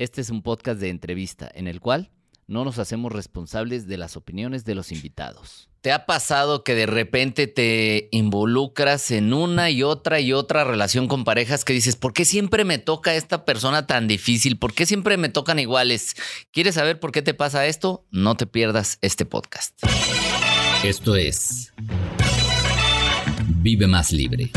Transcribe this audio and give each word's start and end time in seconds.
Este 0.00 0.22
es 0.22 0.30
un 0.30 0.40
podcast 0.40 0.80
de 0.80 0.88
entrevista 0.88 1.50
en 1.52 1.68
el 1.68 1.78
cual 1.78 2.10
no 2.46 2.64
nos 2.64 2.78
hacemos 2.78 3.12
responsables 3.12 3.86
de 3.86 3.98
las 3.98 4.16
opiniones 4.16 4.64
de 4.64 4.74
los 4.74 4.92
invitados. 4.92 5.68
¿Te 5.82 5.92
ha 5.92 6.06
pasado 6.06 6.64
que 6.64 6.74
de 6.74 6.86
repente 6.86 7.46
te 7.46 8.08
involucras 8.10 9.10
en 9.10 9.34
una 9.34 9.68
y 9.68 9.82
otra 9.82 10.18
y 10.18 10.32
otra 10.32 10.64
relación 10.64 11.06
con 11.06 11.24
parejas 11.24 11.66
que 11.66 11.74
dices, 11.74 11.96
¿por 11.96 12.14
qué 12.14 12.24
siempre 12.24 12.64
me 12.64 12.78
toca 12.78 13.14
esta 13.14 13.44
persona 13.44 13.86
tan 13.86 14.08
difícil? 14.08 14.58
¿Por 14.58 14.72
qué 14.72 14.86
siempre 14.86 15.18
me 15.18 15.28
tocan 15.28 15.58
iguales? 15.58 16.14
¿Quieres 16.50 16.76
saber 16.76 16.98
por 16.98 17.12
qué 17.12 17.20
te 17.20 17.34
pasa 17.34 17.66
esto? 17.66 18.06
No 18.10 18.38
te 18.38 18.46
pierdas 18.46 18.96
este 19.02 19.26
podcast. 19.26 19.78
Esto 20.82 21.14
es 21.14 21.74
Vive 23.48 23.86
más 23.86 24.12
libre. 24.12 24.50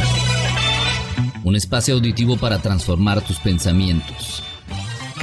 Un 1.44 1.58
espacio 1.58 1.96
auditivo 1.96 2.38
para 2.38 2.60
transformar 2.60 3.20
tus 3.20 3.40
pensamientos 3.40 4.42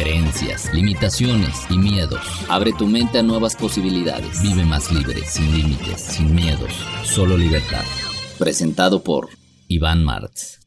creencias, 0.00 0.72
limitaciones 0.72 1.66
y 1.68 1.76
miedos. 1.76 2.22
Abre 2.48 2.72
tu 2.72 2.86
mente 2.86 3.18
a 3.18 3.22
nuevas 3.22 3.54
posibilidades. 3.54 4.40
Vive 4.40 4.64
más 4.64 4.90
libre, 4.90 5.20
sin 5.26 5.52
límites, 5.52 6.00
sin 6.00 6.34
miedos, 6.34 6.72
solo 7.04 7.36
libertad. 7.36 7.84
Presentado 8.38 9.04
por 9.04 9.28
Iván 9.68 10.02
Martz. 10.02 10.60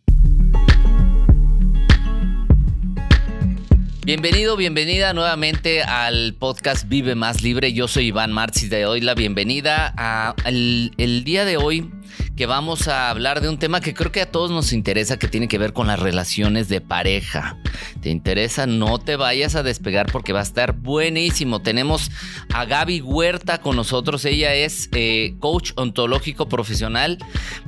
Bienvenido, 4.06 4.56
bienvenida 4.56 5.14
nuevamente 5.14 5.82
al 5.82 6.36
podcast 6.36 6.88
Vive 6.88 7.16
Más 7.16 7.42
Libre. 7.42 7.74
Yo 7.74 7.88
soy 7.88 8.08
Iván 8.08 8.34
Martz 8.34 8.62
y 8.62 8.70
te 8.70 8.82
doy 8.82 9.02
la 9.02 9.16
bienvenida 9.16 9.96
a 9.98 10.36
el 10.46 11.24
día 11.24 11.44
de 11.46 11.58
hoy 11.58 11.90
que 12.36 12.48
vamos 12.48 12.88
a 12.88 13.10
hablar 13.10 13.42
de 13.42 13.50
un 13.50 13.60
tema 13.60 13.80
que 13.80 13.94
creo 13.94 14.12
que 14.12 14.22
a 14.22 14.32
todos 14.32 14.50
nos 14.50 14.74
interesa, 14.74 15.20
que 15.20 15.28
tiene 15.28 15.48
que 15.48 15.60
ver 15.60 15.72
con 15.72 15.88
las 15.88 16.00
relaciones 16.00 16.68
de 16.68 16.82
pareja. 16.82 17.58
¿Te 18.02 18.10
interesa? 18.10 18.66
No 18.66 18.98
te 18.98 19.16
vayas 19.16 19.56
a 19.56 19.62
despegar 19.62 20.12
porque 20.12 20.34
va 20.34 20.40
a 20.40 20.44
estar 20.44 20.74
buenísimo. 20.74 21.62
Tenemos 21.62 22.10
a 22.54 22.66
Gaby 22.66 23.02
Huerta 23.02 23.62
con 23.62 23.76
nosotros. 23.76 24.26
Ella 24.26 24.56
es 24.56 24.90
eh, 24.94 25.36
coach 25.40 25.74
ontológico 25.76 26.50
profesional 26.50 27.20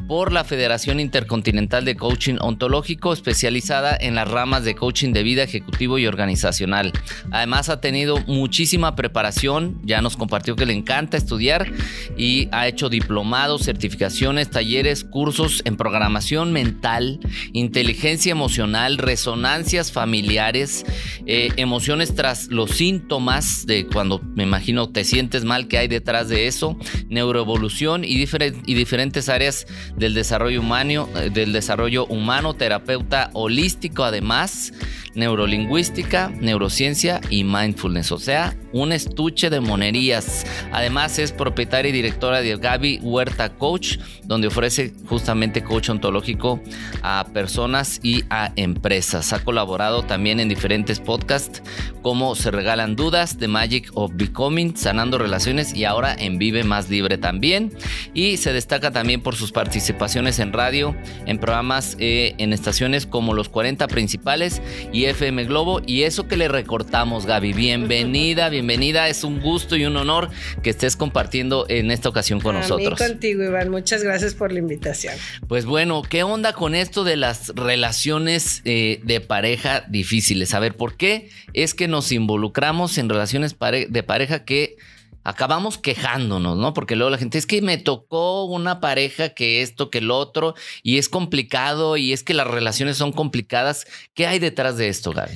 por 0.08 0.32
la 0.32 0.44
Federación 0.44 1.00
Intercontinental 1.00 1.86
de 1.86 1.96
Coaching 1.96 2.38
Ontológico, 2.40 3.14
especializada 3.14 3.96
en 4.00 4.16
las 4.16 4.30
ramas 4.30 4.64
de 4.64 4.76
coaching 4.76 5.14
de 5.14 5.24
vida 5.24 5.44
ejecutivo 5.44 6.00
y 6.00 6.08
organizacional. 6.08 6.92
Además 7.32 7.70
ha 7.70 7.82
tenido 7.82 8.18
muchísima 8.26 8.96
preparación, 8.96 9.80
ya 9.84 10.02
nos 10.02 10.18
compartió 10.18 10.56
que 10.56 10.66
le 10.66 10.74
encanta 10.74 11.18
estudiar 11.18 11.72
y 12.18 12.50
ha 12.52 12.68
hecho 12.68 12.90
diplomados, 12.90 13.64
certificaciones, 13.64 14.50
talleres, 14.56 15.04
cursos 15.04 15.62
en 15.66 15.76
programación 15.76 16.54
mental, 16.54 17.20
inteligencia 17.52 18.32
emocional, 18.32 18.98
resonancias 18.98 19.92
familiares, 19.92 20.86
eh, 21.26 21.50
emociones 21.58 22.16
tras 22.16 22.48
los 22.48 22.72
síntomas 22.72 23.66
de 23.66 23.86
cuando 23.86 24.22
me 24.34 24.44
imagino 24.44 24.88
te 24.90 25.04
sientes 25.04 25.44
mal 25.44 25.68
que 25.68 25.78
hay 25.78 25.90
detrás 25.90 26.30
de 26.30 26.48
eso, 26.48 26.80
neuroevolución 27.10 28.06
y, 28.06 28.14
y 28.14 28.74
diferentes 28.76 29.28
áreas 29.28 29.68
del 29.98 30.14
desarrollo 30.14 30.62
humano, 30.62 31.10
eh, 31.18 31.30
del 31.30 31.52
desarrollo 31.52 32.06
humano, 32.06 32.54
terapeuta 32.54 33.32
holístico 33.34 34.06
además, 34.06 34.72
neurolingüística, 35.16 36.30
neurociencia 36.40 37.22
y 37.30 37.44
mindfulness, 37.44 38.12
o 38.12 38.20
sea, 38.20 38.56
un 38.72 38.92
estuche 38.92 39.50
de 39.50 39.60
monerías. 39.60 40.46
Además 40.72 41.18
es 41.20 41.32
propietaria 41.32 41.90
y 41.90 41.94
directora 41.94 42.42
de 42.42 42.58
Gaby 42.58 43.00
Huerta 43.02 43.50
Coach, 43.50 43.98
donde 44.24 44.48
ofrece 44.48 44.94
justamente 45.08 45.64
coach 45.64 45.90
ontológico 45.90 46.62
a 47.02 47.26
personas 47.34 48.00
y 48.04 48.24
a 48.30 48.52
empresas. 48.56 49.32
Ha 49.34 49.44
colaborado 49.44 50.04
también 50.04 50.40
en 50.40 50.50
diferentes 50.50 51.00
podcasts 51.00 51.62
como 52.02 52.36
Se 52.36 52.52
Regalan 52.52 52.96
Dudas, 52.96 53.38
The 53.38 53.48
Magic 53.48 53.92
of 53.94 54.12
Becoming, 54.16 54.76
Sanando 54.76 55.18
Relaciones 55.18 55.74
y 55.74 55.86
ahora 55.86 56.14
en 56.14 56.38
Vive 56.38 56.64
Más 56.64 56.90
Libre 56.90 57.18
también. 57.18 57.72
Y 58.14 58.38
se 58.38 58.54
destaca 58.54 58.92
también 58.92 59.22
por 59.22 59.36
sus 59.36 59.52
participaciones 59.52 60.40
en 60.40 60.54
radio, 60.54 60.96
en 61.26 61.40
programas 61.40 61.96
eh, 62.00 62.36
en 62.38 62.54
estaciones 62.54 63.06
como 63.06 63.34
Los 63.34 63.50
40 63.50 63.88
Principales 63.88 64.62
y 64.92 65.05
FM 65.06 65.46
Globo. 65.46 65.82
Y 65.86 66.04
eso 66.04 66.28
que 66.28 66.38
le 66.38 66.48
recortamos, 66.48 67.26
Gaby. 67.26 67.54
Bienvenida, 67.54 68.50
bienvenida. 68.50 69.08
Es 69.10 69.24
un 69.24 69.40
gusto 69.42 69.76
y 69.76 69.86
un 69.86 69.96
honor 69.98 70.30
que 70.64 70.70
estés 70.70 70.96
compartiendo 70.96 71.66
en 71.70 71.92
esta 71.92 72.10
ocasión 72.10 72.40
con 72.40 72.56
nosotros. 72.56 73.00
contigo, 73.00 73.44
Iván. 73.44 73.70
Muchas 73.70 74.04
gracias 74.04 74.34
por 74.34 74.52
la 74.52 74.60
invitación. 74.60 75.14
Pues 75.48 75.66
bueno, 75.66 76.02
¿qué 76.02 76.24
onda 76.24 76.54
con 76.54 76.76
esto 76.76 77.04
de 77.04 77.18
las 77.18 77.50
relaciones 77.56 78.62
eh, 78.66 79.00
de 79.04 79.22
pareja 79.22 79.86
difíciles? 79.88 80.54
A 80.54 80.60
ver, 80.60 80.76
¿por 80.76 80.96
qué 80.98 81.30
es 81.54 81.74
que 81.74 81.88
nos 81.88 82.12
involucramos 82.12 82.98
en 82.98 83.10
relaciones 83.10 83.56
de 83.90 84.04
pareja 84.04 84.46
que 84.46 84.78
acabamos 85.26 85.78
quejándonos, 85.78 86.56
¿no? 86.56 86.74
Porque 86.74 86.96
luego 86.96 87.10
la 87.10 87.18
gente 87.18 87.38
es 87.38 87.46
que 87.46 87.62
me 87.62 87.78
tocó 87.78 88.46
una 88.46 88.80
pareja 88.80 89.30
que 89.30 89.62
esto, 89.62 89.90
que 89.90 89.98
el 89.98 90.12
otro, 90.12 90.54
y 90.84 91.00
es 91.00 91.10
complicado, 91.10 91.98
y 91.98 92.14
es 92.14 92.24
que 92.24 92.34
las 92.34 92.48
relaciones 92.48 92.96
son 92.96 93.12
complicadas. 93.12 93.86
¿Qué 94.14 94.28
hay 94.28 94.40
detrás 94.40 94.78
de 94.78 94.88
esto, 94.88 95.12
Gaby? 95.12 95.34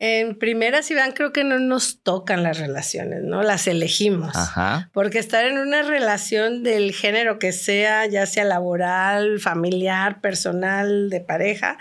En 0.00 0.38
primera, 0.38 0.82
si 0.82 0.94
van, 0.94 1.12
creo 1.12 1.32
que 1.32 1.44
no 1.44 1.58
nos 1.58 2.02
tocan 2.02 2.42
las 2.42 2.58
relaciones, 2.58 3.22
¿no? 3.22 3.42
Las 3.42 3.66
elegimos. 3.66 4.36
Ajá. 4.36 4.90
Porque 4.92 5.18
estar 5.18 5.44
en 5.44 5.58
una 5.58 5.82
relación 5.82 6.62
del 6.62 6.92
género 6.92 7.38
que 7.38 7.52
sea, 7.52 8.06
ya 8.06 8.26
sea 8.26 8.44
laboral, 8.44 9.40
familiar, 9.40 10.20
personal, 10.20 11.10
de 11.10 11.20
pareja, 11.20 11.78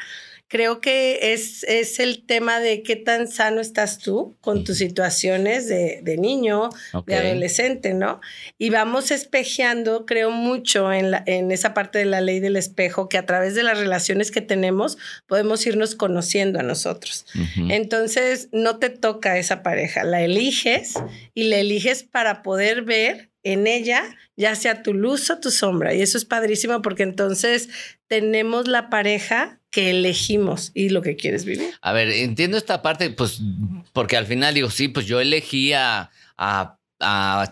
creo 0.48 0.80
que 0.80 1.34
es, 1.34 1.64
es 1.64 2.00
el 2.00 2.26
tema 2.26 2.60
de 2.60 2.82
qué 2.82 2.96
tan 2.96 3.28
sano 3.28 3.60
estás 3.60 4.00
tú 4.00 4.38
con 4.42 4.64
tus 4.64 4.78
situaciones 4.78 5.68
de, 5.68 6.00
de 6.04 6.18
niño, 6.18 6.70
de 7.06 7.16
adolescente, 7.16 7.94
¿no? 7.94 8.22
Y 8.58 8.70
vamos 8.70 9.12
espejeando, 9.12 10.06
creo 10.06 10.32
mucho 10.32 10.92
en, 10.94 11.12
la, 11.12 11.24
en 11.26 11.52
esa 11.52 11.74
parte 11.74 12.00
de 12.00 12.06
la 12.06 12.22
ley 12.22 12.40
del 12.40 12.56
espejo, 12.56 13.10
que 13.10 13.18
a 13.18 13.26
través 13.26 13.56
de 13.56 13.64
las 13.64 13.78
relaciones 13.78 14.32
que 14.32 14.42
tenemos 14.42 14.98
podemos 15.28 15.66
irnos 15.68 15.96
conociendo 15.96 16.60
a 16.60 16.64
nosotros. 16.64 17.26
Entonces, 17.70 18.50
no 18.52 18.78
te 18.78 18.90
toca 18.90 19.38
esa 19.38 19.64
pareja, 19.64 20.04
la 20.04 20.22
eliges 20.22 20.94
y 21.34 21.44
la 21.44 21.58
eliges 21.58 22.04
para 22.04 22.42
poder 22.42 22.84
ver 22.84 23.32
en 23.54 23.68
ella, 23.68 24.04
ya 24.36 24.56
sea 24.56 24.84
tu 24.84 24.94
luz 24.94 25.30
o 25.30 25.40
tu 25.40 25.52
sombra. 25.52 25.94
Y 25.94 26.02
eso 26.02 26.18
es 26.18 26.26
padrísimo 26.26 26.82
porque 26.82 27.04
entonces 27.04 27.70
tenemos 28.08 28.68
la 28.68 28.90
pareja 28.90 29.60
que 29.72 29.90
elegimos 29.92 30.72
y 30.74 30.90
lo 30.90 31.02
que 31.02 31.16
quieres 31.16 31.46
vivir. 31.46 31.72
A 31.82 31.92
ver, 31.92 32.10
entiendo 32.10 32.58
esta 32.58 32.82
parte, 32.82 33.10
pues, 33.10 33.42
porque 33.94 34.18
al 34.18 34.26
final 34.26 34.54
digo, 34.54 34.70
sí, 34.70 34.88
pues 34.88 35.06
yo 35.06 35.20
elegí 35.20 35.74
a, 35.74 36.10
a, 36.38 36.74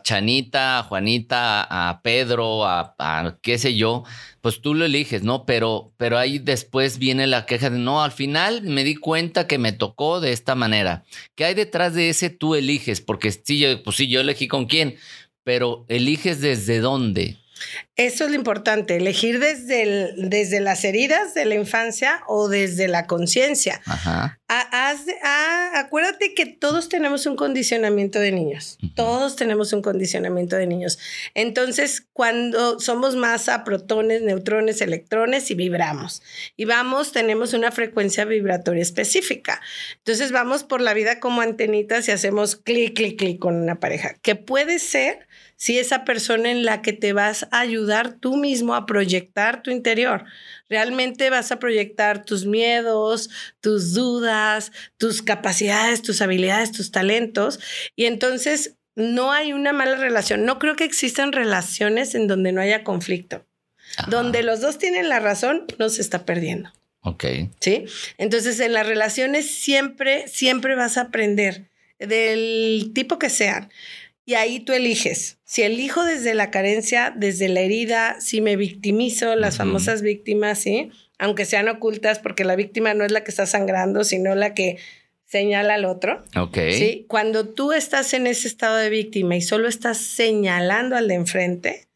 Chanita, 0.04 0.80
a 0.80 0.84
Juanita, 0.84 1.68
a 1.70 2.02
Pedro, 2.02 2.66
a, 2.66 2.96
a, 2.98 3.38
qué 3.42 3.60
sé 3.60 3.76
yo, 3.76 4.04
pues 4.42 4.62
tú 4.62 4.74
lo 4.74 4.86
eliges, 4.86 5.24
¿no? 5.24 5.46
Pero, 5.46 5.94
pero 5.98 6.18
ahí 6.18 6.40
después 6.40 6.98
viene 6.98 7.28
la 7.28 7.46
queja 7.46 7.70
de, 7.70 7.78
no, 7.78 8.04
al 8.04 8.12
final 8.12 8.64
me 8.64 8.84
di 8.84 8.96
cuenta 8.96 9.48
que 9.48 9.58
me 9.58 9.72
tocó 9.72 10.20
de 10.20 10.32
esta 10.32 10.56
manera. 10.56 11.04
¿Qué 11.36 11.46
hay 11.46 11.54
detrás 11.54 11.94
de 11.94 12.10
ese 12.10 12.30
tú 12.30 12.56
eliges? 12.56 13.02
Porque 13.02 13.32
sí, 13.32 13.60
yo, 13.60 13.84
pues 13.84 13.98
sí, 13.98 14.08
yo 14.08 14.22
elegí 14.22 14.48
con 14.48 14.66
quién, 14.66 14.98
pero 15.46 15.86
eliges 15.88 16.42
desde 16.42 16.80
dónde. 16.80 17.38
Eso 17.96 18.26
es 18.26 18.30
lo 18.30 18.36
importante, 18.36 18.98
elegir 18.98 19.40
desde, 19.40 20.14
desde 20.18 20.60
las 20.60 20.84
heridas 20.84 21.34
de 21.34 21.46
la 21.46 21.56
infancia 21.56 22.22
o 22.28 22.50
desde 22.50 22.90
la 22.90 23.08
conciencia. 23.08 23.82
acuérdate 25.74 26.34
que 26.34 26.46
todos 26.46 26.90
tenemos 26.90 27.26
un 27.26 27.38
condicionamiento 27.38 28.20
de 28.20 28.34
niños, 28.34 28.78
todos 28.96 29.38
tenemos 29.38 29.72
un 29.72 29.82
condicionamiento 29.82 30.58
de 30.58 30.68
niños. 30.68 31.00
Entonces, 31.36 32.06
cuando 32.12 32.82
somos 32.82 33.16
masa, 33.16 33.64
protones, 33.64 34.22
neutrones, 34.22 34.82
electrones 34.82 35.50
y 35.50 35.56
vibramos, 35.56 36.22
y 36.58 36.66
vamos, 36.66 37.14
tenemos 37.14 37.54
una 37.54 37.72
frecuencia 37.72 38.26
vibratoria 38.26 38.82
específica. 38.82 39.62
Entonces, 40.00 40.34
vamos 40.34 40.66
por 40.66 40.82
la 40.82 40.94
vida 40.94 41.22
como 41.22 41.40
antenitas 41.40 42.10
y 42.10 42.12
hacemos 42.12 42.58
clic, 42.58 42.94
clic, 42.94 43.18
clic 43.18 43.40
con 43.40 43.56
una 43.56 43.80
pareja, 43.80 44.16
que 44.22 44.36
puede 44.36 44.80
ser 44.80 45.26
si 45.56 45.80
esa 45.80 46.04
persona 46.04 46.52
en 46.52 46.66
la 46.66 46.82
que 46.82 46.94
te 46.94 47.14
vas 47.14 47.48
a 47.52 47.60
ayudar 47.60 48.14
tú 48.14 48.38
mismo 48.38 48.76
a 48.76 48.86
proyectar 48.86 49.64
tu 49.64 49.72
interior. 49.72 50.26
Realmente 50.70 51.30
vas 51.30 51.52
a 51.52 51.60
proyectar 51.60 52.26
tus 52.26 52.46
miedos, 52.46 53.30
tus 53.62 53.94
dudas, 53.94 54.72
tus 54.98 55.22
capacidades, 55.22 56.02
tus 56.02 56.22
habilidades, 56.22 56.72
tus 56.72 56.92
talentos. 56.92 57.60
Y 57.96 58.06
entonces 58.06 58.76
no 58.96 59.32
hay 59.32 59.54
una 59.54 59.74
mala 59.74 59.96
relación. 59.96 60.46
No 60.46 60.60
creo 60.60 60.76
que 60.76 60.86
existan 60.86 61.32
relaciones 61.32 62.16
en 62.16 62.28
donde 62.28 62.52
no 62.52 62.62
haya 62.62 62.84
conflicto. 62.84 63.46
Donde 64.08 64.44
los 64.44 64.62
dos 64.62 64.78
tienen 64.78 65.10
la 65.10 65.20
razón, 65.20 65.66
no 65.78 65.90
se 65.90 66.02
está 66.02 66.26
perdiendo. 66.26 66.72
Ok. 67.02 67.24
¿Sí? 67.60 67.86
Entonces, 68.18 68.60
en 68.60 68.74
las 68.74 68.88
relaciones 68.88 69.50
siempre, 69.50 70.28
siempre 70.28 70.76
vas 70.76 70.98
a 70.98 71.02
aprender 71.02 71.70
del 72.00 72.92
tipo 72.94 73.20
que 73.20 73.30
sean. 73.30 73.70
Y 74.26 74.34
ahí 74.34 74.60
tú 74.60 74.74
eliges. 74.74 75.38
Si 75.44 75.62
elijo 75.62 76.04
desde 76.04 76.34
la 76.34 76.50
carencia, 76.50 77.14
desde 77.16 77.48
la 77.48 77.62
herida, 77.62 78.20
si 78.20 78.42
me 78.42 78.56
victimizo, 78.56 79.36
las 79.36 79.58
famosas 79.58 80.02
víctimas, 80.02 80.60
¿sí? 80.60 80.90
Aunque 81.20 81.46
sean 81.46 81.70
ocultas, 81.70 82.18
porque 82.18 82.44
la 82.44 82.56
víctima 82.56 82.96
no 82.96 83.06
es 83.06 83.12
la 83.12 83.24
que 83.24 83.30
está 83.30 83.46
sangrando, 83.46 84.04
sino 84.04 84.34
la 84.34 84.56
que 84.56 84.78
señala 85.26 85.76
al 85.76 85.86
otro. 85.86 86.24
Ok. 86.36 86.58
¿sí? 86.72 87.06
Cuando 87.08 87.50
tú 87.50 87.72
estás 87.72 88.14
en 88.14 88.26
ese 88.26 88.48
estado 88.48 88.78
de 88.78 88.90
víctima 88.90 89.36
y 89.36 89.42
solo 89.42 89.68
estás 89.68 89.98
señalando 89.98 90.96
al 90.96 91.08
de 91.08 91.14
enfrente, 91.14 91.88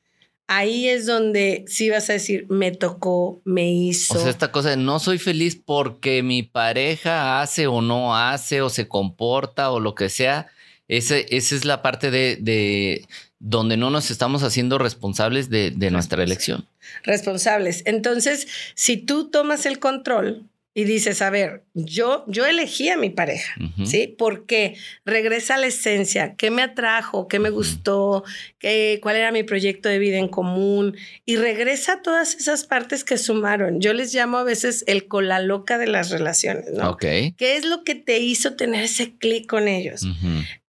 ahí 0.47 0.87
es 0.87 1.05
donde 1.05 1.63
sí 1.67 1.89
vas 1.89 2.09
a 2.09 2.13
decir, 2.13 2.45
me 2.49 2.71
tocó, 2.71 3.41
me 3.43 3.71
hizo. 3.71 4.15
O 4.15 4.19
sea, 4.19 4.29
esta 4.29 4.51
cosa 4.51 4.71
de 4.71 4.77
no 4.77 4.99
soy 4.99 5.17
feliz 5.17 5.59
porque 5.63 6.21
mi 6.21 6.43
pareja 6.43 7.41
hace 7.41 7.67
o 7.67 7.81
no 7.81 8.15
hace 8.15 8.61
o 8.61 8.69
se 8.69 8.87
comporta 8.87 9.71
o 9.71 9.79
lo 9.79 9.95
que 9.95 10.09
sea. 10.09 10.47
Ese, 10.89 11.25
esa 11.29 11.55
es 11.55 11.63
la 11.63 11.81
parte 11.81 12.11
de, 12.11 12.37
de 12.41 13.05
donde 13.39 13.77
no 13.77 13.89
nos 13.89 14.11
estamos 14.11 14.43
haciendo 14.43 14.77
responsables 14.77 15.49
de, 15.49 15.71
de 15.71 15.91
nuestra 15.91 16.23
elección. 16.23 16.67
Responsables. 17.03 17.83
Entonces, 17.85 18.47
si 18.75 18.97
tú 18.97 19.29
tomas 19.29 19.65
el 19.65 19.79
control, 19.79 20.43
y 20.75 20.83
dices, 20.85 21.21
a 21.21 21.29
ver, 21.29 21.63
yo, 21.73 22.23
yo 22.27 22.45
elegí 22.45 22.89
a 22.89 22.95
mi 22.95 23.09
pareja, 23.09 23.53
¿sí? 23.85 24.15
Porque 24.17 24.75
regresa 25.03 25.55
a 25.55 25.57
la 25.57 25.65
esencia, 25.65 26.35
qué 26.37 26.51
me 26.51 26.61
atrajo, 26.61 27.27
qué 27.27 27.39
me 27.39 27.49
gustó, 27.49 28.23
qué, 28.59 28.99
cuál 29.01 29.15
era 29.15 29.31
mi 29.31 29.43
proyecto 29.43 29.89
de 29.89 29.99
vida 29.99 30.19
en 30.19 30.29
común, 30.29 30.95
y 31.25 31.37
regresa 31.37 31.93
a 31.93 32.01
todas 32.01 32.35
esas 32.35 32.65
partes 32.65 33.03
que 33.03 33.17
sumaron. 33.17 33.81
Yo 33.81 33.93
les 33.93 34.13
llamo 34.13 34.37
a 34.37 34.43
veces 34.43 34.85
el 34.87 35.07
cola 35.07 35.41
loca 35.41 35.79
de 35.79 35.87
las 35.87 36.11
relaciones, 36.11 36.69
¿no? 36.71 36.91
Ok. 36.91 37.01
¿Qué 37.01 37.57
es 37.57 37.65
lo 37.65 37.83
que 37.83 37.95
te 37.95 38.19
hizo 38.19 38.53
tener 38.53 38.83
ese 38.83 39.11
clic 39.17 39.47
con 39.47 39.67
ellos? 39.67 40.05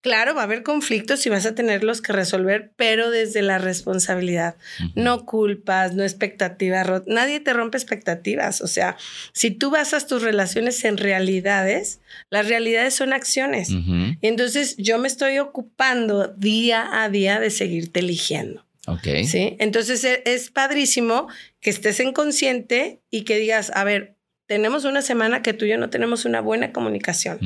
Claro, 0.02 0.34
va 0.34 0.40
a 0.40 0.44
haber 0.44 0.62
conflictos 0.62 1.26
y 1.26 1.28
vas 1.28 1.44
a 1.44 1.54
tenerlos 1.54 2.00
que 2.00 2.14
resolver, 2.14 2.72
pero 2.76 3.10
desde 3.10 3.42
la 3.42 3.58
responsabilidad. 3.58 4.56
No 4.94 5.26
culpas, 5.26 5.94
no 5.94 6.02
expectativas. 6.02 7.02
Nadie 7.06 7.38
te 7.40 7.52
rompe 7.52 7.76
expectativas. 7.76 8.62
O 8.62 8.66
sea, 8.66 8.96
si 9.32 9.50
tú 9.50 9.70
basas 9.70 10.06
tus 10.06 10.22
relaciones 10.22 10.84
en 10.86 10.96
realidades, 10.96 12.00
las 12.30 12.48
realidades 12.48 12.94
son 12.94 13.12
acciones. 13.12 13.68
Y 13.70 14.26
entonces 14.26 14.76
yo 14.78 14.98
me 14.98 15.06
estoy 15.06 15.38
ocupando 15.38 16.28
día 16.28 17.02
a 17.02 17.10
día 17.10 17.38
de 17.38 17.50
seguirte 17.50 18.00
eligiendo. 18.00 18.64
Ok. 18.86 19.06
Sí. 19.26 19.56
Entonces 19.58 20.02
e, 20.04 20.22
es 20.24 20.50
padrísimo 20.50 21.28
que 21.60 21.68
estés 21.68 22.00
en 22.00 22.12
consciente 22.12 23.00
y 23.10 23.22
que 23.22 23.36
digas, 23.38 23.70
a 23.74 23.84
ver, 23.84 24.16
tenemos 24.50 24.84
una 24.84 25.00
semana 25.00 25.42
que 25.42 25.52
tú 25.52 25.64
y 25.64 25.68
yo 25.68 25.78
no 25.78 25.90
tenemos 25.90 26.24
una 26.24 26.40
buena 26.40 26.72
comunicación. 26.72 27.38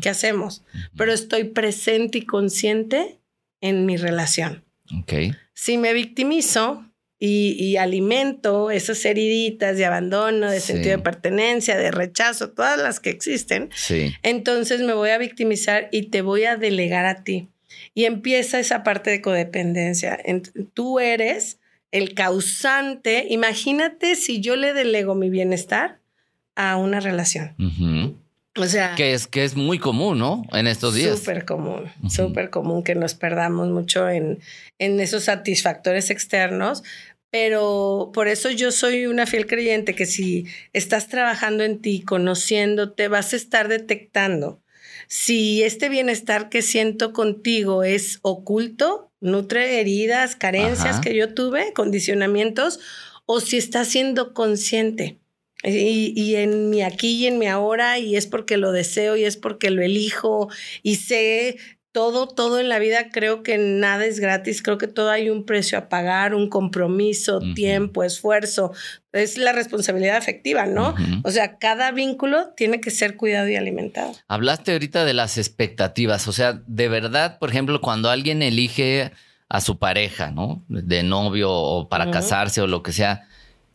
¿Qué 0.00 0.08
hacemos? 0.08 0.64
Pero 0.96 1.12
estoy 1.12 1.44
presente 1.44 2.16
y 2.16 2.22
consciente 2.22 3.18
en 3.60 3.84
mi 3.84 3.98
relación. 3.98 4.64
Okay. 5.02 5.34
Si 5.52 5.76
me 5.76 5.92
victimizo 5.92 6.90
y, 7.18 7.76
alimento 7.76 8.70
esas 8.70 9.04
heriditas 9.04 9.76
de 9.76 9.84
abandono, 9.84 10.50
de 10.50 10.60
sentido 10.60 10.96
de 10.96 11.02
pertenencia, 11.02 11.76
de 11.76 11.90
rechazo, 11.90 12.48
todas 12.48 12.78
las 12.78 13.00
que 13.00 13.10
existen, 13.10 13.68
entonces 14.22 14.80
me 14.80 14.94
voy 14.94 15.10
a 15.10 15.18
victimizar 15.18 15.90
y 15.92 16.04
te 16.04 16.22
voy 16.22 16.44
a 16.44 16.56
delegar 16.56 17.04
a 17.04 17.22
ti. 17.22 17.50
Y 17.92 18.06
empieza 18.06 18.58
esa 18.58 18.82
parte 18.82 19.10
de 19.10 19.20
codependencia. 19.20 20.18
Tú 20.72 21.00
eres 21.00 21.58
el 21.90 22.14
causante. 22.14 23.26
Imagínate 23.28 24.16
si 24.16 24.40
yo 24.40 24.56
le 24.56 24.72
delego 24.72 25.14
mi 25.14 25.28
bienestar 25.28 26.00
a 26.56 26.76
una 26.76 27.00
relación. 27.00 27.54
O 28.56 28.64
sea. 28.64 28.94
Que 28.96 29.12
es, 29.12 29.26
que 29.26 29.44
es 29.44 29.54
muy 29.54 29.78
común, 29.78 30.18
¿no? 30.18 30.44
En 30.52 30.66
estos 30.66 30.94
días. 30.94 31.18
Súper 31.18 31.44
común, 31.44 31.84
súper 32.08 32.50
común 32.50 32.82
que 32.82 32.94
nos 32.94 33.14
perdamos 33.14 33.68
mucho 33.68 34.08
en, 34.08 34.40
en 34.78 34.98
esos 34.98 35.24
satisfactores 35.24 36.10
externos. 36.10 36.82
Pero 37.30 38.12
por 38.14 38.28
eso 38.28 38.50
yo 38.50 38.72
soy 38.72 39.06
una 39.06 39.26
fiel 39.26 39.46
creyente 39.46 39.94
que 39.94 40.06
si 40.06 40.46
estás 40.72 41.08
trabajando 41.08 41.64
en 41.64 41.80
ti, 41.80 42.00
conociéndote, 42.02 43.08
vas 43.08 43.32
a 43.32 43.36
estar 43.36 43.68
detectando 43.68 44.60
si 45.08 45.62
este 45.62 45.88
bienestar 45.88 46.48
que 46.48 46.62
siento 46.62 47.12
contigo 47.12 47.84
es 47.84 48.18
oculto, 48.22 49.12
nutre 49.20 49.80
heridas, 49.80 50.36
carencias 50.36 51.00
que 51.00 51.14
yo 51.14 51.32
tuve, 51.34 51.72
condicionamientos, 51.72 52.80
o 53.24 53.40
si 53.40 53.56
estás 53.56 53.88
siendo 53.88 54.34
consciente. 54.34 55.20
Y, 55.68 56.36
en 56.36 56.70
mi 56.70 56.82
aquí 56.82 57.24
y 57.24 57.26
en 57.26 57.38
mi 57.38 57.48
ahora, 57.48 57.98
y 57.98 58.16
es 58.16 58.26
porque 58.26 58.56
lo 58.56 58.70
deseo 58.70 59.16
y 59.16 59.24
es 59.24 59.36
porque 59.36 59.70
lo 59.70 59.82
elijo 59.82 60.48
y 60.82 60.96
sé 60.96 61.56
todo, 61.90 62.28
todo 62.28 62.60
en 62.60 62.68
la 62.68 62.78
vida, 62.78 63.08
creo 63.10 63.42
que 63.42 63.56
nada 63.56 64.04
es 64.04 64.20
gratis, 64.20 64.62
creo 64.62 64.76
que 64.76 64.86
todo 64.86 65.10
hay 65.10 65.30
un 65.30 65.46
precio 65.46 65.78
a 65.78 65.88
pagar, 65.88 66.34
un 66.34 66.50
compromiso, 66.50 67.40
tiempo, 67.54 68.04
esfuerzo, 68.04 68.72
es 69.12 69.38
la 69.38 69.52
responsabilidad 69.52 70.16
afectiva, 70.16 70.66
¿no? 70.66 70.94
O 71.24 71.30
sea, 71.30 71.56
cada 71.56 71.92
vínculo 71.92 72.50
tiene 72.54 72.82
que 72.82 72.90
ser 72.90 73.16
cuidado 73.16 73.48
y 73.48 73.56
alimentado. 73.56 74.12
Hablaste 74.28 74.72
ahorita 74.72 75.06
de 75.06 75.14
las 75.14 75.38
expectativas, 75.38 76.28
o 76.28 76.32
sea, 76.32 76.60
de 76.66 76.88
verdad, 76.88 77.38
por 77.38 77.48
ejemplo, 77.48 77.80
cuando 77.80 78.10
alguien 78.10 78.42
elige 78.42 79.12
a 79.48 79.62
su 79.62 79.78
pareja, 79.78 80.30
¿no? 80.30 80.66
De 80.68 81.02
novio 81.02 81.50
o 81.50 81.88
para 81.88 82.10
casarse 82.10 82.60
o 82.60 82.66
lo 82.66 82.82
que 82.82 82.92
sea, 82.92 83.26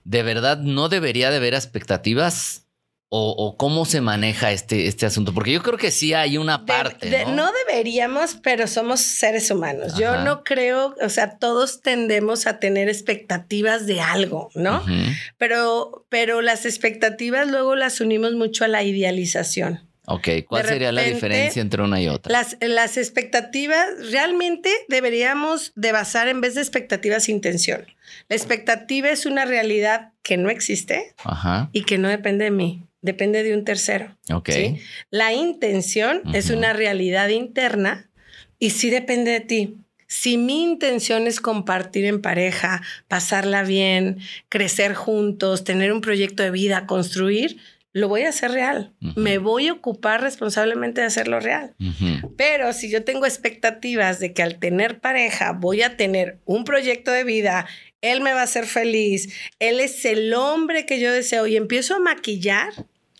¿de 0.03 0.24
verdad 0.24 0.57
no 0.57 0.89
debería 0.89 1.30
de 1.30 1.38
haber 1.38 1.53
expectativas? 1.53 2.68
O, 3.13 3.57
cómo 3.57 3.83
se 3.83 4.00
maneja 4.00 4.53
este, 4.53 4.88
este 4.88 5.06
asunto? 5.06 5.33
Porque 5.33 5.51
yo 5.51 5.62
creo 5.62 5.77
que 5.77 5.92
sí 5.92 6.13
hay 6.13 6.38
una 6.38 6.65
parte. 6.65 7.25
¿no? 7.25 7.50
deberíamos, 7.68 8.36
pero 8.42 8.68
somos 8.68 9.01
seres 9.01 9.51
humanos. 9.51 9.98
Yo 9.98 10.24
no 10.24 10.45
creo, 10.45 10.95
o 11.01 11.09
sea, 11.09 11.38
todos 11.38 11.81
tendemos 11.81 12.48
a 12.48 12.59
tener 12.59 12.88
expectativas 12.88 13.86
de 13.86 14.00
algo, 14.00 14.50
¿no? 14.56 14.81
pero, 15.38 16.06
pero 16.07 16.42
las 16.42 16.65
expectativas 16.65 17.50
luego 17.50 17.75
las 17.75 18.00
unimos 18.00 18.31
mucho 18.36 18.63
a 18.63 18.69
la 18.69 18.81
idealización. 18.81 19.90
Ok, 20.13 20.27
¿cuál 20.47 20.65
sería 20.65 20.91
la 20.91 21.03
diferencia 21.03 21.61
entre 21.61 21.81
una 21.81 22.01
y 22.01 22.07
otra? 22.07 22.31
Las, 22.31 22.57
las 22.59 22.97
expectativas, 22.97 23.85
realmente 24.11 24.69
deberíamos 24.89 25.71
de 25.75 25.91
basar 25.91 26.27
en 26.27 26.41
vez 26.41 26.55
de 26.55 26.61
expectativas 26.61 27.29
intención. 27.29 27.85
La 28.27 28.35
expectativa 28.35 29.09
es 29.09 29.25
una 29.25 29.45
realidad 29.45 30.11
que 30.23 30.37
no 30.37 30.49
existe 30.49 31.13
y 31.71 31.83
que 31.83 31.97
no 31.97 32.09
depende 32.09 32.45
de 32.45 32.51
mí, 32.51 32.83
depende 33.01 33.43
de 33.43 33.55
un 33.55 33.63
tercero. 33.63 34.17
Ok. 34.31 34.49
La 35.09 35.33
intención 35.33 36.21
es 36.33 36.49
una 36.49 36.73
realidad 36.73 37.29
interna 37.29 38.09
y 38.59 38.71
sí 38.71 38.89
depende 38.89 39.31
de 39.31 39.39
ti. 39.39 39.77
Si 40.07 40.37
mi 40.37 40.61
intención 40.61 41.25
es 41.25 41.39
compartir 41.39 42.03
en 42.03 42.21
pareja, 42.21 42.81
pasarla 43.07 43.63
bien, 43.63 44.19
crecer 44.49 44.93
juntos, 44.93 45.63
tener 45.63 45.93
un 45.93 46.01
proyecto 46.01 46.43
de 46.43 46.51
vida, 46.51 46.85
construir, 46.85 47.59
lo 47.93 48.07
voy 48.07 48.23
a 48.23 48.29
hacer 48.29 48.51
real. 48.51 48.93
Me 49.15 49.38
voy 49.38 49.67
a 49.67 49.73
ocupar 49.73 50.21
responsablemente 50.21 51.01
de 51.01 51.07
hacerlo 51.07 51.39
real. 51.39 51.75
Pero 52.38 52.73
si 52.73 52.89
yo 52.89 53.03
tengo 53.03 53.25
expectativas 53.25 54.19
de 54.19 54.33
que 54.33 54.44
al 54.44 54.59
tener 54.59 54.99
pareja 54.99 55.51
voy 55.51 55.81
a 55.81 55.97
tener 55.97 56.39
un 56.45 56.63
proyecto 56.63 57.11
de 57.11 57.23
vida, 57.23 57.68
él 58.01 58.21
me 58.21 58.33
va 58.33 58.42
a 58.42 58.45
hacer 58.45 58.66
feliz, 58.66 59.33
él 59.59 59.80
es 59.80 60.06
el 60.06 60.33
hombre 60.33 60.85
que 60.85 60.99
yo 60.99 61.11
deseo 61.11 61.47
y 61.47 61.56
empiezo 61.56 61.95
a 61.95 61.99
maquillar 61.99 62.73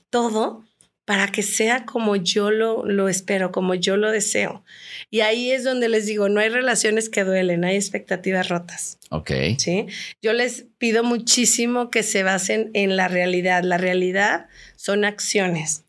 todo 0.10 0.63
para 1.05 1.27
que 1.27 1.43
sea 1.43 1.86
como 1.86 2.15
yo 2.15 2.51
lo, 2.51 2.86
lo 2.86 3.10
espero, 3.10 3.51
como 3.51 3.74
yo 3.75 3.98
lo 3.98 4.12
deseo. 4.12 4.63
Y 5.10 5.22
ahí 5.22 5.51
es 5.51 5.63
donde 5.63 5.89
les 5.89 6.05
digo, 6.05 6.29
no 6.29 6.39
hay 6.39 6.50
relaciones 6.50 7.10
que 7.10 7.24
duelen, 7.24 7.63
hay 7.65 7.75
expectativas 7.75 8.50
rotas. 8.50 8.98
Ok. 9.10 9.31
Sí. 9.58 9.88
Yo 10.22 10.34
les 10.34 10.67
pido 10.77 11.03
muchísimo 11.03 11.89
que 11.89 12.03
se 12.03 12.24
basen 12.24 12.70
en 12.74 12.96
la 12.96 13.08
realidad. 13.08 13.63
La 13.63 13.77
realidad 13.77 14.48
son 14.75 15.03
acciones. 15.03 15.86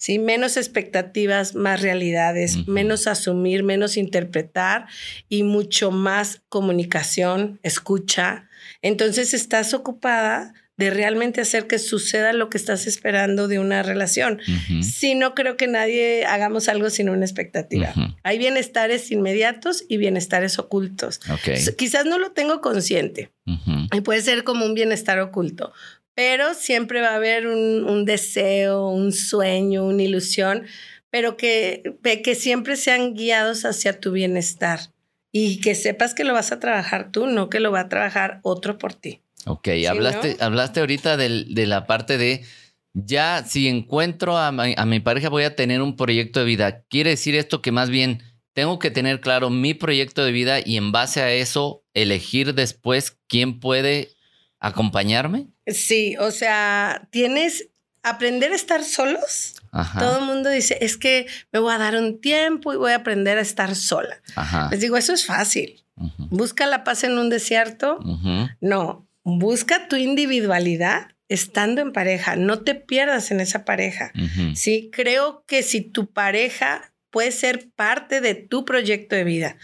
¿sí? 0.00 0.18
Menos 0.18 0.56
expectativas, 0.56 1.54
más 1.54 1.82
realidades, 1.82 2.66
menos 2.66 3.06
asumir, 3.06 3.62
menos 3.62 3.96
interpretar 3.96 4.86
y 5.28 5.42
mucho 5.42 5.90
más 5.90 6.42
comunicación, 6.48 7.60
escucha. 7.62 8.48
Entonces 8.82 9.34
estás 9.34 9.74
ocupada 9.74 10.54
de 10.80 10.88
realmente 10.88 11.42
hacer 11.42 11.66
que 11.66 11.78
suceda 11.78 12.32
lo 12.32 12.48
que 12.48 12.56
estás 12.56 12.86
esperando 12.86 13.48
de 13.48 13.58
una 13.58 13.82
relación. 13.82 14.40
Si 14.80 15.14
no 15.14 15.34
creo 15.34 15.58
que 15.58 15.66
nadie 15.66 16.24
hagamos 16.24 16.70
algo 16.70 16.88
sin 16.88 17.10
una 17.10 17.26
expectativa. 17.26 17.92
Hay 18.22 18.38
bienestares 18.38 19.10
inmediatos 19.10 19.84
y 19.88 19.98
bienestares 19.98 20.58
ocultos. 20.58 21.20
Quizás 21.76 22.06
no 22.06 22.18
lo 22.18 22.32
tengo 22.32 22.62
consciente 22.62 23.30
y 23.92 24.00
puede 24.00 24.22
ser 24.22 24.42
como 24.42 24.64
un 24.64 24.72
bienestar 24.72 25.20
oculto, 25.20 25.74
pero 26.14 26.54
siempre 26.54 27.02
va 27.02 27.10
a 27.10 27.16
haber 27.16 27.46
un, 27.46 28.04
deseo, 28.06 28.88
un 28.88 29.12
sueño, 29.12 29.84
una 29.84 30.02
ilusión, 30.02 30.64
pero 31.10 31.36
que, 31.36 31.98
que 32.24 32.34
siempre 32.34 32.76
sean 32.76 33.12
guiados 33.12 33.66
hacia 33.66 34.00
tu 34.00 34.12
bienestar 34.12 34.80
y 35.30 35.60
que 35.60 35.74
sepas 35.74 36.14
que 36.14 36.24
lo 36.24 36.32
vas 36.32 36.52
a 36.52 36.58
trabajar 36.58 37.12
tú, 37.12 37.26
no 37.26 37.50
que 37.50 37.60
lo 37.60 37.70
va 37.70 37.80
a 37.80 37.88
trabajar 37.90 38.40
otro 38.44 38.78
por 38.78 38.94
ti. 38.94 39.20
Ok, 39.46 39.68
hablaste, 39.88 40.36
hablaste 40.40 40.80
ahorita 40.80 41.16
de 41.16 41.66
la 41.66 41.86
parte 41.86 42.18
de 42.18 42.44
ya 42.92 43.44
si 43.46 43.68
encuentro 43.68 44.36
a 44.36 44.50
mi, 44.52 45.00
pareja 45.00 45.28
voy 45.28 45.44
a 45.44 45.54
tener 45.54 45.80
un 45.82 45.96
proyecto 45.96 46.40
de 46.40 46.46
vida. 46.46 46.82
Quiere 46.88 47.10
decir 47.10 47.34
esto 47.34 47.62
que 47.62 47.72
más 47.72 47.88
bien 47.88 48.22
tengo 48.52 48.78
que 48.78 48.90
tener 48.90 49.20
claro 49.20 49.48
mi 49.50 49.74
proyecto 49.74 50.24
de 50.24 50.32
vida 50.32 50.58
y 50.64 50.76
en 50.76 50.90
base 50.92 51.20
a 51.22 51.32
eso 51.32 51.84
elegir 51.94 52.54
después 52.54 53.16
quién 53.28 53.60
puede 53.60 54.10
acompañarme. 54.58 55.46
Sí, 55.66 56.16
o 56.18 56.30
sea, 56.32 57.08
tienes 57.10 57.68
aprender 58.02 58.52
a 58.52 58.56
estar 58.56 58.82
solos. 58.82 59.54
Todo 59.98 60.18
el 60.18 60.24
mundo 60.24 60.50
dice, 60.50 60.78
es 60.80 60.96
que 60.96 61.26
me 61.52 61.60
voy 61.60 61.72
a 61.72 61.78
dar 61.78 61.94
un 61.94 62.20
tiempo 62.20 62.72
y 62.72 62.76
voy 62.76 62.90
a 62.90 62.96
aprender 62.96 63.38
a 63.38 63.40
estar 63.40 63.76
sola. 63.76 64.20
Les 64.70 64.80
digo, 64.80 64.96
eso 64.96 65.12
es 65.12 65.24
fácil. 65.24 65.84
Busca 66.30 66.66
la 66.66 66.82
paz 66.82 67.04
en 67.04 67.18
un 67.18 67.28
desierto. 67.28 68.00
No, 68.60 69.06
busca 69.38 69.88
tu 69.88 69.96
individualidad 69.96 71.08
estando 71.28 71.80
en 71.80 71.92
pareja. 71.92 72.36
No 72.36 72.60
te 72.60 72.74
pierdas 72.74 73.30
en 73.30 73.40
esa 73.40 73.64
pareja. 73.64 74.12
Sí, 74.54 74.90
creo 74.92 75.44
que 75.46 75.62
si 75.62 75.80
tu 75.80 76.06
pareja 76.10 76.92
puede 77.10 77.32
ser 77.32 77.68
parte 77.74 78.20
de 78.20 78.34
tu 78.34 78.64
proyecto 78.64 79.16
de 79.16 79.24
vida, 79.24 79.56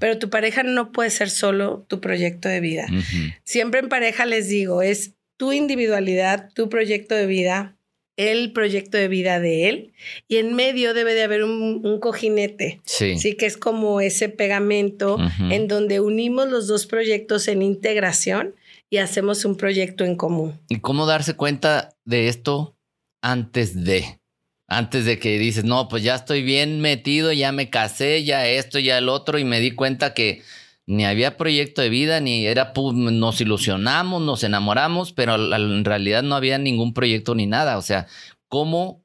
pero 0.00 0.18
tu 0.18 0.30
pareja 0.30 0.62
no 0.62 0.92
puede 0.92 1.10
ser 1.10 1.30
solo 1.30 1.84
tu 1.88 2.00
proyecto 2.00 2.48
de 2.48 2.60
vida. 2.60 2.86
Siempre 3.42 3.80
en 3.80 3.88
pareja 3.88 4.26
les 4.26 4.48
digo, 4.48 4.82
es 4.82 5.14
tu 5.36 5.52
individualidad, 5.52 6.50
tu 6.54 6.68
proyecto 6.68 7.14
de 7.14 7.26
vida, 7.26 7.76
el 8.16 8.52
proyecto 8.52 8.96
de 8.96 9.08
vida 9.08 9.40
de 9.40 9.68
él 9.68 9.92
y 10.28 10.36
en 10.36 10.54
medio 10.54 10.94
debe 10.94 11.14
de 11.14 11.22
haber 11.22 11.42
un, 11.42 11.98
cojinete, 12.00 12.80
sí. 12.84 13.18
sí. 13.18 13.34
que 13.34 13.46
es 13.46 13.56
como 13.56 14.00
ese 14.00 14.28
pegamento 14.28 15.18
en 15.50 15.68
donde 15.68 16.00
unimos 16.00 16.48
los 16.48 16.66
dos 16.66 16.86
proyectos 16.86 17.48
en 17.48 17.62
integración 17.62 18.54
y 18.94 18.98
hacemos 18.98 19.44
un 19.44 19.56
proyecto 19.56 20.04
en 20.04 20.14
común. 20.14 20.60
¿Y 20.68 20.78
cómo 20.78 21.04
darse 21.04 21.34
cuenta 21.34 21.96
de 22.04 22.28
esto 22.28 22.76
antes 23.22 23.84
de? 23.84 24.20
Antes 24.68 25.04
de 25.04 25.18
que 25.18 25.36
dices, 25.36 25.64
no, 25.64 25.88
pues 25.88 26.04
ya 26.04 26.14
estoy 26.14 26.44
bien 26.44 26.80
metido, 26.80 27.32
ya 27.32 27.50
me 27.50 27.70
casé, 27.70 28.22
ya 28.22 28.46
esto, 28.46 28.78
ya 28.78 28.96
el 28.98 29.08
otro, 29.08 29.40
y 29.40 29.44
me 29.44 29.58
di 29.58 29.72
cuenta 29.72 30.14
que 30.14 30.42
ni 30.86 31.04
había 31.04 31.36
proyecto 31.36 31.82
de 31.82 31.88
vida, 31.88 32.20
ni 32.20 32.46
era, 32.46 32.72
nos 32.76 33.40
ilusionamos, 33.40 34.22
nos 34.22 34.44
enamoramos, 34.44 35.12
pero 35.12 35.34
en 35.34 35.84
realidad 35.84 36.22
no 36.22 36.36
había 36.36 36.58
ningún 36.58 36.94
proyecto 36.94 37.34
ni 37.34 37.46
nada. 37.46 37.78
O 37.78 37.82
sea, 37.82 38.06
¿cómo, 38.46 39.04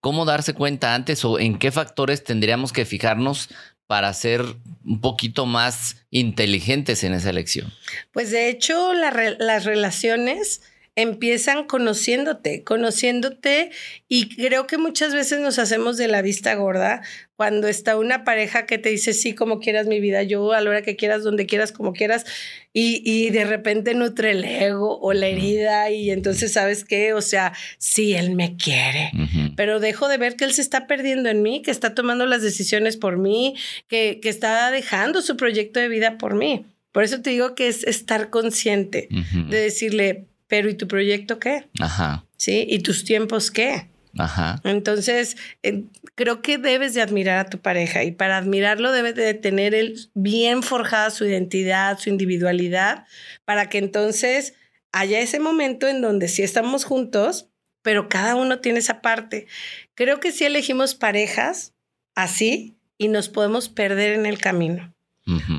cómo 0.00 0.24
darse 0.24 0.54
cuenta 0.54 0.94
antes 0.94 1.26
o 1.26 1.38
en 1.38 1.58
qué 1.58 1.70
factores 1.70 2.24
tendríamos 2.24 2.72
que 2.72 2.86
fijarnos 2.86 3.50
para 3.86 4.12
ser 4.14 4.42
un 4.84 5.00
poquito 5.00 5.46
más 5.46 5.96
inteligentes 6.10 7.04
en 7.04 7.14
esa 7.14 7.30
elección? 7.30 7.72
Pues 8.12 8.30
de 8.30 8.48
hecho, 8.48 8.92
las 8.92 9.64
relaciones 9.64 10.62
empiezan 10.96 11.64
conociéndote, 11.64 12.64
conociéndote 12.64 13.70
y 14.08 14.34
creo 14.34 14.66
que 14.66 14.78
muchas 14.78 15.14
veces 15.14 15.40
nos 15.40 15.58
hacemos 15.58 15.98
de 15.98 16.08
la 16.08 16.22
vista 16.22 16.54
gorda 16.54 17.02
cuando 17.36 17.68
está 17.68 17.98
una 17.98 18.24
pareja 18.24 18.64
que 18.64 18.78
te 18.78 18.88
dice, 18.88 19.12
sí, 19.12 19.34
como 19.34 19.60
quieras 19.60 19.86
mi 19.86 20.00
vida, 20.00 20.22
yo 20.22 20.54
a 20.54 20.60
la 20.62 20.70
hora 20.70 20.80
que 20.80 20.96
quieras, 20.96 21.22
donde 21.22 21.44
quieras, 21.44 21.70
como 21.70 21.92
quieras, 21.92 22.24
y, 22.72 23.02
y 23.04 23.28
de 23.28 23.44
repente 23.44 23.92
nutre 23.92 24.30
el 24.30 24.42
ego 24.44 24.98
o 24.98 25.12
la 25.12 25.26
herida 25.26 25.90
y 25.90 26.10
entonces, 26.10 26.54
¿sabes 26.54 26.82
qué? 26.82 27.12
O 27.12 27.20
sea, 27.20 27.52
sí, 27.76 28.14
él 28.14 28.34
me 28.34 28.56
quiere, 28.56 29.12
pero 29.54 29.80
dejo 29.80 30.08
de 30.08 30.16
ver 30.16 30.36
que 30.36 30.44
él 30.44 30.54
se 30.54 30.62
está 30.62 30.86
perdiendo 30.86 31.28
en 31.28 31.42
mí, 31.42 31.60
que 31.60 31.70
está 31.70 31.94
tomando 31.94 32.24
las 32.24 32.40
decisiones 32.40 32.96
por 32.96 33.18
mí, 33.18 33.54
que, 33.86 34.18
que 34.22 34.30
está 34.30 34.70
dejando 34.70 35.20
su 35.20 35.36
proyecto 35.36 35.78
de 35.78 35.88
vida 35.88 36.16
por 36.16 36.34
mí. 36.34 36.64
Por 36.90 37.04
eso 37.04 37.20
te 37.20 37.28
digo 37.28 37.54
que 37.54 37.68
es 37.68 37.84
estar 37.84 38.30
consciente 38.30 39.08
de 39.50 39.58
decirle, 39.58 40.24
pero 40.48 40.68
¿y 40.68 40.74
tu 40.74 40.88
proyecto 40.88 41.38
qué? 41.38 41.68
Ajá. 41.80 42.24
¿Sí? 42.36 42.66
¿Y 42.68 42.80
tus 42.80 43.04
tiempos 43.04 43.50
qué? 43.50 43.88
Ajá. 44.18 44.60
Entonces, 44.64 45.36
eh, 45.62 45.84
creo 46.14 46.40
que 46.40 46.58
debes 46.58 46.94
de 46.94 47.02
admirar 47.02 47.38
a 47.38 47.50
tu 47.50 47.58
pareja 47.58 48.04
y 48.04 48.12
para 48.12 48.38
admirarlo 48.38 48.92
debes 48.92 49.14
de 49.14 49.34
tener 49.34 49.74
él 49.74 50.10
bien 50.14 50.62
forjada 50.62 51.10
su 51.10 51.26
identidad, 51.26 51.98
su 51.98 52.08
individualidad, 52.08 53.04
para 53.44 53.68
que 53.68 53.78
entonces 53.78 54.54
haya 54.92 55.20
ese 55.20 55.38
momento 55.38 55.86
en 55.88 56.00
donde 56.00 56.28
sí 56.28 56.42
estamos 56.42 56.84
juntos, 56.84 57.48
pero 57.82 58.08
cada 58.08 58.34
uno 58.36 58.60
tiene 58.60 58.78
esa 58.78 59.02
parte. 59.02 59.46
Creo 59.94 60.18
que 60.18 60.32
sí 60.32 60.44
elegimos 60.44 60.94
parejas 60.94 61.74
así 62.14 62.78
y 62.98 63.08
nos 63.08 63.28
podemos 63.28 63.68
perder 63.68 64.14
en 64.14 64.26
el 64.26 64.38
camino. 64.38 64.92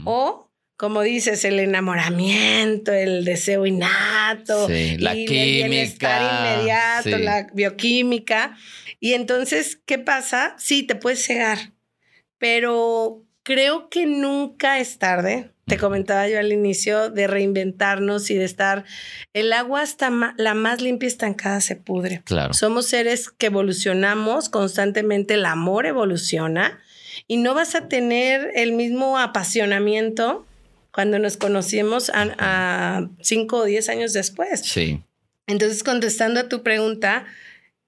O 0.05 0.46
como 0.77 1.01
dices, 1.01 1.43
el 1.43 1.59
enamoramiento, 1.59 2.93
el 2.93 3.25
deseo 3.25 3.65
innato, 3.65 4.69
la 4.99 5.13
química, 5.13 6.19
el 6.19 6.57
inmediato, 6.59 7.17
la 7.17 7.47
bioquímica. 7.51 8.55
Y 8.99 9.13
entonces, 9.13 9.81
¿qué 9.85 9.97
pasa? 9.97 10.55
Sí, 10.59 10.83
te 10.83 10.93
puedes 10.95 11.25
cegar, 11.25 11.73
pero 12.37 13.23
creo 13.41 13.89
que 13.89 14.05
nunca 14.05 14.79
es 14.79 14.99
tarde. 14.99 15.51
Te 15.65 15.77
comentaba 15.77 16.29
yo 16.29 16.39
al 16.39 16.53
inicio 16.53 17.09
de 17.09 17.27
reinventarnos 17.27 18.29
y 18.29 18.35
de 18.35 18.45
estar. 18.45 18.85
El 19.33 19.51
agua 19.51 19.83
está 19.83 20.11
la 20.37 20.53
más 20.53 20.81
limpia 20.81 21.07
estancada 21.07 21.59
se 21.59 21.75
pudre. 21.75 22.21
Claro. 22.23 22.53
Somos 22.53 22.87
seres 22.87 23.29
que 23.29 23.47
evolucionamos 23.47 24.47
constantemente. 24.47 25.33
El 25.33 25.45
amor 25.45 25.87
evoluciona 25.87 26.79
y 27.27 27.37
no 27.37 27.53
vas 27.53 27.75
a 27.75 27.89
tener 27.89 28.51
el 28.55 28.71
mismo 28.71 29.17
apasionamiento 29.17 30.46
cuando 30.97 31.19
nos 31.19 31.37
conocimos 31.37 32.09
a, 32.11 33.07
cinco 33.21 33.57
o 33.57 33.65
diez 33.65 33.87
años 33.87 34.13
después. 34.13 34.61
Sí. 34.61 35.03
Entonces, 35.45 35.83
contestando 35.83 36.39
a 36.39 36.49
tu 36.49 36.63
pregunta, 36.63 37.25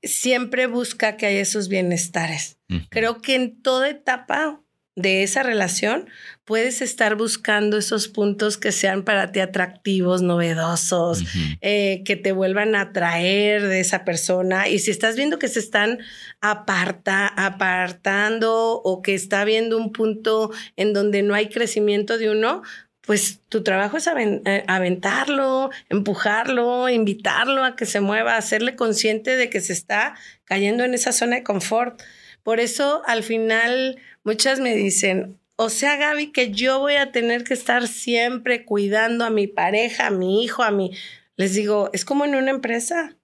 siempre 0.03 0.67
busca 0.67 1.17
que 1.17 1.25
haya 1.25 1.41
esos 1.41 1.69
bienestares. 1.69 2.59
Creo 2.89 3.19
que 3.19 3.33
en 3.33 3.63
toda 3.63 3.89
etapa 3.89 4.61
de 4.95 5.23
esa 5.23 5.41
relación 5.41 6.07
puedes 6.43 6.83
estar 6.83 7.15
buscando 7.15 7.77
esos 7.77 8.09
puntos 8.09 8.57
que 8.57 8.71
sean 8.71 9.03
para 9.03 9.31
ti 9.31 9.39
atractivos, 9.39 10.21
novedosos, 10.21 11.23
eh, 11.61 12.03
que 12.05 12.15
te 12.15 12.31
vuelvan 12.31 12.75
a 12.75 12.81
atraer 12.81 13.63
de 13.63 13.79
esa 13.79 14.05
persona. 14.05 14.67
Y 14.67 14.77
si 14.77 14.91
estás 14.91 15.15
viendo 15.15 15.39
que 15.39 15.47
se 15.47 15.59
están 15.59 15.97
aparta, 16.41 17.27
apartando 17.27 18.73
o 18.83 19.01
que 19.01 19.15
está 19.15 19.45
viendo 19.45 19.77
un 19.77 19.91
punto 19.93 20.51
en 20.75 20.93
donde 20.93 21.23
no 21.23 21.33
hay 21.33 21.49
crecimiento 21.49 22.19
de 22.19 22.29
uno, 22.29 22.61
pues 23.09 23.39
tu 23.49 23.63
trabajo 23.63 23.97
es 23.97 24.05
eh, 24.05 24.63
aventarlo, 24.67 25.71
empujarlo, 25.89 26.89
invitarlo 26.89 27.63
a 27.63 27.75
que 27.75 27.87
se 27.87 28.01
mueva, 28.01 28.37
hacerle 28.37 28.75
consciente 28.75 29.35
de 29.35 29.49
que 29.49 29.61
se 29.61 29.73
está 29.73 30.15
cayendo 30.43 30.83
en 30.83 30.93
esa 30.93 31.11
zona 31.11 31.37
de 31.37 31.43
confort. 31.43 31.99
Por 32.43 32.59
eso 32.59 33.01
al 33.07 33.23
final 33.23 33.97
muchas 34.23 34.59
me 34.59 34.75
dicen, 34.75 35.39
o 35.55 35.71
sea, 35.71 35.95
Gaby, 35.95 36.31
que 36.31 36.51
yo 36.51 36.77
voy 36.77 36.97
a 36.97 37.11
tener 37.11 37.43
que 37.43 37.55
estar 37.55 37.87
siempre 37.87 38.63
cuidando 38.63 39.25
a 39.25 39.31
mi 39.31 39.47
pareja, 39.47 40.05
a 40.05 40.11
mi 40.11 40.43
hijo, 40.43 40.61
a 40.61 40.69
mi... 40.69 40.91
Les 41.35 41.55
digo, 41.55 41.89
es 41.93 42.05
como 42.05 42.25
en 42.25 42.35
una 42.35 42.51
empresa. 42.51 43.17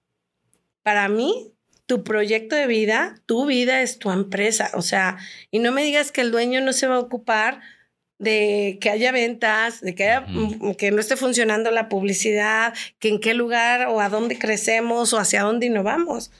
Para 0.82 1.08
mí, 1.08 1.52
tu 1.86 2.02
proyecto 2.02 2.56
de 2.56 2.66
vida, 2.66 3.22
tu 3.24 3.46
vida 3.46 3.82
es 3.82 4.00
tu 4.00 4.10
empresa. 4.10 4.68
O 4.74 4.82
sea, 4.82 5.18
y 5.52 5.60
no 5.60 5.70
me 5.70 5.84
digas 5.84 6.10
que 6.10 6.22
el 6.22 6.32
dueño 6.32 6.60
no 6.60 6.72
se 6.72 6.88
va 6.88 6.96
a 6.96 6.98
ocupar 6.98 7.60
de 8.18 8.78
que 8.80 8.90
haya 8.90 9.12
ventas, 9.12 9.80
de 9.80 9.94
que, 9.94 10.20
mm, 10.26 10.72
que 10.72 10.90
no 10.90 11.00
esté 11.00 11.16
funcionando 11.16 11.70
la 11.70 11.88
publicidad, 11.88 12.74
que 12.98 13.08
en 13.08 13.20
qué 13.20 13.34
lugar 13.34 13.88
o 13.88 14.00
a 14.00 14.08
dónde 14.08 14.38
crecemos 14.38 15.12
o 15.12 15.18
hacia 15.18 15.42
dónde 15.42 15.66
innovamos. 15.66 16.30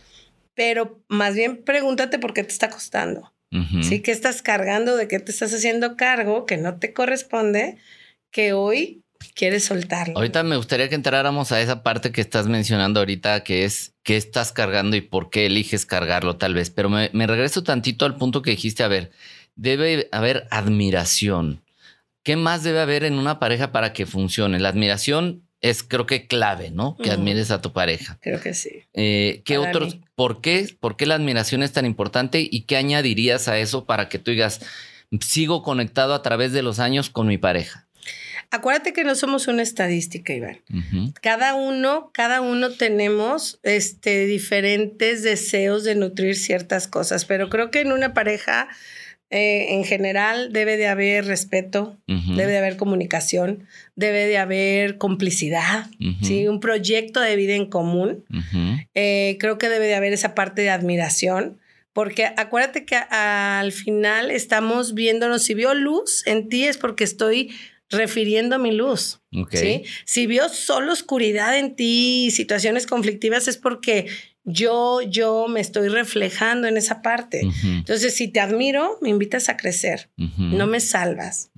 Pero 0.55 1.03
más 1.09 1.35
bien 1.35 1.63
pregúntate 1.63 2.19
por 2.19 2.33
qué 2.33 2.43
te 2.43 2.53
está 2.53 2.71
costando. 2.71 3.33
¿Sí? 3.81 4.01
¿Qué 4.01 4.11
estás 4.11 4.43
cargando? 4.43 4.97
¿De 4.97 5.09
qué 5.09 5.19
te 5.19 5.31
estás 5.33 5.55
haciendo 5.55 5.97
cargo 5.97 6.45
que 6.45 6.59
no 6.59 6.79
te 6.79 6.93
corresponde? 6.93 7.79
Que 8.31 8.53
hoy 8.53 9.03
quieres 9.35 9.65
soltarlo. 9.65 10.17
Ahorita 10.17 10.43
me 10.43 10.57
gustaría 10.57 10.91
que 10.91 10.95
entráramos 10.95 11.53
a 11.53 11.61
esa 11.63 11.83
parte 11.83 12.13
que 12.13 12.21
estás 12.21 12.49
mencionando 12.49 13.01
ahorita, 13.01 13.45
que 13.45 13.65
es 13.65 13.95
qué 14.03 14.17
estás 14.19 14.53
cargando 14.53 14.95
y 14.97 15.01
por 15.01 15.31
qué 15.31 15.47
eliges 15.47 15.87
cargarlo 15.87 16.37
tal 16.37 16.53
vez. 16.53 16.69
Pero 16.69 16.91
me, 16.91 17.09
me 17.15 17.27
regreso 17.27 17.63
tantito 17.63 18.05
al 18.05 18.17
punto 18.17 18.43
que 18.43 18.51
dijiste, 18.51 18.83
a 18.83 18.89
ver, 18.89 19.11
debe 19.55 20.09
haber 20.13 20.47
admiración. 20.51 21.63
¿Qué 22.27 22.35
más 22.35 22.65
debe 22.65 22.81
haber 22.81 23.05
en 23.05 23.21
una 23.21 23.39
pareja 23.39 23.71
para 23.71 23.93
que 23.93 24.05
funcione? 24.05 24.59
La 24.59 24.71
admiración 24.71 25.45
es 25.61 25.85
creo 25.85 26.07
que 26.07 26.27
clave, 26.27 26.73
¿no? 26.73 26.97
Que 26.97 27.13
admires 27.13 27.53
a 27.53 27.61
tu 27.61 27.73
pareja. 27.73 28.19
Creo 28.21 28.41
que 28.41 28.53
sí. 28.53 28.83
Eh, 28.95 29.43
¿Qué 29.45 29.59
otros? 29.59 30.01
¿Por 30.17 30.41
qué? 30.41 30.69
¿Por 30.81 30.97
qué 30.97 31.07
la 31.07 31.15
admiración 31.15 31.63
es 31.63 31.71
tan 31.71 31.87
importante? 31.87 32.41
¿Y 32.51 32.63
qué 32.63 32.79
añadirías 32.79 33.47
a 33.47 33.61
eso 33.61 33.87
para 33.87 34.09
que 34.09 34.19
tú 34.19 34.33
digas, 34.33 34.61
sigo 35.21 35.63
conectado 35.63 36.15
a 36.15 36.23
través 36.23 36.51
de 36.51 36.65
los 36.65 36.81
años 36.81 37.11
con 37.11 37.29
mi 37.29 37.39
pareja? 37.39 37.87
Acuérdate 38.51 38.93
que 38.93 39.05
no 39.05 39.15
somos 39.15 39.47
una 39.47 39.63
estadística, 39.63 40.35
Iván. 40.35 40.59
Cada 41.23 41.55
uno, 41.55 42.11
cada 42.13 42.41
uno 42.41 42.71
tenemos 42.71 43.61
este, 43.63 44.27
diferentes 44.27 45.23
deseos 45.23 45.85
de 45.85 45.95
nutrir 45.95 46.35
ciertas 46.35 46.89
cosas, 46.89 47.25
pero 47.25 47.51
creo 47.51 47.71
que 47.71 47.83
en 47.83 47.93
una 47.93 48.15
pareja 48.15 48.69
eh, 49.29 49.75
en 49.75 49.85
general 49.85 50.53
debe 50.53 50.77
de 50.77 50.87
haber 50.87 51.25
respeto, 51.25 51.97
debe 52.07 52.53
de 52.53 52.59
haber 52.59 52.77
comunicación, 52.77 53.67
debe 53.97 54.27
de 54.27 54.39
haber 54.39 54.99
complicidad, 54.99 55.87
¿sí? 56.23 56.47
un 56.47 56.61
proyecto 56.61 57.21
de 57.21 57.35
vida 57.35 57.55
en 57.55 57.67
común. 57.67 58.25
Eh, 58.95 59.37
creo 59.41 59.59
que 59.59 59.69
debe 59.69 59.87
de 59.87 59.97
haber 59.97 60.13
esa 60.13 60.37
parte 60.37 60.63
de 60.63 60.71
admiración, 60.71 61.59
porque 61.93 62.27
acuérdate 62.37 62.85
que 62.85 62.95
al 62.95 63.73
final 63.73 64.31
estamos 64.31 64.95
viéndonos, 64.95 65.43
si 65.43 65.55
vio 65.55 65.75
luz 65.75 66.25
en 66.27 66.49
ti 66.49 66.65
es 66.65 66.77
porque 66.77 67.03
estoy 67.03 67.51
refiriendo 67.91 68.57
a 68.57 68.59
mi 68.59 68.71
luz. 68.71 69.21
¿sí? 69.51 69.83
Si 70.05 70.27
vio 70.27 70.49
solo 70.49 70.93
oscuridad 70.93 71.59
en 71.59 71.75
ti, 71.75 72.31
situaciones 72.31 72.87
conflictivas, 72.87 73.49
es 73.49 73.57
porque 73.57 74.07
yo, 74.49 75.03
yo 75.03 75.49
me 75.49 75.61
estoy 75.61 75.89
reflejando 75.89 76.69
en 76.69 76.77
esa 76.77 77.03
parte. 77.03 77.43
Entonces, 77.65 78.15
si 78.15 78.29
te 78.29 78.39
admiro, 78.39 78.97
me 79.03 79.09
invitas 79.09 79.49
a 79.49 79.57
crecer, 79.57 80.09
no 80.17 80.69
me 80.69 80.79
salvas, 80.79 81.51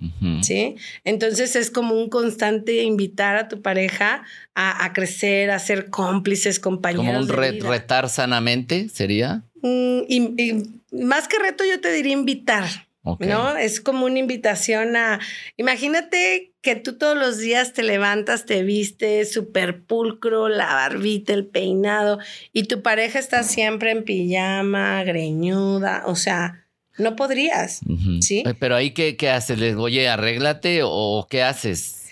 ¿sí? 0.43 0.77
Entonces 1.05 1.55
es 1.55 1.71
como 1.71 1.95
un 1.95 2.09
constante 2.09 2.83
invitar 2.83 3.37
a 3.37 3.49
tu 3.49 3.61
pareja 3.61 4.23
a, 4.55 4.93
crecer, 4.95 5.51
a 5.51 5.59
ser 5.59 5.91
cómplices, 5.91 6.59
compañeros. 6.59 7.27
Como 7.29 7.47
un 7.47 7.61
retar 7.61 8.09
sanamente, 8.09 8.89
¿sería? 8.89 9.45
Mm, 9.63 10.01
y, 10.09 10.63
más 10.91 11.29
que 11.29 11.39
reto, 11.39 11.65
yo 11.65 11.81
te 11.81 11.93
diría 11.93 12.15
invitar. 12.15 12.88
¿No? 13.21 13.57
Es 13.57 13.81
como 13.81 14.07
una 14.07 14.19
invitación 14.19 14.97
a. 14.97 15.21
Imagínate 15.57 16.53
que 16.61 16.75
tú 16.75 16.99
todos 16.99 17.17
los 17.17 17.39
días 17.39 17.73
te 17.73 17.83
levantas, 17.83 18.45
te 18.45 18.63
vistes 18.63 19.33
súper 19.33 19.85
pulcro, 19.85 20.49
la 20.49 20.67
barbita, 20.67 21.33
el 21.33 21.47
peinado, 21.47 22.19
y 22.53 22.65
tu 22.65 22.83
pareja 22.83 23.19
está 23.19 23.43
siempre 23.43 23.93
en 23.93 24.05
pijama, 24.05 25.03
greñuda. 25.05 26.03
O 26.07 26.17
sea, 26.17 26.67
no 26.99 27.17
podrías. 27.17 27.81
¿Sí? 28.21 28.45
Pero 28.59 28.77
ahí, 28.77 28.91
¿qué, 28.91 29.17
qué 29.17 29.31
haces? 29.31 29.59
¿Les 29.59 29.77
oye, 29.77 30.09
arréglate 30.09 30.81
o 30.83 31.27
qué 31.31 31.43
haces? 31.43 32.09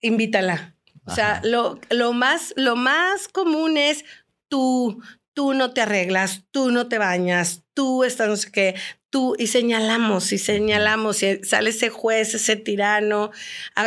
Invítala. 0.00 0.74
O 1.04 1.14
sea, 1.14 1.40
lo, 1.44 1.78
lo, 1.90 2.12
más, 2.12 2.54
lo 2.56 2.76
más 2.76 3.28
común 3.28 3.76
es 3.76 4.04
tú, 4.48 5.02
tú 5.34 5.54
no 5.54 5.72
te 5.72 5.80
arreglas, 5.80 6.44
tú 6.50 6.70
no 6.70 6.88
te 6.88 6.98
bañas, 6.98 7.62
tú 7.74 8.04
estás 8.04 8.28
no 8.28 8.36
sé 8.36 8.52
qué, 8.52 8.74
tú, 9.10 9.34
y 9.38 9.48
señalamos, 9.48 10.32
y 10.32 10.38
señalamos, 10.38 11.22
y 11.22 11.42
sale 11.42 11.70
ese 11.70 11.90
juez, 11.90 12.34
ese 12.34 12.56
tirano. 12.56 13.30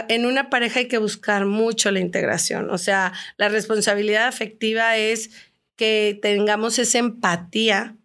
En 0.10 0.26
una 0.26 0.50
pareja 0.50 0.82
hay 0.82 0.88
que 0.88 0.98
buscar 0.98 1.46
mucho 1.46 1.92
la 1.92 2.00
integración, 2.00 2.70
o 2.70 2.78
sea, 2.78 3.14
la 3.38 3.50
responsabilidad 3.50 4.28
afectiva 4.28 4.98
es 4.98 5.32
que 5.76 6.20
tengamos 6.22 6.78
esa 6.78 7.00
empatía 7.00 7.96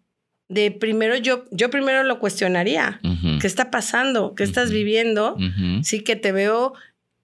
de 0.47 0.71
primero 0.71 1.15
yo, 1.15 1.45
yo 1.51 1.69
primero 1.69 2.03
lo 2.03 2.19
cuestionaría. 2.19 2.99
¿Qué 3.39 3.45
está 3.45 3.69
pasando? 3.69 4.33
¿Qué 4.33 4.43
estás 4.43 4.71
viviendo? 4.71 5.37
Sí, 5.83 6.01
que 6.01 6.15
te 6.15 6.31
veo 6.31 6.73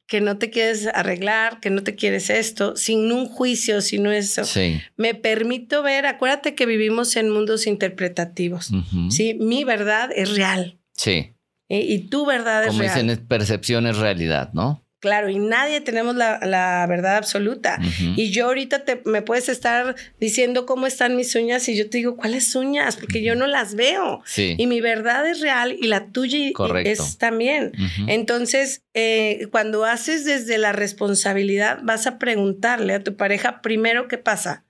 que 0.08 0.22
no 0.22 0.38
te 0.38 0.50
quieres 0.50 0.88
arreglar, 0.94 1.60
que 1.60 1.70
no 1.70 1.84
te 1.84 1.96
quieres 1.96 2.30
esto, 2.30 2.76
sin 2.76 3.12
un 3.12 3.28
juicio, 3.28 3.82
sino 3.82 4.12
eso. 4.12 4.44
Sí. 4.46 4.80
Me 4.98 5.16
permito 5.16 5.82
ver, 5.82 6.06
acuérdate 6.06 6.56
que 6.56 6.66
vivimos 6.66 7.16
en 7.16 7.30
mundos 7.30 7.66
interpretativos, 7.68 8.72
¿sí? 9.10 9.36
Mi 9.40 9.64
verdad 9.64 10.10
es 10.16 10.36
real. 10.36 10.78
Sí. 10.94 11.32
Y, 11.68 11.98
tu 12.10 12.26
verdad 12.26 12.64
es 12.66 12.78
real. 12.78 12.92
Como 12.92 13.08
dicen, 13.08 13.28
percepción 13.28 13.88
es 13.88 13.98
realidad, 13.98 14.52
¿no? 14.54 14.85
Claro, 15.06 15.30
y 15.30 15.38
nadie 15.38 15.82
tenemos 15.82 16.16
la, 16.16 16.86
verdad 16.90 17.18
absoluta. 17.18 17.80
Y 18.16 18.32
yo 18.32 18.48
ahorita 18.48 18.86
te, 18.86 19.04
me 19.06 19.22
puedes 19.22 19.50
estar 19.50 19.96
diciendo 20.20 20.66
cómo 20.66 20.88
están 20.88 21.16
mis 21.16 21.36
uñas 21.36 21.70
y 21.70 21.78
yo 21.78 21.88
te 21.92 22.00
digo, 22.00 22.18
¿cuáles 22.18 22.56
uñas? 22.56 22.96
Porque 22.96 23.22
yo 23.22 23.36
no 23.36 23.46
las 23.46 23.76
veo. 23.76 24.24
Y 24.36 24.66
mi 24.66 24.82
verdad 24.82 25.30
es 25.30 25.42
real 25.42 25.78
y 25.80 25.86
la 25.86 26.08
tuya 26.08 26.52
es 26.84 27.20
también. 27.20 27.72
Entonces, 28.08 28.82
eh, 28.96 29.48
cuando 29.52 29.86
haces 29.86 30.26
desde 30.26 30.58
la 30.58 30.72
responsabilidad, 30.72 31.80
vas 31.84 32.08
a 32.08 32.18
preguntarle 32.18 32.96
a 32.96 33.04
tu 33.04 33.16
pareja 33.16 33.62
primero 33.62 34.08
qué 34.08 34.18
pasa 34.18 34.66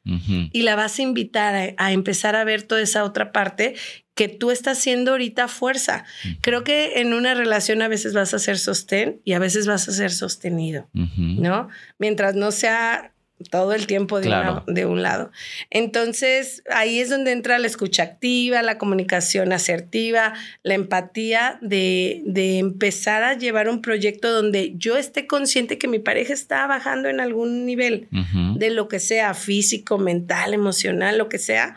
y 0.52 0.64
la 0.64 0.76
vas 0.76 1.00
a 1.00 1.02
invitar 1.02 1.76
a 1.78 1.92
empezar 1.94 2.36
a 2.36 2.44
ver 2.44 2.64
toda 2.64 2.82
esa 2.82 3.06
otra 3.06 3.32
parte 3.32 3.76
que 4.16 4.30
tú 4.30 4.50
estás 4.50 4.80
siendo 4.80 5.12
ahorita 5.12 5.48
fuerza. 5.48 6.06
Creo 6.42 6.64
que 6.64 7.02
en 7.02 7.14
una 7.14 7.34
relación 7.34 7.82
a 7.82 7.90
veces 7.90 8.14
vas 8.14 8.34
a 8.34 8.40
ser 8.40 8.58
sostén 8.58 9.22
y 9.26 9.34
a 9.34 9.40
veces 9.40 9.68
vas 9.68 9.88
a 9.88 9.92
ser 9.92 10.12
sostenido, 10.12 10.88
¿no? 10.94 11.68
Mientras 12.00 12.34
no 12.34 12.52
sea 12.52 13.12
todo 13.52 13.74
el 13.74 13.86
tiempo 13.86 14.22
de, 14.22 14.34
de, 14.68 14.86
un 14.86 15.02
lado. 15.02 15.30
Entonces, 15.70 16.64
ahí 16.72 17.00
es 17.02 17.10
donde 17.10 17.34
entra 17.34 17.60
la 17.60 17.68
escucha 17.68 18.04
activa, 18.04 18.62
la 18.62 18.78
comunicación 18.78 19.52
asertiva, 19.52 20.34
la 20.64 20.74
empatía 20.74 21.60
de, 21.62 22.22
de, 22.26 22.60
empezar 22.60 23.24
a 23.24 23.38
llevar 23.38 23.68
un 23.68 23.82
proyecto 23.82 24.32
donde 24.32 24.76
yo 24.78 24.96
esté 24.96 25.28
consciente 25.28 25.78
que 25.78 25.90
mi 25.90 26.00
pareja 26.00 26.32
está 26.34 26.66
bajando 26.66 27.10
en 27.10 27.20
algún 27.20 27.66
nivel 27.66 28.08
de 28.56 28.70
lo 28.70 28.88
que 28.88 29.00
sea 29.00 29.34
físico, 29.34 29.98
mental, 29.98 30.54
emocional, 30.54 31.18
lo 31.18 31.28
que 31.28 31.38
sea 31.38 31.76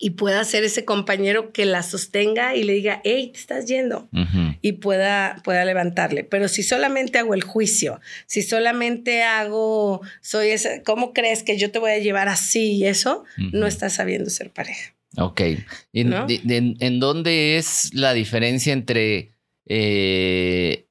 y 0.00 0.10
pueda 0.10 0.44
ser 0.44 0.62
ese 0.62 0.84
compañero 0.84 1.52
que 1.52 1.64
la 1.64 1.82
sostenga 1.82 2.54
y 2.54 2.62
le 2.62 2.72
diga, 2.74 3.00
hey, 3.02 3.30
te 3.32 3.40
estás 3.40 3.66
yendo 3.66 4.08
y 4.62 4.72
pueda, 4.72 5.40
pueda 5.42 5.64
levantarle. 5.64 6.22
Pero 6.22 6.46
si 6.46 6.62
solamente 6.62 7.18
hago 7.18 7.34
el 7.34 7.42
juicio, 7.42 8.00
si 8.26 8.42
solamente 8.42 9.24
hago, 9.24 10.00
soy 10.20 10.50
ese, 10.50 10.84
¿cómo 10.84 11.12
crees 11.12 11.42
que 11.42 11.58
yo 11.58 11.72
te 11.72 11.80
voy 11.80 11.90
a 11.90 11.98
llevar 11.98 12.28
así 12.28 12.76
y 12.76 12.86
eso? 12.86 13.24
No 13.36 13.66
estás 13.66 13.94
sabiendo 13.94 14.30
ser 14.30 14.50
pareja. 14.50 14.94
Ok. 15.16 15.40
en, 15.92 17.00
dónde 17.00 17.56
es 17.56 17.92
la 17.92 18.12
diferencia 18.12 18.72
entre 18.72 19.32
eh, 19.66 20.86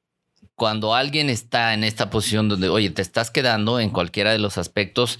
cuando 0.55 0.95
alguien 0.95 1.29
está 1.29 1.73
en 1.73 1.85
esta 1.85 2.09
posición 2.09 2.49
donde, 2.49 2.67
oye, 2.67 2.89
te 2.89 3.01
estás 3.01 3.31
quedando 3.31 3.79
en 3.79 3.89
cualquiera 3.89 4.33
de 4.33 4.39
los 4.39 4.57
aspectos, 4.57 5.19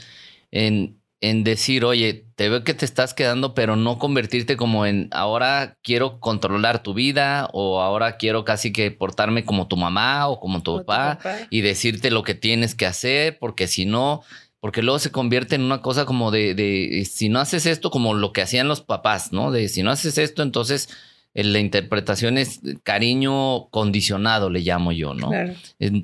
en 0.52 0.97
en 1.20 1.44
decir, 1.44 1.84
oye, 1.84 2.26
te 2.36 2.50
veo 2.50 2.64
que 2.64 2.76
te 2.76 2.86
estás 2.86 3.14
quedando, 3.14 3.56
pero 3.56 3.76
no 3.76 3.98
convertirte 3.98 4.56
como 4.56 4.86
en 4.86 5.10
ahora 5.12 5.78
quiero 5.82 6.20
controlar 6.20 6.84
tu 6.84 6.94
vida 6.94 7.50
o 7.54 7.82
ahora 7.82 8.18
quiero 8.18 8.46
casi 8.46 8.72
que 8.72 8.92
portarme 8.92 9.44
como 9.44 9.68
tu 9.68 9.78
mamá 9.78 10.28
o 10.28 10.40
como 10.40 10.62
tu, 10.62 10.86
papá, 10.86 11.20
y 11.50 11.62
decirte 11.62 12.12
lo 12.12 12.22
que 12.22 12.36
tienes 12.36 12.76
que 12.76 12.86
hacer, 12.86 13.40
porque 13.40 13.68
si 13.68 13.86
no, 13.86 14.22
porque 14.60 14.84
luego 14.84 15.00
se 15.00 15.12
convierte 15.12 15.56
en 15.56 15.64
una 15.64 15.82
cosa 15.82 16.06
como 16.06 16.30
de, 16.30 16.54
de 16.54 17.04
si 17.06 17.30
no 17.30 17.40
haces 17.40 17.66
esto, 17.66 17.90
como 17.90 18.14
lo 18.14 18.32
que 18.32 18.44
hacían 18.44 18.68
los 18.68 18.82
papás, 18.82 19.32
¿no? 19.32 19.52
De 19.52 19.70
si 19.70 19.82
no 19.82 19.90
haces 19.90 20.20
esto, 20.20 20.44
entonces 20.44 20.90
la 21.34 21.60
interpretación 21.60 22.38
es 22.38 22.62
cariño 22.84 23.70
condicionado, 23.70 24.52
le 24.52 24.60
llamo 24.60 24.92
yo, 24.92 25.16
¿no? 25.16 25.32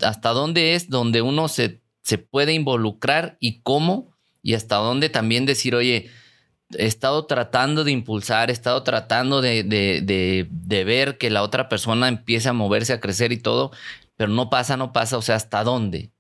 ¿Hasta 0.02 0.30
dónde 0.30 0.73
es 0.73 0.89
donde 0.89 1.21
uno 1.21 1.47
se, 1.49 1.82
se 2.02 2.17
puede 2.17 2.54
involucrar 2.54 3.38
y 3.39 3.62
cómo? 3.62 4.12
Y 4.43 4.53
hasta 4.53 4.75
dónde 4.75 5.10
también 5.10 5.45
decir, 5.45 5.73
oye, 5.73 6.12
he 6.77 6.86
estado 6.86 7.25
tratando 7.25 7.84
de 7.84 7.91
impulsar, 7.91 8.49
he 8.49 8.53
estado 8.53 8.84
tratando 8.84 9.41
de, 9.41 9.63
de, 9.63 10.47
de, 10.49 10.84
ver 10.84 11.17
que 11.17 11.29
la 11.29 11.43
otra 11.43 11.69
persona 11.69 12.08
empiece 12.08 12.49
a 12.49 12.53
moverse, 12.53 12.93
a 12.93 12.99
crecer 12.99 13.32
y 13.32 13.38
todo, 13.38 13.71
pero 14.17 14.29
no 14.29 14.49
pasa, 14.49 14.77
no 14.77 14.91
pasa, 14.93 15.17
o 15.17 15.21
sea, 15.21 15.36
¿hasta 15.36 15.63
dónde? 15.63 16.12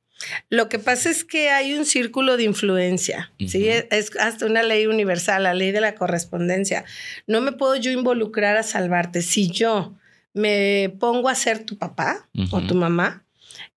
Lo 0.49 0.69
que 0.69 0.79
pasa 0.79 1.09
es 1.09 1.25
que 1.25 1.49
hay 1.49 1.73
un 1.73 1.85
círculo 1.85 2.37
de 2.37 2.43
influencia, 2.43 3.31
¿sí? 3.45 3.67
Es 3.67 4.15
hasta 4.17 4.45
una 4.45 4.63
ley 4.63 4.87
universal, 4.87 5.43
la 5.43 5.53
ley 5.53 5.71
de 5.71 5.81
la 5.81 5.95
correspondencia. 5.95 6.85
No 7.27 7.41
me 7.41 7.51
puedo 7.51 7.75
yo 7.75 7.91
involucrar 7.91 8.55
a 8.55 8.63
salvarte. 8.63 9.21
Si 9.21 9.49
yo 9.49 9.93
me 10.33 10.95
pongo 10.97 11.27
a 11.27 11.35
ser 11.35 11.65
tu 11.65 11.77
papá 11.77 12.29
o 12.51 12.61
tu 12.61 12.75
mamá, 12.75 13.25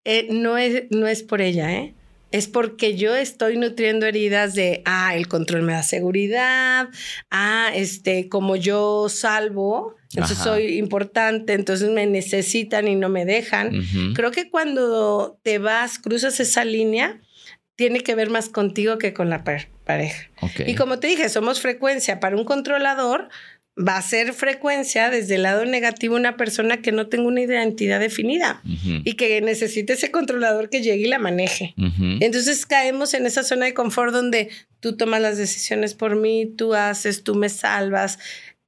eh, 0.05 0.29
no, 0.31 0.57
es, 0.57 0.85
no 0.91 1.09
es 1.09 1.25
por 1.25 1.41
ella, 1.41 1.73
¿eh? 1.73 1.95
Es 2.37 2.49
porque 2.49 2.97
yo 2.97 3.15
estoy 3.15 3.57
nutriendo 3.57 4.07
heridas 4.07 4.55
de, 4.55 4.83
ah, 4.85 5.17
el 5.17 5.27
control 5.27 5.63
me 5.63 5.73
da 5.73 5.83
seguridad, 5.83 6.89
ah, 7.31 7.71
este, 7.75 8.29
como 8.29 8.57
yo 8.57 9.09
salvo, 9.09 9.95
entonces 10.13 10.39
soy 10.39 10.79
importante, 10.79 11.55
entonces 11.55 11.91
me 11.91 12.07
necesitan 12.07 12.89
y 12.89 12.95
no 12.95 13.09
me 13.09 13.25
dejan. 13.25 13.73
Creo 14.15 14.31
que 14.31 14.51
cuando 14.51 15.39
te 15.43 15.59
vas, 15.59 15.99
cruzas 15.99 16.39
esa 16.41 16.65
línea, 16.65 17.21
tiene 17.75 18.01
que 18.01 18.15
ver 18.15 18.31
más 18.31 18.49
contigo 18.49 18.99
que 18.99 19.13
con 19.13 19.31
la 19.31 19.45
pareja. 19.45 20.31
Y 20.67 20.75
como 20.75 20.99
te 20.99 21.07
dije, 21.09 21.29
somos 21.29 21.61
frecuencia 21.61 22.21
para 22.21 22.37
un 22.37 22.45
controlador, 22.45 23.29
va 23.79 23.99
a 23.99 24.03
ser 24.03 24.33
frecuencia 24.33 25.11
desde 25.11 25.35
el 25.35 25.43
lado 25.43 25.65
negativo 25.67 26.17
una 26.17 26.37
persona 26.37 26.81
que 26.81 26.93
no 26.93 27.09
tenga 27.09 27.29
una 27.29 27.43
identidad 27.43 28.01
definida 28.01 28.63
y 29.05 29.15
que 29.15 29.41
necesite 29.43 29.93
ese 29.93 30.11
controlador 30.11 30.71
que 30.71 30.83
llegue 30.83 31.07
y 31.07 31.09
la 31.09 31.19
maneje. 31.19 31.75
Entonces 32.21 32.65
caemos 32.65 33.13
en 33.13 33.27
esa 33.27 33.43
zona 33.43 33.67
de 33.67 33.75
confort 33.75 34.13
donde 34.13 34.49
tú 34.81 34.97
tomas 34.97 35.21
las 35.21 35.37
decisiones 35.37 35.95
por 35.95 36.17
mí, 36.17 36.47
tú 36.47 36.75
haces, 36.75 37.23
tú 37.23 37.35
me 37.35 37.49
salvas. 37.49 38.19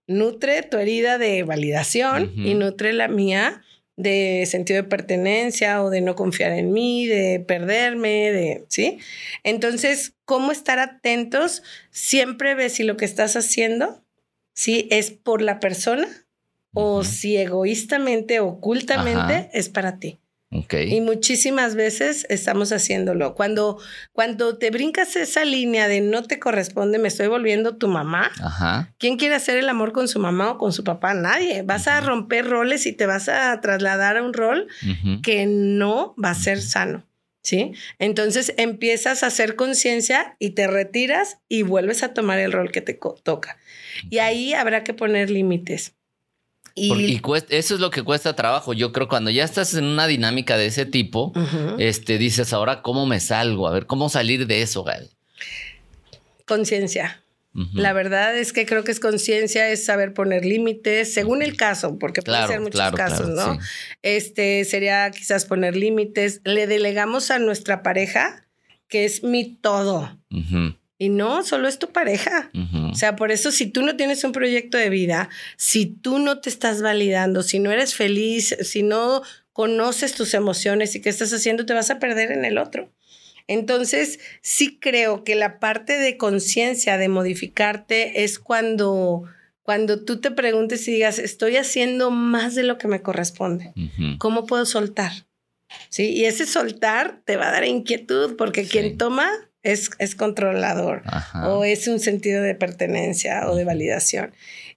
Nutre 0.06 0.62
tu 0.62 0.78
herida 0.78 1.18
de 1.18 1.42
validación 1.42 2.32
y 2.36 2.54
nutre 2.54 2.92
la 2.92 3.08
mía 3.08 3.62
de 3.96 4.44
sentido 4.46 4.82
de 4.82 4.88
pertenencia 4.88 5.82
o 5.82 5.90
de 5.90 6.00
no 6.00 6.14
confiar 6.14 6.52
en 6.52 6.72
mí, 6.72 7.06
de 7.06 7.40
perderme, 7.40 8.30
de, 8.30 8.64
¿sí? 8.68 8.98
Entonces, 9.42 10.14
¿cómo 10.24 10.52
estar 10.52 10.78
atentos? 10.78 11.64
Siempre 11.90 12.54
ves 12.54 12.74
si 12.74 12.84
lo 12.84 12.96
que 12.96 13.04
estás 13.04 13.34
haciendo 13.34 14.04
si 14.58 14.88
es 14.90 15.12
por 15.12 15.40
la 15.40 15.60
persona 15.60 16.08
o 16.74 17.04
si 17.04 17.36
egoístamente, 17.36 18.40
ocultamente 18.40 19.50
es 19.52 19.68
para 19.68 20.00
ti. 20.00 20.18
Okay. 20.50 20.92
Y 20.92 21.00
muchísimas 21.00 21.76
veces 21.76 22.26
estamos 22.28 22.72
haciéndolo. 22.72 23.36
Cuando, 23.36 23.78
cuando 24.12 24.58
te 24.58 24.70
brincas 24.70 25.14
esa 25.14 25.44
línea 25.44 25.86
de 25.86 26.00
no 26.00 26.24
te 26.24 26.40
corresponde, 26.40 26.98
me 26.98 27.06
estoy 27.06 27.28
volviendo 27.28 27.76
tu 27.76 27.86
mamá. 27.86 28.32
Ajá. 28.42 28.92
¿Quién 28.98 29.16
quiere 29.16 29.36
hacer 29.36 29.58
el 29.58 29.68
amor 29.68 29.92
con 29.92 30.08
su 30.08 30.18
mamá 30.18 30.50
o 30.50 30.58
con 30.58 30.72
su 30.72 30.82
papá? 30.82 31.14
Nadie. 31.14 31.62
Vas 31.62 31.86
a 31.86 32.00
romper 32.00 32.44
roles 32.48 32.84
y 32.86 32.92
te 32.92 33.06
vas 33.06 33.28
a 33.28 33.60
trasladar 33.60 34.16
a 34.16 34.24
un 34.24 34.32
rol 34.32 34.66
que 35.22 35.46
no 35.46 36.16
va 36.22 36.30
a 36.30 36.34
ser 36.34 36.60
sano. 36.60 37.04
¿Sí? 37.44 37.74
Entonces 38.00 38.54
empiezas 38.56 39.22
a 39.22 39.28
hacer 39.28 39.54
conciencia 39.54 40.34
y 40.40 40.50
te 40.50 40.66
retiras 40.66 41.38
y 41.48 41.62
vuelves 41.62 42.02
a 42.02 42.12
tomar 42.12 42.40
el 42.40 42.50
rol 42.50 42.72
que 42.72 42.80
te 42.80 42.98
toca. 43.22 43.56
Y 44.11 44.18
ahí 44.18 44.54
habrá 44.54 44.84
que 44.84 44.94
poner 44.94 45.30
límites. 45.30 45.94
Y, 46.74 47.20
eso 47.50 47.74
es 47.74 47.80
lo 47.80 47.90
que 47.90 48.02
cuesta 48.02 48.37
trabajo. 48.37 48.72
Yo 48.72 48.92
creo 48.92 49.08
cuando 49.08 49.30
ya 49.30 49.44
estás 49.44 49.74
en 49.74 49.84
una 49.84 50.06
dinámica 50.06 50.56
de 50.56 50.66
ese 50.66 50.87
tipo, 50.87 51.32
este, 51.78 52.18
dices, 52.18 52.52
ahora, 52.52 52.82
¿cómo 52.82 53.06
me 53.06 53.20
salgo? 53.20 53.66
A 53.66 53.72
ver, 53.72 53.87
¿cómo 53.87 54.08
salir 54.08 54.46
de 54.46 54.62
eso, 54.62 54.84
Gaby? 54.84 55.08
Conciencia. 56.46 57.22
La 57.74 57.92
verdad 57.92 58.37
es 58.37 58.52
que 58.52 58.66
creo 58.66 58.84
que 58.84 58.92
es 58.92 59.00
conciencia, 59.00 59.68
es 59.68 59.84
saber 59.84 60.14
poner 60.14 60.44
límites, 60.44 61.12
según 61.12 61.42
el 61.42 61.56
caso, 61.56 61.98
porque 61.98 62.22
puede 62.22 62.46
ser 62.46 62.61
muchos 62.61 62.92
casos, 62.92 63.28
¿no? 63.28 63.58
Este 64.02 64.64
sería 64.64 65.11
quizás 65.11 65.44
poner 65.44 65.74
límites. 65.74 66.40
Le 66.44 66.68
delegamos 66.68 67.32
a 67.32 67.40
nuestra 67.40 67.82
pareja 67.82 68.44
que 68.87 69.04
es 69.04 69.24
mi 69.24 69.56
todo. 69.56 70.16
Y 70.98 71.11
no, 71.11 71.44
solo 71.44 71.68
es 71.68 71.78
tu 71.78 71.92
pareja. 71.92 72.50
O 72.90 72.94
sea, 72.94 73.14
por 73.14 73.30
eso 73.30 73.52
si 73.52 73.66
tú 73.66 73.82
no 73.82 73.96
tienes 73.96 74.24
un 74.24 74.32
proyecto 74.32 74.76
de 74.76 74.90
vida, 74.90 75.28
si 75.56 75.87
tú 75.87 76.18
no 76.18 76.40
te 76.40 76.50
estás 76.50 76.82
validando, 76.82 77.44
si 77.44 77.61
no 77.61 77.70
eres 77.70 77.94
feliz, 77.94 78.56
si 78.62 78.82
no 78.82 79.22
conoces 79.52 80.14
tus 80.14 80.34
emociones 80.34 80.94
y 80.94 81.00
qué 81.00 81.08
estás 81.08 81.32
haciendo, 81.32 81.66
te 81.66 81.74
vas 81.74 81.90
a 81.90 82.00
perder 82.00 82.32
en 82.32 82.44
el 82.44 82.58
otro. 82.58 82.92
Entonces, 83.46 84.20
sí 84.42 84.78
creo 84.78 85.24
que 85.24 85.34
la 85.34 85.58
parte 85.58 85.98
de 85.98 86.16
conciencia, 86.16 86.98
de 86.98 87.08
modificarte, 87.08 88.24
es 88.24 88.38
cuando, 88.38 89.24
cuando 89.62 90.04
tú 90.04 90.20
te 90.20 90.30
preguntes 90.30 90.87
y 90.87 90.92
digas, 90.92 91.18
estoy 91.18 91.56
haciendo 91.56 92.11
más 92.11 92.54
de 92.54 92.64
lo 92.64 92.76
que 92.76 92.88
me 92.88 93.02
corresponde. 93.02 93.72
¿Cómo 94.18 94.46
puedo 94.46 94.66
soltar? 94.66 95.12
Sí, 95.88 96.11
y 96.11 96.24
ese 96.24 96.46
soltar 96.46 97.22
te 97.24 97.37
va 97.37 97.48
a 97.48 97.52
dar 97.52 97.64
inquietud 97.64 98.37
porque 98.37 98.66
quien 98.66 98.98
toma 98.98 99.30
es, 99.72 99.90
es 99.98 100.14
controlador 100.14 101.02
o 101.44 101.64
es 101.64 101.88
un 101.88 102.00
sentido 102.00 102.42
de 102.42 102.54
pertenencia 102.54 103.48
o 103.48 103.57
de 103.57 103.64
validación. 103.64 104.33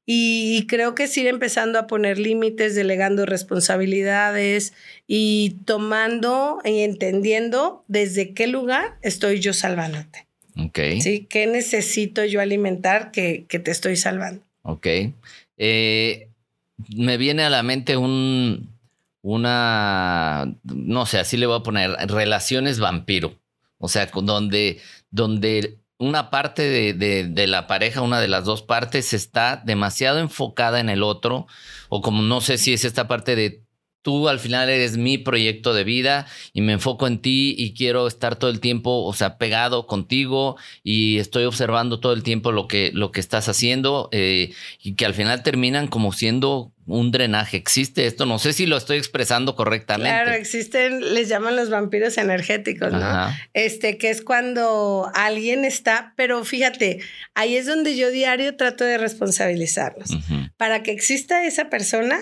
Y, 0.06 0.66
creo 0.68 0.96
que 0.96 1.04
es 1.04 1.16
ir 1.18 1.28
empezando 1.28 1.80
a 1.80 1.88
poner 1.88 2.18
límites, 2.18 2.76
delegando 2.76 3.26
responsabilidades 3.26 4.74
y 5.08 5.58
tomando 5.66 6.60
y 6.66 6.80
entendiendo 6.80 7.86
desde 7.88 8.34
qué 8.34 8.48
lugar 8.48 8.98
estoy 9.04 9.40
yo 9.40 9.54
salvándote. 9.54 10.26
Ok. 10.58 10.80
¿Sí? 11.00 11.28
¿Qué 11.30 11.48
necesito 11.48 12.26
yo 12.26 12.42
alimentar 12.42 13.12
que, 13.12 13.46
que 13.48 13.60
te 13.60 13.72
estoy 13.72 13.96
salvando? 13.96 14.44
Ok. 14.64 14.88
Eh, 15.58 16.28
me 16.96 17.18
viene 17.18 17.44
a 17.44 17.50
la 17.50 17.64
mente 17.64 17.96
un, 17.96 18.72
una, 19.22 20.56
no 20.64 21.06
sé, 21.06 21.20
así 21.20 21.38
le 21.38 21.46
voy 21.46 21.60
a 21.60 21.64
poner, 21.64 21.92
relaciones 22.08 22.80
vampiro. 22.80 23.36
O 23.82 23.90
sea, 23.90 24.10
donde, 24.14 24.80
donde 25.10 25.80
una 25.98 26.30
parte 26.30 26.64
de, 26.64 26.94
de, 27.26 27.48
la 27.48 27.68
pareja, 27.68 28.02
una 28.02 28.22
de 28.22 28.28
las 28.28 28.46
dos 28.46 28.62
partes, 28.62 29.14
está 29.14 29.62
demasiado 29.66 30.20
enfocada 30.20 30.80
en 30.80 30.90
el 30.90 31.04
otro, 31.04 31.48
o 31.90 32.02
como 32.02 32.22
no 32.22 32.42
sé 32.42 32.58
si 32.58 32.74
es 32.74 32.86
esta 32.86 33.08
parte 33.08 33.36
de 33.36 33.64
tú 34.02 34.30
al 34.30 34.40
final 34.40 34.70
eres 34.70 34.98
mi 34.98 35.18
proyecto 35.18 35.74
de 35.74 35.84
vida 35.84 36.26
y 36.54 36.62
me 36.62 36.74
enfoco 36.74 37.08
en 37.08 37.20
ti 37.20 37.56
y 37.58 37.74
quiero 37.74 38.08
estar 38.08 38.36
todo 38.36 38.50
el 38.50 38.60
tiempo, 38.60 39.04
o 39.04 39.14
sea, 39.14 39.38
pegado 39.38 39.88
contigo 39.88 40.58
y 40.84 41.18
estoy 41.20 41.46
observando 41.46 42.00
todo 42.00 42.14
el 42.14 42.24
tiempo 42.24 42.52
lo 42.52 42.68
que, 42.68 42.92
lo 42.94 43.12
que 43.12 43.20
estás 43.20 43.48
haciendo 43.48 44.10
eh, 44.12 44.54
y 44.82 44.96
que 44.96 45.06
al 45.06 45.14
final 45.14 45.44
terminan 45.44 45.88
como 45.88 46.12
siendo 46.14 46.72
un 46.88 47.12
drenaje. 47.12 47.58
¿Existe 47.58 48.06
esto? 48.06 48.26
No 48.26 48.40
sé 48.40 48.54
si 48.54 48.66
lo 48.66 48.78
estoy 48.78 48.98
expresando 48.98 49.56
correctamente. 49.56 50.12
Claro, 50.12 50.32
existen, 50.32 51.14
les 51.14 51.30
llaman 51.30 51.56
los 51.56 51.70
vampiros 51.70 52.18
energéticos, 52.18 52.92
¿no? 52.92 53.30
Este, 53.54 53.98
que 53.98 54.10
es 54.10 54.22
cuando 54.22 55.10
alguien 55.14 55.64
está, 55.64 56.14
pero 56.18 56.44
fíjate, 56.44 57.00
ahí 57.34 57.56
es 57.56 57.66
donde 57.66 57.96
yo 57.96 58.10
diario 58.10 58.56
trato 58.56 58.84
de 58.84 58.98
responsabilizarlos. 58.98 60.10
Para 60.58 60.84
que 60.84 60.92
exista 60.92 61.46
esa 61.46 61.70
persona, 61.70 62.20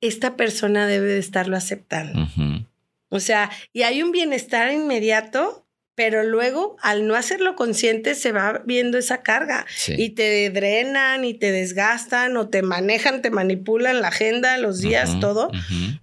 esta 0.00 0.36
persona 0.36 0.86
debe 0.86 1.08
de 1.08 1.18
estarlo 1.18 1.56
aceptando. 1.56 2.28
O 3.08 3.20
sea, 3.20 3.50
y 3.72 3.82
hay 3.82 4.02
un 4.02 4.12
bienestar 4.12 4.72
inmediato, 4.72 5.66
pero 5.94 6.22
luego 6.22 6.76
al 6.80 7.06
no 7.06 7.14
hacerlo 7.14 7.56
consciente 7.56 8.14
se 8.14 8.32
va 8.32 8.62
viendo 8.64 8.96
esa 8.96 9.22
carga 9.22 9.66
y 9.88 10.10
te 10.10 10.48
drenan 10.50 11.24
y 11.24 11.34
te 11.34 11.52
desgastan 11.52 12.36
o 12.36 12.48
te 12.48 12.62
manejan, 12.62 13.20
te 13.20 13.30
manipulan 13.30 14.00
la 14.00 14.08
agenda, 14.08 14.56
los 14.56 14.80
días, 14.80 15.20
todo. 15.20 15.50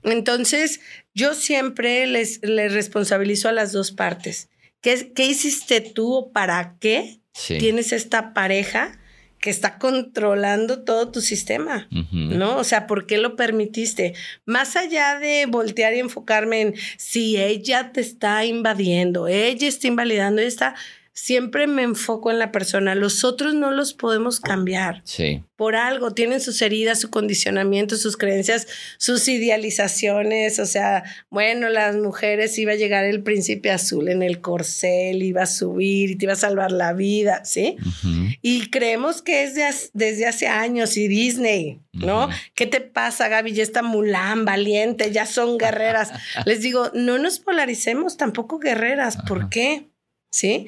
Entonces, 0.04 0.82
yo 1.16 1.34
siempre 1.34 2.06
les, 2.06 2.42
les 2.44 2.74
responsabilizo 2.74 3.50
a 3.50 3.54
las 3.54 3.72
dos 3.72 3.92
partes. 3.92 4.50
¿Qué, 4.82 5.12
qué 5.14 5.26
hiciste 5.26 5.82
tú 5.82 6.14
o 6.14 6.32
para 6.32 6.76
qué 6.80 7.22
tienes 7.48 7.92
esta 7.92 8.34
pareja? 8.34 9.00
Que 9.48 9.52
está 9.52 9.78
controlando 9.78 10.84
todo 10.84 11.10
tu 11.10 11.22
sistema, 11.22 11.88
¿no? 12.12 12.58
O 12.58 12.66
sea, 12.66 12.86
¿por 12.86 13.06
qué 13.06 13.18
lo 13.18 13.38
permitiste? 13.38 14.14
Más 14.44 14.76
allá 14.76 15.20
de 15.20 15.46
voltear 15.46 15.94
y 15.94 16.00
enfocarme 16.00 16.60
en 16.60 16.76
si 16.98 17.38
ella 17.38 17.94
te 17.94 18.02
está 18.02 18.44
invadiendo, 18.44 19.30
ella 19.30 19.70
está 19.70 19.88
invalidando, 19.88 20.42
ella 20.42 20.50
está 20.50 20.76
siempre 21.18 21.66
me 21.66 21.82
enfoco 21.82 22.30
en 22.30 22.38
la 22.38 22.52
persona. 22.52 22.94
Los 22.94 23.24
otros 23.24 23.56
no 23.56 23.72
los 23.72 23.94
podemos 23.94 24.40
cambiar. 24.40 25.02
Sí. 25.04 25.42
Por 25.56 25.76
algo, 25.76 26.12
tienen 26.12 26.40
sus 26.40 26.62
heridas, 26.62 27.02
su 27.02 27.10
condicionamiento, 27.10 27.98
sus 27.98 28.18
creencias, 28.18 28.68
sus 29.00 29.28
idealizaciones. 29.28 30.60
O 30.60 30.68
sea, 30.68 31.04
bueno, 31.32 31.70
las 31.70 31.96
mujeres 31.96 32.56
iba 32.60 32.74
a 32.74 32.76
llegar 32.76 33.04
el 33.04 33.24
príncipe 33.24 33.72
azul 33.72 34.10
en 34.10 34.22
el 34.22 34.42
corcel, 34.42 35.24
iba 35.24 35.42
a 35.42 35.48
subir 35.48 36.12
y 36.12 36.16
te 36.18 36.26
iba 36.26 36.34
a 36.34 36.38
salvar 36.38 36.72
la 36.72 36.94
vida, 36.94 37.44
¿sí? 37.46 37.78
Y 38.44 38.70
creemos 38.70 39.24
que 39.24 39.44
es 39.44 39.56
desde 39.94 40.28
hace 40.28 40.46
años 40.46 40.98
y 40.98 41.08
Disney, 41.08 41.80
¿no? 41.94 42.30
¿Qué 42.54 42.68
te 42.68 42.80
pasa, 42.80 43.28
Gaby? 43.28 43.54
Ya 43.54 43.64
está 43.64 43.82
Mulan, 43.82 44.46
valiente, 44.46 45.12
ya 45.12 45.26
son 45.26 45.58
guerreras. 45.58 46.12
Les 46.46 46.62
digo, 46.62 46.92
no 46.94 47.18
nos 47.18 47.40
polaricemos 47.40 48.18
tampoco 48.18 48.60
guerreras. 48.60 49.18
¿Por 49.28 49.50
qué? 49.50 49.88
¿Sí? 50.30 50.68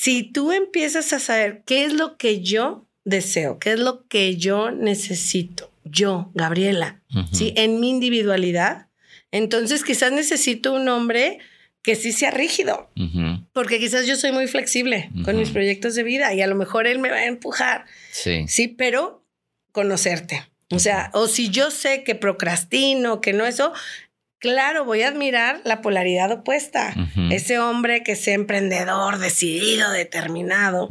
Si 0.00 0.22
tú 0.22 0.52
empiezas 0.52 1.12
a 1.12 1.18
saber 1.18 1.64
qué 1.66 1.84
es 1.84 1.92
lo 1.92 2.16
que 2.18 2.40
yo 2.40 2.86
deseo, 3.04 3.58
qué 3.58 3.72
es 3.72 3.80
lo 3.80 4.06
que 4.06 4.36
yo 4.36 4.70
necesito, 4.70 5.72
yo, 5.82 6.30
Gabriela, 6.34 7.02
¿sí? 7.32 7.52
En 7.56 7.80
mi 7.80 7.90
individualidad, 7.90 8.86
entonces 9.32 9.82
quizás 9.82 10.12
necesito 10.12 10.72
un 10.72 10.88
hombre 10.88 11.40
que 11.82 11.96
sí 11.96 12.12
sea 12.12 12.30
rígido, 12.30 12.88
porque 13.52 13.80
quizás 13.80 14.06
yo 14.06 14.14
soy 14.14 14.30
muy 14.30 14.46
flexible 14.46 15.10
con 15.24 15.36
mis 15.36 15.50
proyectos 15.50 15.96
de 15.96 16.04
vida 16.04 16.32
y 16.32 16.42
a 16.42 16.46
lo 16.46 16.54
mejor 16.54 16.86
él 16.86 17.00
me 17.00 17.10
va 17.10 17.16
a 17.16 17.26
empujar. 17.26 17.84
Sí. 18.12 18.44
Sí, 18.46 18.68
pero 18.68 19.26
conocerte. 19.72 20.48
O 20.70 20.78
sea, 20.78 21.10
o 21.12 21.26
si 21.26 21.48
yo 21.48 21.72
sé 21.72 22.04
que 22.04 22.14
procrastino, 22.14 23.20
que 23.20 23.32
no 23.32 23.46
eso, 23.46 23.72
Claro, 24.38 24.84
voy 24.84 25.02
a 25.02 25.08
admirar 25.08 25.60
la 25.64 25.82
polaridad 25.82 26.30
opuesta. 26.30 26.94
Ese 27.30 27.58
hombre 27.58 28.04
que 28.04 28.14
sea 28.14 28.34
emprendedor, 28.34 29.18
decidido, 29.18 29.90
determinado. 29.90 30.88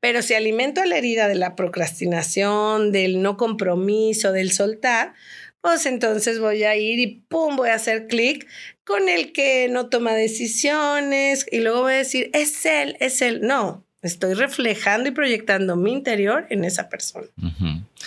Pero 0.00 0.22
si 0.22 0.34
alimento 0.34 0.84
la 0.84 0.96
herida 0.96 1.28
de 1.28 1.36
la 1.36 1.54
procrastinación, 1.54 2.90
del 2.90 3.22
no 3.22 3.36
compromiso, 3.36 4.32
del 4.32 4.50
soltar, 4.50 5.14
pues 5.60 5.86
entonces 5.86 6.40
voy 6.40 6.64
a 6.64 6.74
ir 6.76 6.98
y 6.98 7.06
pum, 7.28 7.56
voy 7.56 7.68
a 7.68 7.74
hacer 7.74 8.06
clic 8.06 8.48
con 8.84 9.08
el 9.08 9.32
que 9.32 9.68
no 9.70 9.88
toma 9.88 10.14
decisiones 10.14 11.46
y 11.50 11.60
luego 11.60 11.82
voy 11.82 11.92
a 11.92 11.98
decir, 11.98 12.30
es 12.32 12.64
él, 12.66 12.96
es 12.98 13.22
él. 13.22 13.40
No, 13.42 13.84
estoy 14.02 14.34
reflejando 14.34 15.08
y 15.10 15.12
proyectando 15.12 15.76
mi 15.76 15.92
interior 15.92 16.46
en 16.50 16.64
esa 16.64 16.88
persona. 16.88 17.28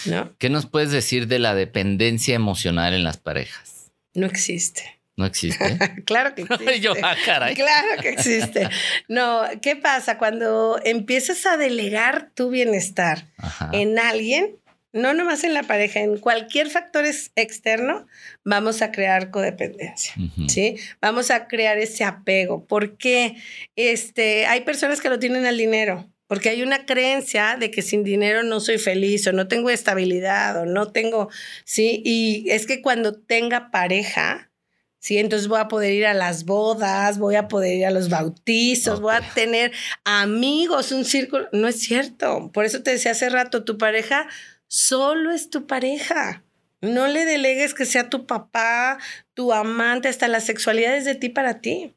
¿No? 0.05 0.33
¿Qué 0.39 0.49
nos 0.49 0.65
puedes 0.65 0.91
decir 0.91 1.27
de 1.27 1.39
la 1.39 1.55
dependencia 1.55 2.35
emocional 2.35 2.93
en 2.93 3.03
las 3.03 3.17
parejas? 3.17 3.72
No 4.13 4.25
existe. 4.25 4.99
¿No 5.15 5.25
existe? 5.25 5.77
claro 6.05 6.35
que 6.35 6.43
existe. 6.43 6.89
Ah, 7.03 7.15
claro 7.23 8.01
que 8.01 8.09
existe. 8.09 8.69
No, 9.07 9.43
¿qué 9.61 9.75
pasa? 9.75 10.17
Cuando 10.17 10.79
empiezas 10.83 11.45
a 11.45 11.57
delegar 11.57 12.31
tu 12.33 12.49
bienestar 12.49 13.27
en 13.71 13.99
alguien, 13.99 14.55
no 14.91 15.13
nomás 15.13 15.43
en 15.43 15.55
la 15.55 15.63
pareja, 15.63 16.01
en 16.01 16.17
cualquier 16.17 16.69
factor 16.69 17.03
externo, 17.35 18.05
vamos 18.43 18.83
a 18.83 18.91
crear 18.91 19.31
codependencia, 19.31 20.13
¿sí? 20.47 20.77
Vamos 21.01 21.31
a 21.31 21.47
crear 21.47 21.79
ese 21.79 22.03
apego, 22.03 22.63
porque 22.65 23.35
este, 23.75 24.45
hay 24.45 24.61
personas 24.61 25.01
que 25.01 25.09
lo 25.09 25.17
tienen 25.17 25.47
al 25.47 25.57
dinero, 25.57 26.07
porque 26.27 26.49
hay 26.49 26.63
una 26.63 26.85
creencia 26.85 27.57
de 27.59 27.71
que 27.71 27.81
sin 27.81 28.03
dinero 28.03 28.43
no 28.43 28.59
soy 28.59 28.77
feliz 28.77 29.27
o 29.27 29.31
no 29.31 29.47
tengo 29.47 29.69
estabilidad 29.69 30.61
o 30.61 30.65
no 30.65 30.91
tengo, 30.91 31.29
sí, 31.65 32.01
y 32.05 32.49
es 32.49 32.65
que 32.65 32.81
cuando 32.81 33.13
tenga 33.13 33.71
pareja, 33.71 34.51
sí, 34.99 35.17
entonces 35.17 35.47
voy 35.47 35.59
a 35.59 35.67
poder 35.67 35.93
ir 35.93 36.05
a 36.05 36.13
las 36.13 36.45
bodas, 36.45 37.19
voy 37.19 37.35
a 37.35 37.47
poder 37.47 37.77
ir 37.77 37.85
a 37.85 37.91
los 37.91 38.09
bautizos, 38.09 39.01
voy 39.01 39.15
a 39.15 39.21
tener 39.33 39.71
amigos, 40.05 40.91
un 40.91 41.05
círculo, 41.05 41.47
no 41.51 41.67
es 41.67 41.79
cierto, 41.81 42.51
por 42.53 42.65
eso 42.65 42.83
te 42.83 42.91
decía 42.91 43.11
hace 43.11 43.29
rato, 43.29 43.63
tu 43.63 43.77
pareja 43.77 44.27
solo 44.67 45.31
es 45.31 45.49
tu 45.49 45.67
pareja. 45.67 46.43
No 46.81 47.07
le 47.07 47.23
delegues 47.23 47.73
que 47.73 47.85
sea 47.85 48.09
tu 48.09 48.25
papá, 48.25 48.97
tu 49.33 49.53
amante, 49.53 50.09
hasta 50.09 50.27
la 50.27 50.41
sexualidad 50.41 50.97
es 50.97 51.05
de 51.05 51.15
ti 51.15 51.29
para 51.29 51.61
ti. 51.61 51.93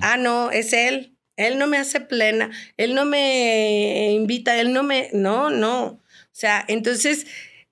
Ah, 0.00 0.16
no, 0.16 0.52
es 0.52 0.72
él. 0.72 1.17
Él 1.38 1.58
no 1.58 1.66
me 1.66 1.78
hace 1.78 2.00
plena, 2.00 2.50
él 2.76 2.94
no 2.94 3.04
me 3.04 4.10
invita, 4.12 4.60
él 4.60 4.72
no 4.72 4.82
me... 4.82 5.08
No, 5.12 5.48
no. 5.48 5.84
O 5.84 6.00
sea, 6.32 6.64
entonces, 6.68 7.26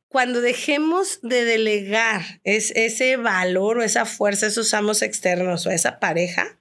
cuando 0.09 0.41
dejemos 0.41 1.19
de 1.23 1.45
delegar 1.45 2.23
ese 2.45 3.17
valor 3.17 3.79
o 3.79 3.83
esa 3.83 4.07
fuerza, 4.07 4.47
esos 4.47 4.73
amos 4.73 5.03
externos 5.03 5.67
o 5.67 5.71
esa 5.71 5.99
pareja, 5.99 6.59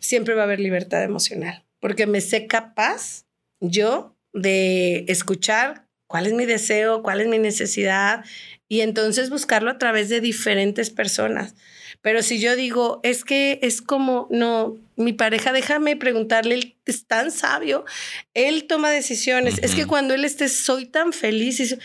siempre 0.00 0.34
va 0.34 0.42
a 0.42 0.44
haber 0.44 0.60
libertad 0.60 1.02
emocional, 1.02 1.64
porque 1.80 2.06
me 2.06 2.20
sé 2.20 2.46
capaz 2.46 3.26
yo 3.60 4.16
de 4.32 5.04
escuchar 5.08 5.86
cuál 6.06 6.26
es 6.26 6.32
mi 6.32 6.46
deseo, 6.46 7.02
cuál 7.02 7.20
es 7.20 7.26
mi 7.26 7.38
necesidad 7.38 8.24
y 8.68 8.80
entonces 8.80 9.30
buscarlo 9.30 9.70
a 9.70 9.78
través 9.78 10.08
de 10.08 10.20
diferentes 10.20 10.90
personas. 10.90 11.54
Pero 12.06 12.22
si 12.22 12.38
yo 12.38 12.54
digo, 12.54 13.00
es 13.02 13.24
que 13.24 13.58
es 13.62 13.82
como, 13.82 14.28
no, 14.30 14.76
mi 14.94 15.12
pareja, 15.12 15.50
déjame 15.52 15.96
preguntarle, 15.96 16.54
él 16.54 16.76
es 16.84 17.04
tan 17.04 17.32
sabio, 17.32 17.84
él 18.32 18.68
toma 18.68 18.92
decisiones. 18.92 19.58
Es 19.60 19.74
que 19.74 19.86
cuando 19.86 20.14
él 20.14 20.24
esté, 20.24 20.48
soy 20.48 20.86
tan 20.86 21.12
feliz, 21.12 21.58
y 21.58 21.76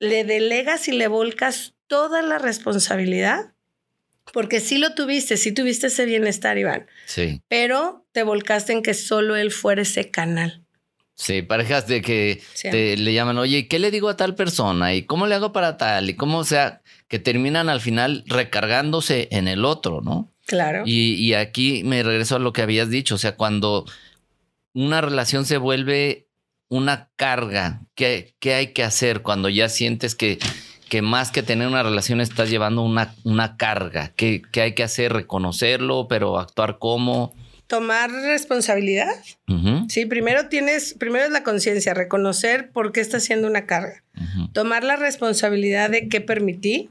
le 0.00 0.24
delegas 0.24 0.88
y 0.88 0.90
le 0.90 1.06
volcas 1.06 1.74
toda 1.86 2.22
la 2.22 2.38
responsabilidad, 2.40 3.52
porque 4.32 4.58
sí 4.58 4.78
lo 4.78 4.96
tuviste, 4.96 5.36
sí 5.36 5.52
tuviste 5.52 5.86
ese 5.86 6.06
bienestar, 6.06 6.58
Iván. 6.58 6.88
Sí. 7.06 7.40
Pero 7.46 8.04
te 8.10 8.24
volcaste 8.24 8.72
en 8.72 8.82
que 8.82 8.94
solo 8.94 9.36
él 9.36 9.52
fuera 9.52 9.82
ese 9.82 10.10
canal. 10.10 10.64
Sí, 11.18 11.42
parejas 11.42 11.88
de 11.88 12.00
que 12.00 12.40
te, 12.62 12.96
le 12.96 13.12
llaman, 13.12 13.38
oye, 13.38 13.66
¿qué 13.66 13.80
le 13.80 13.90
digo 13.90 14.08
a 14.08 14.16
tal 14.16 14.36
persona? 14.36 14.94
¿Y 14.94 15.02
cómo 15.02 15.26
le 15.26 15.34
hago 15.34 15.52
para 15.52 15.76
tal? 15.76 16.08
Y 16.08 16.14
cómo, 16.14 16.38
o 16.38 16.44
sea, 16.44 16.80
que 17.08 17.18
terminan 17.18 17.68
al 17.68 17.80
final 17.80 18.22
recargándose 18.26 19.26
en 19.32 19.48
el 19.48 19.64
otro, 19.64 20.00
¿no? 20.00 20.30
Claro. 20.46 20.84
Y, 20.86 21.34
aquí 21.34 21.82
me 21.82 22.04
regreso 22.04 22.36
a 22.36 22.38
lo 22.38 22.52
que 22.52 22.62
habías 22.62 22.88
dicho, 22.88 23.16
o 23.16 23.18
sea, 23.18 23.34
cuando 23.34 23.84
una 24.74 25.00
relación 25.00 25.44
se 25.44 25.56
vuelve 25.56 26.28
una 26.68 27.10
carga, 27.16 27.82
¿qué, 27.96 28.36
qué 28.38 28.54
hay 28.54 28.72
que 28.72 28.84
hacer 28.84 29.22
cuando 29.22 29.48
ya 29.48 29.68
sientes 29.68 30.14
que, 30.14 30.38
que, 30.88 31.02
más 31.02 31.32
que 31.32 31.42
tener 31.42 31.66
una 31.66 31.82
relación 31.82 32.20
estás 32.20 32.48
llevando 32.48 32.82
una, 32.82 33.16
una 33.24 33.56
carga? 33.56 34.12
¿Qué, 34.14 34.42
¿Qué 34.52 34.62
hay 34.62 34.74
que 34.74 34.84
hacer? 34.84 35.12
Reconocerlo, 35.12 36.06
pero 36.06 36.38
actuar 36.38 36.78
como 36.78 37.34
tomar 37.68 38.10
responsabilidad. 38.10 39.08
Sí, 39.88 40.06
primero 40.06 40.48
tienes, 40.48 40.94
primero 40.94 41.26
es 41.26 41.30
la 41.30 41.44
conciencia, 41.44 41.94
reconocer 41.94 42.70
por 42.70 42.92
qué 42.92 43.00
está 43.00 43.20
siendo 43.20 43.46
una 43.46 43.66
carga. 43.66 44.02
Tomar 44.52 44.82
la 44.82 44.96
responsabilidad 44.96 45.90
de 45.90 46.08
qué 46.08 46.20
permití, 46.20 46.90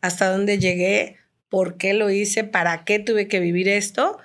hasta 0.00 0.30
dónde 0.30 0.58
llegué, 0.58 1.16
por 1.48 1.76
qué 1.76 1.94
lo 1.94 2.10
hice, 2.10 2.44
para 2.44 2.84
qué 2.84 2.98
tuve 2.98 3.26
que 3.26 3.40
vivir 3.40 3.68
esto. 3.68 4.18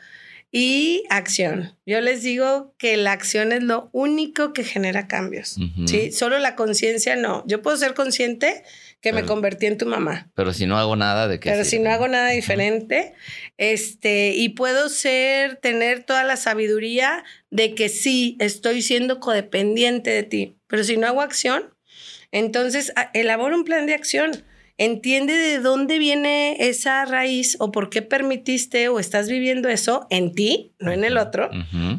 Y 0.56 1.04
acción. 1.10 1.76
Yo 1.84 2.00
les 2.00 2.22
digo 2.22 2.76
que 2.78 2.96
la 2.96 3.12
acción 3.12 3.52
es 3.52 3.64
lo 3.64 3.90
único 3.92 4.54
que 4.54 4.64
genera 4.64 5.08
cambios. 5.08 5.58
Sí, 5.88 6.12
solo 6.12 6.38
la 6.38 6.56
conciencia 6.56 7.16
no. 7.16 7.44
Yo 7.48 7.64
puedo 7.64 7.76
ser 7.76 7.96
consciente 7.96 8.64
que 9.02 9.14
me 9.14 9.26
convertí 9.26 9.66
en 9.66 9.80
tu 9.80 9.88
mamá. 9.88 10.32
Pero 10.36 10.54
si 10.54 10.68
no 10.68 10.78
hago 10.78 10.96
nada 10.96 11.28
de 11.28 11.40
que 11.40 11.50
Pero 11.50 11.66
si 11.66 11.80
no 11.80 11.90
hago 11.90 12.08
nada 12.08 12.30
diferente, 12.30 13.16
este, 13.58 14.36
y 14.36 14.50
puedo 14.50 14.90
ser, 14.90 15.56
tener 15.56 16.04
toda 16.04 16.24
la 16.24 16.38
sabiduría 16.38 17.24
de 17.50 17.74
que 17.74 17.90
sí, 17.90 18.38
estoy 18.40 18.84
siendo 18.84 19.20
codependiente 19.20 20.12
de 20.12 20.22
ti. 20.22 20.56
Pero 20.68 20.84
si 20.84 20.98
no 20.98 21.08
hago 21.08 21.22
acción, 21.22 21.74
entonces 22.32 22.94
elabora 23.16 23.56
un 23.56 23.64
plan 23.64 23.88
de 23.88 23.96
acción. 23.96 24.44
Entiende 24.78 25.34
de 25.34 25.60
dónde 25.60 26.00
viene 26.00 26.56
esa 26.60 27.06
raíz 27.06 27.58
o 27.60 27.72
por 27.72 27.90
qué 27.90 28.02
permitiste 28.02 28.88
o 28.90 29.00
estás 29.00 29.30
viviendo 29.30 29.70
eso 29.70 30.08
en 30.10 30.34
ti, 30.34 30.74
no 30.80 30.92
en 30.92 31.04
el 31.04 31.18
otro. 31.18 31.50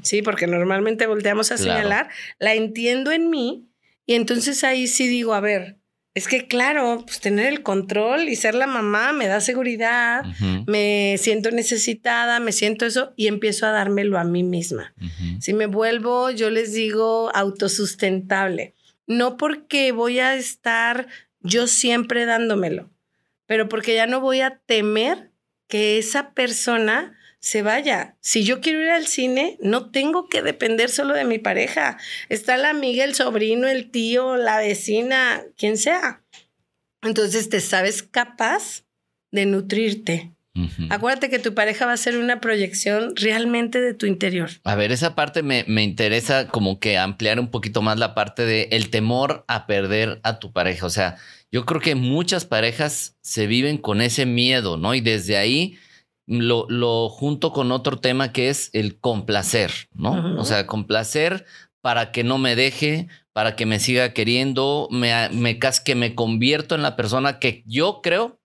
Sí, 0.02 0.22
porque 0.22 0.46
normalmente 0.46 1.06
volteamos 1.06 1.52
a 1.52 1.56
señalar. 1.56 2.08
La 2.38 2.54
entiendo 2.54 3.12
en 3.12 3.30
mí 3.30 3.68
y 4.06 4.14
entonces 4.14 4.64
ahí 4.64 4.86
sí 4.88 5.06
digo, 5.06 5.34
a 5.34 5.40
ver, 5.40 5.78
es 6.14 6.28
que 6.28 6.46
claro, 6.46 7.02
pues 7.04 7.18
tener 7.20 7.46
el 7.46 7.62
control 7.62 8.28
y 8.28 8.36
ser 8.36 8.54
la 8.54 8.68
mamá 8.68 9.12
me 9.12 9.26
da 9.26 9.40
seguridad, 9.40 10.24
me 10.66 11.16
siento 11.18 11.50
necesitada, 11.50 12.38
me 12.38 12.52
siento 12.52 12.86
eso 12.86 13.12
y 13.16 13.26
empiezo 13.26 13.66
a 13.66 13.70
dármelo 13.70 14.18
a 14.18 14.24
mí 14.24 14.44
misma. 14.44 14.94
Si 15.40 15.52
me 15.52 15.66
vuelvo, 15.66 16.30
yo 16.30 16.50
les 16.50 16.72
digo, 16.72 17.30
autosustentable. 17.34 18.74
No 19.06 19.36
porque 19.36 19.92
voy 19.92 20.18
a 20.20 20.34
estar 20.34 21.08
yo 21.44 21.68
siempre 21.68 22.24
dándomelo, 22.24 22.90
pero 23.46 23.68
porque 23.68 23.94
ya 23.94 24.06
no 24.06 24.20
voy 24.20 24.40
a 24.40 24.58
temer 24.66 25.30
que 25.68 25.98
esa 25.98 26.32
persona 26.34 27.16
se 27.38 27.62
vaya. 27.62 28.16
Si 28.20 28.42
yo 28.42 28.60
quiero 28.60 28.80
ir 28.80 28.90
al 28.90 29.06
cine, 29.06 29.58
no 29.60 29.90
tengo 29.90 30.28
que 30.28 30.42
depender 30.42 30.88
solo 30.88 31.14
de 31.14 31.24
mi 31.24 31.38
pareja. 31.38 31.98
Está 32.30 32.56
la 32.56 32.70
amiga, 32.70 33.04
el 33.04 33.14
sobrino, 33.14 33.68
el 33.68 33.90
tío, 33.90 34.36
la 34.36 34.58
vecina, 34.58 35.42
quien 35.56 35.76
sea. 35.76 36.24
Entonces 37.02 37.50
te 37.50 37.60
sabes 37.60 38.02
capaz 38.02 38.84
de 39.30 39.44
nutrirte. 39.44 40.33
Acuérdate 40.88 41.30
que 41.30 41.40
tu 41.40 41.52
pareja 41.52 41.84
va 41.84 41.92
a 41.92 41.96
ser 41.96 42.16
una 42.16 42.40
proyección 42.40 43.14
realmente 43.16 43.80
de 43.80 43.92
tu 43.92 44.06
interior. 44.06 44.50
A 44.62 44.76
ver, 44.76 44.92
esa 44.92 45.16
parte 45.16 45.42
me, 45.42 45.64
me, 45.66 45.82
interesa 45.82 46.46
como 46.46 46.78
que 46.78 46.96
ampliar 46.96 47.40
un 47.40 47.48
poquito 47.48 47.82
más 47.82 47.98
la 47.98 48.14
parte 48.14 48.46
de 48.46 48.68
el 48.70 48.90
temor 48.90 49.44
a 49.48 49.66
perder 49.66 50.20
a 50.22 50.38
tu 50.38 50.52
pareja. 50.52 50.86
O 50.86 50.90
sea, 50.90 51.16
yo 51.50 51.66
creo 51.66 51.80
que 51.80 51.96
muchas 51.96 52.44
parejas 52.44 53.16
se 53.20 53.48
viven 53.48 53.78
con 53.78 54.00
ese 54.00 54.26
miedo, 54.26 54.76
¿no? 54.76 54.94
Y 54.94 55.00
desde 55.00 55.36
ahí 55.36 55.76
lo, 56.26 56.66
lo 56.68 57.08
junto 57.08 57.52
con 57.52 57.72
otro 57.72 57.98
tema 57.98 58.32
que 58.32 58.48
es 58.48 58.70
el 58.72 58.98
complacer, 58.98 59.72
¿no? 59.92 60.38
O 60.38 60.44
sea, 60.44 60.66
complacer 60.66 61.44
para 61.80 62.12
que 62.12 62.24
no 62.24 62.38
me 62.38 62.56
deje, 62.56 63.08
para 63.32 63.56
que 63.56 63.66
me 63.66 63.78
siga 63.78 64.12
queriendo, 64.12 64.88
me, 64.90 65.28
me 65.30 65.58
que 65.58 65.94
me 65.94 66.14
convierto 66.14 66.74
en 66.74 66.82
la 66.82 66.96
persona 66.96 67.38
que 67.38 67.62
yo 67.66 68.00
creo 68.02 68.40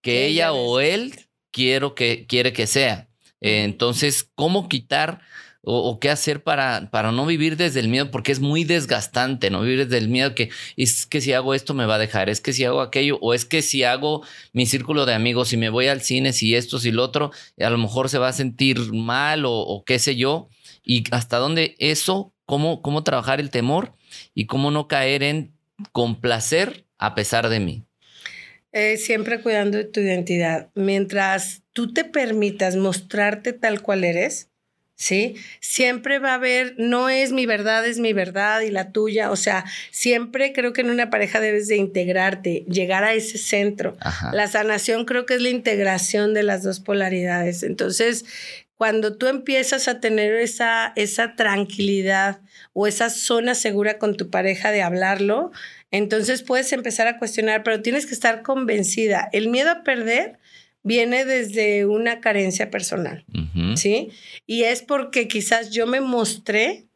que 0.00 0.26
ella 0.26 0.52
o 0.52 0.80
él 0.80 1.14
quiero 1.50 1.94
que, 1.94 2.26
quiere 2.26 2.52
que 2.52 2.66
sea. 2.66 3.08
entonces, 3.40 4.28
¿cómo 4.34 4.68
quitar 4.68 5.20
o, 5.62 6.00
qué 6.00 6.10
hacer 6.10 6.42
para, 6.42 6.90
para 6.90 7.12
no 7.12 7.26
vivir 7.26 7.56
desde 7.56 7.80
el 7.80 7.88
miedo, 7.88 8.10
porque 8.10 8.32
es 8.32 8.40
muy 8.40 8.64
desgastante, 8.64 9.50
¿no? 9.50 9.60
Vivir 9.60 9.86
desde 9.86 9.98
el 9.98 10.08
miedo 10.08 10.34
que 10.34 10.50
es 10.76 11.06
que 11.06 11.20
si 11.20 11.32
hago 11.32 11.54
esto 11.54 11.74
me 11.74 11.86
va 11.86 11.96
a 11.96 11.98
dejar, 11.98 12.30
es 12.30 12.40
que 12.40 12.52
si 12.52 12.64
hago 12.64 12.80
aquello, 12.80 13.18
o 13.20 13.34
es 13.34 13.44
que 13.44 13.60
si 13.60 13.84
hago 13.84 14.22
mi 14.52 14.66
círculo 14.66 15.04
de 15.04 15.14
amigos, 15.14 15.48
si 15.48 15.56
me 15.56 15.68
voy 15.68 15.88
al 15.88 16.00
cine, 16.00 16.32
si 16.32 16.54
esto, 16.54 16.78
si 16.78 16.90
lo 16.92 17.04
otro, 17.04 17.30
a 17.58 17.70
lo 17.70 17.78
mejor 17.78 18.08
se 18.08 18.18
va 18.18 18.28
a 18.28 18.32
sentir 18.32 18.92
mal 18.92 19.42
o, 19.46 19.84
qué 19.86 19.98
sé 19.98 20.16
yo, 20.16 20.48
y 20.82 21.04
hasta 21.10 21.36
dónde 21.36 21.76
eso, 21.78 22.32
cómo, 22.46 22.80
cómo 22.80 23.04
trabajar 23.04 23.40
el 23.40 23.50
temor 23.50 23.94
y 24.34 24.46
cómo 24.46 24.70
no 24.70 24.88
caer 24.88 25.22
en 25.22 25.52
complacer 25.92 26.86
a 26.98 27.14
pesar 27.14 27.48
de 27.48 27.60
mí. 27.60 27.84
Eh, 28.72 28.98
siempre 28.98 29.40
cuidando 29.40 29.78
de 29.78 29.84
tu 29.84 30.00
identidad. 30.00 30.70
Mientras 30.74 31.62
tú 31.72 31.92
te 31.92 32.04
permitas 32.04 32.76
mostrarte 32.76 33.52
tal 33.52 33.82
cual 33.82 34.04
eres, 34.04 34.50
¿sí? 34.94 35.34
Siempre 35.60 36.20
va 36.20 36.32
a 36.32 36.34
haber, 36.34 36.74
no 36.78 37.08
es 37.08 37.32
mi 37.32 37.46
verdad, 37.46 37.84
es 37.84 37.98
mi 37.98 38.12
verdad 38.12 38.60
y 38.60 38.70
la 38.70 38.92
tuya, 38.92 39.30
o 39.30 39.36
sea, 39.36 39.64
siempre 39.90 40.52
creo 40.52 40.72
que 40.72 40.82
en 40.82 40.90
una 40.90 41.10
pareja 41.10 41.40
debes 41.40 41.66
de 41.66 41.76
integrarte, 41.76 42.64
llegar 42.68 43.02
a 43.02 43.14
ese 43.14 43.38
centro. 43.38 43.96
La 44.32 44.46
sanación 44.46 45.04
creo 45.04 45.26
que 45.26 45.34
es 45.34 45.42
la 45.42 45.48
integración 45.48 46.32
de 46.32 46.44
las 46.44 46.62
dos 46.62 46.78
polaridades. 46.78 47.64
Entonces, 47.64 48.24
cuando 48.76 49.16
tú 49.16 49.26
empiezas 49.26 49.88
a 49.88 50.00
tener 50.00 50.34
esa, 50.34 50.92
esa 50.96 51.34
tranquilidad 51.34 52.40
o 52.72 52.86
esa 52.86 53.10
zona 53.10 53.54
segura 53.54 53.98
con 53.98 54.16
tu 54.16 54.30
pareja 54.30 54.70
de 54.70 54.82
hablarlo, 54.82 55.50
entonces 55.90 56.42
puedes 56.42 56.72
empezar 56.72 57.06
a 57.08 57.18
cuestionar, 57.18 57.62
pero 57.62 57.82
tienes 57.82 58.06
que 58.06 58.14
estar 58.14 58.42
convencida. 58.42 59.28
El 59.32 59.48
miedo 59.48 59.70
a 59.70 59.82
perder 59.82 60.38
viene 60.82 61.24
desde 61.24 61.84
una 61.86 62.20
carencia 62.20 62.70
personal, 62.70 63.24
¿sí? 63.76 64.10
Y 64.46 64.62
es 64.62 64.82
porque 64.82 65.28
quizás 65.28 65.70
yo 65.70 65.86
me 65.86 66.00
mostré, 66.00 66.86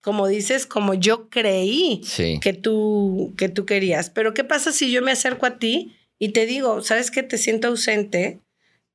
como 0.00 0.28
dices, 0.28 0.66
como 0.66 0.94
yo 0.94 1.28
creí 1.28 2.00
que, 2.40 2.52
tú, 2.52 3.34
que 3.36 3.48
tú 3.48 3.66
querías. 3.66 4.10
Pero 4.10 4.34
¿qué 4.34 4.44
pasa 4.44 4.72
si 4.72 4.90
yo 4.90 5.02
me 5.02 5.12
acerco 5.12 5.46
a 5.46 5.58
ti 5.58 5.96
y 6.18 6.30
te 6.30 6.46
digo, 6.46 6.80
sabes 6.82 7.10
que 7.10 7.22
te 7.22 7.38
siento 7.38 7.68
ausente, 7.68 8.40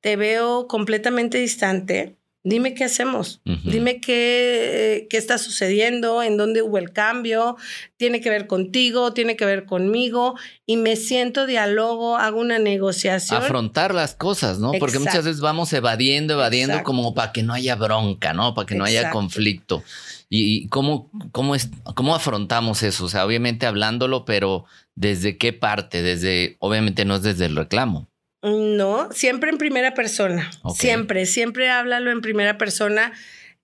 te 0.00 0.16
veo 0.16 0.66
completamente 0.66 1.38
distante? 1.38 2.16
Dime 2.42 2.72
qué 2.72 2.84
hacemos, 2.84 3.42
dime 3.44 4.00
qué, 4.00 5.06
qué, 5.10 5.18
está 5.18 5.36
sucediendo, 5.36 6.22
en 6.22 6.38
dónde 6.38 6.62
hubo 6.62 6.78
el 6.78 6.90
cambio, 6.90 7.56
tiene 7.98 8.22
que 8.22 8.30
ver 8.30 8.46
contigo, 8.46 9.12
tiene 9.12 9.36
que 9.36 9.44
ver 9.44 9.66
conmigo, 9.66 10.36
y 10.64 10.78
me 10.78 10.96
siento 10.96 11.44
diálogo, 11.44 12.16
hago 12.16 12.40
una 12.40 12.58
negociación. 12.58 13.42
Afrontar 13.42 13.94
las 13.94 14.14
cosas, 14.14 14.58
¿no? 14.58 14.72
Porque 14.78 14.98
muchas 14.98 15.26
veces 15.26 15.42
vamos 15.42 15.70
evadiendo, 15.74 16.32
evadiendo 16.32 16.82
como 16.82 17.12
para 17.12 17.32
que 17.32 17.42
no 17.42 17.52
haya 17.52 17.76
bronca, 17.76 18.32
¿no? 18.32 18.54
Para 18.54 18.66
que 18.66 18.74
no 18.74 18.84
haya 18.84 19.10
conflicto. 19.10 19.84
¿Y, 20.30 20.68
cómo, 20.68 21.10
cómo, 21.32 21.54
es, 21.56 21.70
cómo 21.94 22.14
afrontamos 22.14 22.84
eso? 22.84 23.04
O 23.04 23.08
sea, 23.08 23.26
obviamente 23.26 23.66
hablándolo, 23.66 24.24
pero 24.24 24.64
¿desde 24.94 25.36
qué 25.36 25.52
parte? 25.52 26.02
Desde, 26.02 26.56
obviamente 26.60 27.04
no 27.04 27.16
es 27.16 27.22
desde 27.22 27.46
el 27.46 27.56
reclamo. 27.56 28.09
No, 28.42 29.12
siempre 29.12 29.50
en 29.50 29.58
primera 29.58 29.94
persona. 29.94 30.50
Siempre, 30.74 31.26
siempre 31.26 31.68
háblalo 31.68 32.10
en 32.10 32.22
primera 32.22 32.56
persona. 32.56 33.12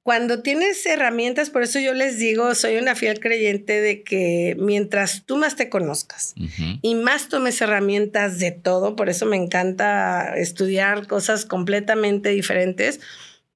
Cuando 0.02 0.42
tienes 0.42 0.84
herramientas, 0.86 1.50
por 1.50 1.62
eso 1.62 1.80
yo 1.80 1.92
les 1.92 2.18
digo, 2.18 2.54
soy 2.54 2.76
una 2.76 2.94
fiel 2.94 3.18
creyente 3.18 3.80
de 3.80 4.04
que 4.04 4.54
mientras 4.58 5.24
tú 5.24 5.36
más 5.36 5.56
te 5.56 5.68
conozcas 5.68 6.34
y 6.80 6.94
más 6.94 7.28
tomes 7.28 7.60
herramientas 7.60 8.38
de 8.38 8.52
todo, 8.52 8.94
por 8.94 9.08
eso 9.08 9.26
me 9.26 9.36
encanta 9.36 10.36
estudiar 10.36 11.08
cosas 11.08 11.44
completamente 11.44 12.28
diferentes, 12.28 13.00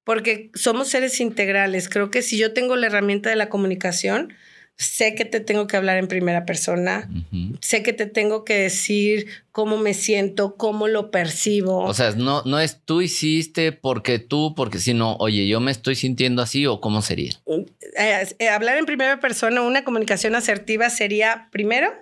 porque 0.02 0.50
somos 0.54 0.88
seres 0.88 1.20
integrales. 1.20 1.88
Creo 1.88 2.10
que 2.10 2.22
si 2.22 2.36
yo 2.36 2.52
tengo 2.52 2.74
la 2.74 2.88
herramienta 2.88 3.30
de 3.30 3.36
la 3.36 3.48
comunicación, 3.48 4.32
sé 4.80 5.14
que 5.14 5.26
te 5.26 5.40
tengo 5.40 5.66
que 5.66 5.76
hablar 5.76 5.98
en 5.98 6.08
primera 6.08 6.46
persona, 6.46 7.06
sé 7.60 7.82
que 7.82 7.92
te 7.92 8.06
tengo 8.06 8.46
que 8.46 8.54
decir 8.54 9.26
cómo 9.52 9.76
me 9.76 9.92
siento, 9.92 10.56
cómo 10.56 10.88
lo 10.88 11.10
percibo. 11.10 11.84
O 11.84 11.92
sea, 11.92 12.12
no, 12.12 12.42
no 12.46 12.58
es 12.58 12.80
tú 12.86 13.02
hiciste 13.02 13.72
porque 13.72 14.18
tú, 14.18 14.54
porque 14.56 14.78
si 14.78 14.94
no, 14.94 15.16
oye, 15.16 15.46
yo 15.46 15.60
me 15.60 15.70
estoy 15.70 15.96
sintiendo 15.96 16.40
así 16.40 16.66
o 16.66 16.80
cómo 16.80 17.02
sería. 17.02 17.32
Eh, 17.46 18.26
eh, 18.38 18.48
hablar 18.48 18.78
en 18.78 18.86
primera 18.86 19.20
persona, 19.20 19.60
una 19.60 19.84
comunicación 19.84 20.34
asertiva 20.34 20.88
sería, 20.88 21.48
primero, 21.52 21.92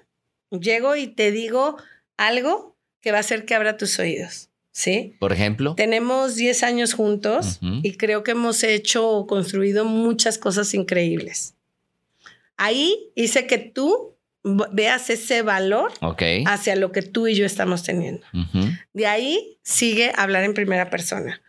llego 0.52 0.94
y 0.94 1.08
te 1.08 1.32
digo 1.32 1.78
algo 2.16 2.76
que 3.00 3.10
va 3.10 3.16
a 3.16 3.20
hacer 3.22 3.44
que 3.44 3.56
abra 3.56 3.76
tus 3.76 3.98
oídos. 3.98 4.50
¿Sí? 4.70 5.16
Por 5.18 5.32
ejemplo. 5.32 5.74
Tenemos 5.74 6.36
10 6.36 6.62
años 6.62 6.94
juntos 6.94 7.58
y 7.82 7.94
creo 7.94 8.22
que 8.22 8.30
hemos 8.30 8.62
hecho 8.62 9.10
o 9.10 9.26
construido 9.26 9.84
muchas 9.84 10.38
cosas 10.38 10.72
increíbles. 10.74 11.56
Ahí 12.58 13.12
hice 13.14 13.46
que 13.46 13.56
tú 13.58 14.16
veas 14.72 15.10
ese 15.10 15.42
valor 15.42 15.92
hacia 16.46 16.76
lo 16.76 16.92
que 16.92 17.02
tú 17.02 17.26
y 17.28 17.34
yo 17.34 17.46
estamos 17.46 17.82
teniendo. 17.82 18.26
De 18.92 19.06
ahí 19.06 19.58
sigue 19.62 20.12
hablar 20.16 20.44
en 20.44 20.54
primera 20.54 20.90
persona. 20.90 21.40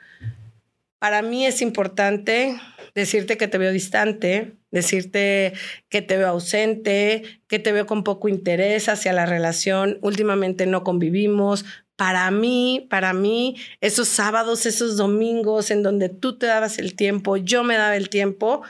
Para 0.99 1.21
mí 1.21 1.45
es 1.45 1.61
importante 1.61 2.59
decirte 2.93 3.37
que 3.37 3.47
te 3.47 3.57
veo 3.57 3.71
distante, 3.71 4.53
decirte 4.71 5.53
que 5.87 6.01
te 6.01 6.17
veo 6.17 6.27
ausente, 6.27 7.23
que 7.47 7.57
te 7.57 7.71
veo 7.71 7.85
con 7.85 8.03
poco 8.03 8.27
interés 8.27 8.89
hacia 8.89 9.13
la 9.13 9.25
relación. 9.25 9.97
Últimamente 10.01 10.65
no 10.65 10.83
convivimos. 10.83 11.65
Para 11.95 12.29
mí, 12.31 12.87
para 12.89 13.13
mí, 13.13 13.55
esos 13.81 14.07
sábados, 14.07 14.65
esos 14.65 14.95
domingos 14.95 15.71
en 15.71 15.83
donde 15.83 16.09
tú 16.09 16.37
te 16.37 16.45
dabas 16.45 16.77
el 16.79 16.95
tiempo, 16.95 17.37
yo 17.37 17.63
me 17.63 17.75
daba 17.75 17.95
el 17.95 18.09
tiempo, 18.09 18.61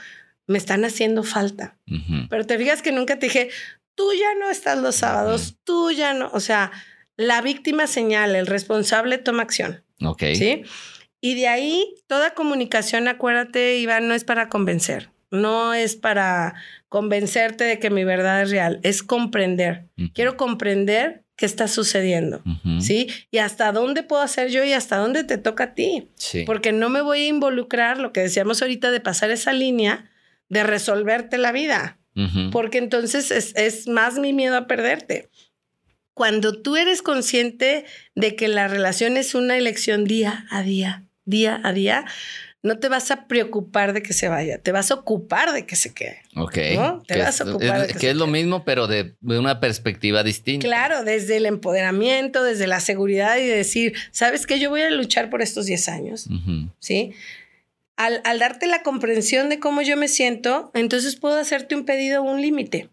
me 0.50 0.58
están 0.58 0.84
haciendo 0.84 1.22
falta. 1.22 1.78
Pero 2.28 2.44
te 2.44 2.58
fijas 2.58 2.82
que 2.82 2.90
nunca 2.90 3.18
te 3.18 3.26
dije, 3.26 3.50
tú 3.94 4.12
ya 4.12 4.34
no 4.38 4.50
estás 4.50 4.78
los 4.78 4.96
sábados, 4.96 5.56
tú 5.62 5.92
ya 5.92 6.12
no. 6.12 6.28
O 6.32 6.40
sea, 6.40 6.72
la 7.16 7.40
víctima 7.40 7.86
señala, 7.86 8.36
el 8.38 8.48
responsable 8.48 9.18
toma 9.18 9.44
acción. 9.44 9.84
Ok. 10.02 10.24
Sí. 10.34 10.64
Y 11.20 11.36
de 11.36 11.46
ahí, 11.46 11.94
toda 12.08 12.34
comunicación, 12.34 13.06
acuérdate, 13.06 13.78
Iván, 13.78 14.08
no 14.08 14.14
es 14.14 14.24
para 14.24 14.48
convencer. 14.48 15.10
No 15.30 15.72
es 15.72 15.94
para 15.94 16.54
convencerte 16.88 17.62
de 17.62 17.78
que 17.78 17.90
mi 17.90 18.02
verdad 18.02 18.42
es 18.42 18.50
real, 18.50 18.80
es 18.82 19.04
comprender. 19.04 19.86
Quiero 20.14 20.36
comprender 20.36 21.22
qué 21.36 21.46
está 21.46 21.68
sucediendo, 21.68 22.42
¿sí? 22.80 23.06
Y 23.30 23.38
hasta 23.38 23.70
dónde 23.70 24.02
puedo 24.02 24.22
hacer 24.22 24.50
yo 24.50 24.64
y 24.64 24.72
hasta 24.72 24.96
dónde 24.96 25.22
te 25.22 25.38
toca 25.38 25.64
a 25.64 25.74
ti. 25.74 26.08
Sí. 26.16 26.42
Porque 26.44 26.72
no 26.72 26.88
me 26.88 27.00
voy 27.00 27.20
a 27.20 27.28
involucrar, 27.28 27.98
lo 27.98 28.12
que 28.12 28.20
decíamos 28.20 28.60
ahorita, 28.60 28.90
de 28.90 28.98
pasar 28.98 29.30
esa 29.30 29.52
línea 29.52 30.09
de 30.50 30.64
resolverte 30.64 31.38
la 31.38 31.52
vida, 31.52 31.96
porque 32.52 32.76
entonces 32.76 33.30
es, 33.30 33.88
más 33.88 34.18
mi 34.18 34.34
miedo 34.34 34.56
a 34.56 34.66
perderte. 34.66 35.30
Cuando 36.12 36.60
tú 36.60 36.76
eres 36.76 37.00
consciente 37.00 37.86
de 38.14 38.36
que 38.36 38.48
la 38.48 38.68
relación 38.68 39.16
es 39.16 39.34
una 39.34 39.56
elección 39.56 40.04
día 40.04 40.44
a 40.50 40.62
día, 40.62 41.06
día 41.24 41.58
a 41.64 41.72
día, 41.72 42.04
no 42.62 42.78
te 42.78 42.90
vas 42.90 43.10
a 43.10 43.26
preocupar 43.26 43.94
de 43.94 44.02
que 44.02 44.12
se 44.12 44.28
vaya, 44.28 44.58
te 44.58 44.70
vas 44.70 44.90
a 44.90 44.94
ocupar 44.94 45.52
de 45.52 45.64
que 45.64 45.76
se 45.76 45.94
quede. 45.94 46.20
Ok. 46.36 46.58
Te 47.06 47.18
vas 47.18 47.40
a 47.40 47.44
ocupar 47.44 47.86
de 47.86 47.94
que, 47.94 47.98
que 47.98 48.10
es 48.10 48.16
lo 48.16 48.26
mismo, 48.26 48.64
pero 48.64 48.86
de, 48.86 49.14
de, 49.20 49.38
una 49.38 49.60
perspectiva 49.60 50.22
distinta. 50.22 50.66
Claro, 50.66 51.04
desde 51.04 51.38
el 51.38 51.46
empoderamiento, 51.46 52.42
desde 52.42 52.66
la 52.66 52.80
seguridad 52.80 53.38
y 53.38 53.46
decir, 53.46 53.94
¿sabes 54.10 54.46
qué? 54.46 54.58
Yo 54.58 54.68
voy 54.68 54.82
a 54.82 54.90
luchar 54.90 55.30
por 55.30 55.40
estos 55.40 55.64
10 55.64 55.88
años. 55.88 56.28
¿Sí? 56.80 57.14
Al, 58.00 58.38
darte 58.38 58.66
la 58.66 58.82
comprensión 58.82 59.50
de 59.50 59.58
cómo 59.58 59.82
yo 59.82 59.96
me 59.96 60.08
siento, 60.08 60.70
entonces 60.72 61.16
puedo 61.16 61.38
hacerte 61.38 61.74
un 61.74 61.84
pedido 61.84 62.22
un 62.22 62.40
límite. 62.40 62.88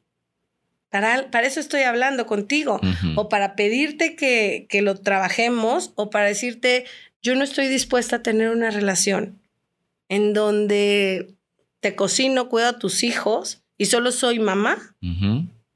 Para, 0.89 1.31
para, 1.31 1.47
eso 1.47 1.59
estoy 1.59 1.81
hablando 1.81 2.25
contigo, 2.25 2.79
o 3.15 3.29
para 3.29 3.55
pedirte 3.55 4.15
que, 4.15 4.67
que, 4.69 4.81
lo 4.81 4.95
trabajemos, 4.95 5.91
o 5.95 6.09
para 6.09 6.27
decirte, 6.27 6.85
yo 7.21 7.35
no 7.35 7.43
estoy 7.43 7.67
dispuesta 7.67 8.17
a 8.17 8.23
tener 8.23 8.49
una 8.49 8.69
relación 8.69 9.39
en 10.09 10.33
donde 10.33 11.33
te 11.79 11.95
cocino, 11.95 12.49
cuido 12.49 12.69
a 12.69 12.79
tus 12.79 13.03
hijos 13.03 13.61
y 13.77 13.85
solo 13.85 14.11
soy 14.11 14.39
mamá, 14.39 14.95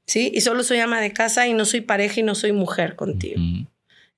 ¿sí? 0.06 0.30
Y 0.34 0.40
solo 0.40 0.64
soy 0.64 0.78
ama 0.78 1.00
de 1.00 1.12
casa 1.12 1.46
y 1.46 1.52
no 1.52 1.64
soy 1.64 1.82
pareja 1.82 2.20
y 2.20 2.22
no 2.22 2.34
soy 2.34 2.52
mujer 2.52 2.96
contigo. 2.96 3.40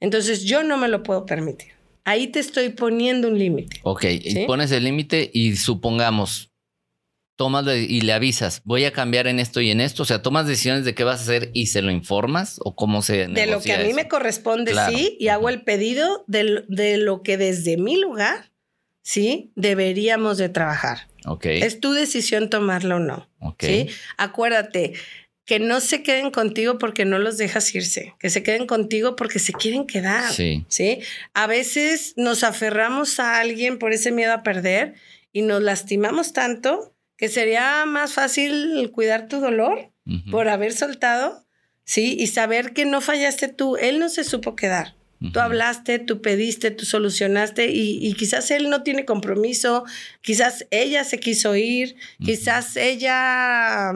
Entonces 0.00 0.44
yo 0.44 0.62
no 0.62 0.76
me 0.76 0.88
lo 0.88 1.02
puedo 1.02 1.26
permitir. 1.26 1.73
Ahí 2.04 2.28
te 2.28 2.38
estoy 2.38 2.70
poniendo 2.70 3.28
un 3.28 3.38
límite. 3.38 3.80
Ok, 3.82 4.04
pones 4.46 4.70
el 4.72 4.84
límite 4.84 5.30
y 5.32 5.56
supongamos, 5.56 6.52
tomas 7.36 7.66
y 7.66 8.02
le 8.02 8.12
avisas, 8.12 8.60
voy 8.64 8.84
a 8.84 8.92
cambiar 8.92 9.26
en 9.26 9.40
esto 9.40 9.60
y 9.60 9.70
en 9.70 9.80
esto. 9.80 10.02
O 10.02 10.06
sea, 10.06 10.20
tomas 10.20 10.46
decisiones 10.46 10.84
de 10.84 10.94
qué 10.94 11.04
vas 11.04 11.20
a 11.20 11.22
hacer 11.22 11.50
y 11.54 11.68
se 11.68 11.80
lo 11.80 11.90
informas 11.90 12.60
o 12.62 12.76
cómo 12.76 13.00
se. 13.00 13.26
De 13.28 13.46
lo 13.46 13.60
que 13.60 13.72
a 13.72 13.78
mí 13.78 13.94
me 13.94 14.06
corresponde, 14.06 14.74
sí, 14.90 15.16
y 15.18 15.28
hago 15.28 15.48
el 15.48 15.62
pedido 15.62 16.24
de, 16.26 16.64
de, 16.68 16.98
lo 16.98 17.22
que 17.22 17.38
desde 17.38 17.78
mi 17.78 17.98
lugar, 17.98 18.52
sí, 19.02 19.52
deberíamos 19.56 20.36
de 20.36 20.50
trabajar. 20.50 21.08
Ok. 21.26 21.46
Es 21.46 21.80
tu 21.80 21.92
decisión 21.92 22.50
tomarlo 22.50 22.96
o 22.96 23.00
no. 23.00 23.30
Ok. 23.40 23.64
Sí. 23.64 23.88
Acuérdate, 24.18 24.92
que 25.44 25.58
no 25.58 25.80
se 25.80 26.02
queden 26.02 26.30
contigo 26.30 26.78
porque 26.78 27.04
no 27.04 27.18
los 27.18 27.36
dejas 27.36 27.74
irse, 27.74 28.14
que 28.18 28.30
se 28.30 28.42
queden 28.42 28.66
contigo 28.66 29.14
porque 29.14 29.38
se 29.38 29.52
quieren 29.52 29.86
quedar. 29.86 30.32
Sí. 30.32 30.64
¿sí? 30.68 31.00
A 31.34 31.46
veces 31.46 32.14
nos 32.16 32.44
aferramos 32.44 33.20
a 33.20 33.38
alguien 33.40 33.78
por 33.78 33.92
ese 33.92 34.10
miedo 34.10 34.32
a 34.32 34.42
perder 34.42 34.94
y 35.32 35.42
nos 35.42 35.62
lastimamos 35.62 36.32
tanto 36.32 36.94
que 37.16 37.28
sería 37.28 37.84
más 37.86 38.12
fácil 38.12 38.90
cuidar 38.92 39.28
tu 39.28 39.40
dolor 39.40 39.90
por 40.30 40.48
haber 40.48 40.74
soltado, 40.74 41.46
¿sí? 41.84 42.14
Y 42.18 42.26
saber 42.26 42.74
que 42.74 42.84
no 42.84 43.00
fallaste 43.00 43.48
tú, 43.48 43.76
él 43.76 43.98
no 43.98 44.10
se 44.10 44.22
supo 44.24 44.54
quedar. 44.54 44.94
Tú 45.32 45.40
hablaste, 45.40 45.98
tú 45.98 46.20
pediste, 46.20 46.70
tú 46.70 46.84
solucionaste 46.84 47.70
y, 47.70 48.12
quizás 48.12 48.50
él 48.50 48.68
no 48.68 48.82
tiene 48.82 49.06
compromiso, 49.06 49.84
quizás 50.20 50.66
ella 50.70 51.02
se 51.04 51.18
quiso 51.18 51.56
ir, 51.56 51.96
quizás 52.22 52.76
ella 52.76 53.94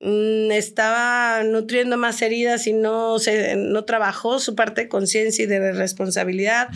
estaba 0.00 1.42
nutriendo 1.44 1.96
más 1.96 2.22
heridas 2.22 2.66
y 2.66 2.72
no, 2.72 3.18
se, 3.18 3.56
no 3.56 3.84
trabajó 3.84 4.38
su 4.38 4.54
parte 4.54 4.82
de 4.82 4.88
conciencia 4.88 5.44
y 5.44 5.48
de 5.48 5.72
responsabilidad. 5.72 6.68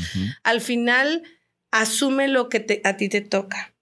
Al 0.42 0.60
final, 0.60 1.22
asume 1.70 2.28
lo 2.28 2.48
que 2.48 2.80
a 2.84 2.96
ti 2.96 3.08
te 3.08 3.20
toca. 3.20 3.74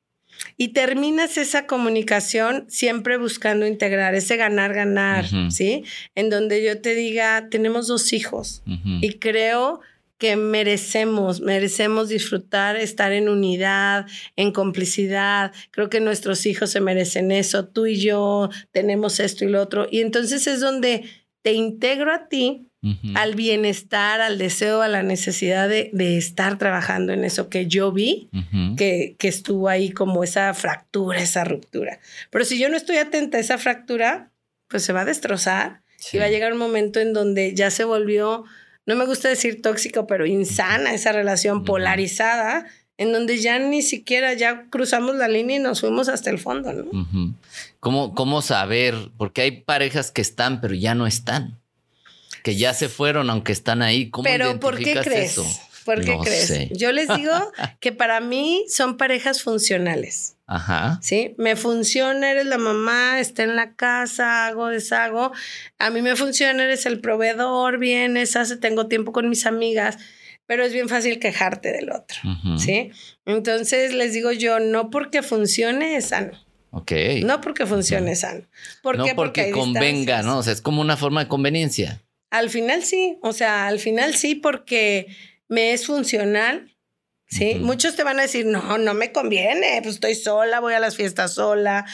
Y 0.56 0.68
terminas 0.68 1.36
esa 1.36 1.66
comunicación 1.66 2.64
siempre 2.68 3.18
buscando 3.18 3.66
integrar, 3.66 4.14
ese 4.14 4.36
ganar, 4.36 4.72
ganar, 4.72 5.26
¿sí? 5.50 5.84
En 6.14 6.30
donde 6.30 6.64
yo 6.64 6.80
te 6.80 6.94
diga, 6.94 7.48
tenemos 7.50 7.86
dos 7.88 8.12
hijos 8.12 8.62
y 9.00 9.14
creo 9.18 9.80
que 10.20 10.36
merecemos, 10.36 11.40
merecemos 11.40 12.10
disfrutar, 12.10 12.76
estar 12.76 13.10
en 13.10 13.30
unidad, 13.30 14.06
en 14.36 14.52
complicidad. 14.52 15.50
Creo 15.70 15.88
que 15.88 15.98
nuestros 16.00 16.44
hijos 16.44 16.68
se 16.68 16.80
merecen 16.80 17.32
eso, 17.32 17.66
tú 17.66 17.86
y 17.86 17.98
yo 17.98 18.50
tenemos 18.70 19.18
esto 19.18 19.46
y 19.46 19.48
lo 19.48 19.62
otro. 19.62 19.88
Y 19.90 20.02
entonces 20.02 20.46
es 20.46 20.60
donde 20.60 21.04
te 21.40 21.54
integro 21.54 22.12
a 22.12 22.28
ti, 22.28 22.66
al 23.14 23.34
bienestar, 23.34 24.20
al 24.20 24.36
deseo, 24.36 24.82
a 24.82 24.88
la 24.88 25.02
necesidad 25.02 25.70
de, 25.70 25.90
estar 26.18 26.58
trabajando 26.58 27.14
en 27.14 27.24
eso 27.24 27.48
que 27.48 27.66
yo 27.66 27.90
vi, 27.90 28.28
que, 28.76 29.16
que 29.18 29.28
estuvo 29.28 29.68
ahí 29.68 29.90
como 29.90 30.22
esa 30.22 30.52
fractura, 30.52 31.18
esa 31.18 31.44
ruptura. 31.44 31.98
Pero 32.28 32.44
si 32.44 32.58
yo 32.58 32.68
no 32.68 32.76
estoy 32.76 32.98
atenta 32.98 33.38
a 33.38 33.40
esa 33.40 33.56
fractura, 33.56 34.30
pues 34.68 34.82
se 34.82 34.92
va 34.92 35.02
a 35.02 35.06
destrozar 35.06 35.80
y 36.12 36.18
va 36.18 36.24
a 36.24 36.30
llegar 36.30 36.52
un 36.52 36.58
momento 36.58 37.00
en 37.00 37.14
donde 37.14 37.54
ya 37.54 37.70
se 37.70 37.84
volvió 37.84 38.44
no 38.90 38.96
me 38.96 39.06
gusta 39.06 39.28
decir 39.28 39.62
tóxico, 39.62 40.08
pero 40.08 40.26
insana 40.26 40.92
esa 40.92 41.12
relación 41.12 41.64
polarizada, 41.64 42.66
en 42.98 43.12
donde 43.12 43.38
ya 43.38 43.58
ni 43.60 43.82
siquiera 43.82 44.32
ya 44.34 44.66
cruzamos 44.68 45.14
la 45.14 45.28
línea 45.28 45.56
y 45.56 45.60
nos 45.60 45.80
fuimos 45.80 46.08
hasta 46.08 46.28
el 46.28 46.40
fondo, 46.40 46.72
¿no? 46.72 47.36
¿Cómo, 47.78 48.14
¿Cómo 48.16 48.42
saber? 48.42 48.96
Porque 49.16 49.42
hay 49.42 49.60
parejas 49.62 50.10
que 50.10 50.20
están, 50.20 50.60
pero 50.60 50.74
ya 50.74 50.96
no 50.96 51.06
están. 51.06 51.60
Que 52.42 52.56
ya 52.56 52.74
se 52.74 52.88
fueron, 52.88 53.30
aunque 53.30 53.52
están 53.52 53.80
ahí. 53.80 54.10
¿Cómo 54.10 54.24
pero 54.24 54.58
¿por 54.58 54.76
qué 54.76 55.00
crees? 55.00 55.38
Eso? 55.38 55.46
¿Por 55.84 56.04
qué 56.04 56.16
crees? 56.22 56.68
Yo 56.70 56.92
les 56.92 57.08
digo 57.16 57.32
que 57.80 57.92
para 57.92 58.20
mí 58.20 58.64
son 58.68 58.96
parejas 58.96 59.42
funcionales. 59.42 60.36
Ajá. 60.46 60.98
Sí, 61.00 61.34
me 61.38 61.54
funciona, 61.54 62.32
eres 62.32 62.46
la 62.46 62.58
mamá, 62.58 63.20
está 63.20 63.44
en 63.44 63.54
la 63.54 63.74
casa, 63.74 64.46
hago, 64.46 64.66
deshago. 64.68 65.32
A 65.78 65.90
mí 65.90 66.02
me 66.02 66.16
funciona, 66.16 66.64
eres 66.64 66.86
el 66.86 67.00
proveedor, 67.00 67.78
vienes, 67.78 68.34
hace, 68.36 68.56
tengo 68.56 68.88
tiempo 68.88 69.12
con 69.12 69.28
mis 69.28 69.46
amigas. 69.46 69.98
pero 70.46 70.64
es 70.64 70.72
bien 70.72 70.88
fácil 70.88 71.20
quejarte 71.20 71.70
del 71.70 71.92
otro, 71.92 72.18
¿sí? 72.58 72.90
Entonces 73.24 73.94
les 73.94 74.12
digo 74.12 74.32
yo, 74.32 74.58
no 74.58 74.90
porque 74.90 75.22
funcione 75.22 75.94
es 75.94 76.06
sano. 76.06 76.32
Ok. 76.72 76.92
No 77.24 77.40
porque 77.40 77.66
funcione 77.66 78.16
sano. 78.16 78.42
¿Por 78.82 78.98
no 78.98 79.06
porque, 79.14 79.50
convenga, 79.52 80.22
¿no? 80.22 80.38
O 80.38 80.42
sea, 80.42 80.52
es 80.52 80.60
como 80.60 80.80
una 80.80 80.96
forma 80.96 81.22
de 81.22 81.28
conveniencia. 81.28 82.02
Al 82.30 82.50
final 82.50 82.84
sí, 82.84 83.18
o 83.22 83.32
sea, 83.32 83.66
al 83.66 83.78
final 83.80 84.14
sí 84.14 84.36
porque 84.36 85.08
me 85.50 85.74
es 85.74 85.84
funcional, 85.84 86.74
¿sí? 87.26 87.56
Muchos 87.56 87.94
te 87.94 88.04
van 88.04 88.18
a 88.18 88.22
decir, 88.22 88.46
no, 88.46 88.78
no 88.78 88.94
me 88.94 89.12
conviene, 89.12 89.80
pues 89.82 89.96
estoy 89.96 90.14
sola, 90.14 90.60
voy 90.60 90.72
a 90.72 90.80
las 90.80 90.96
fiestas 90.96 91.34
sola, 91.34 91.84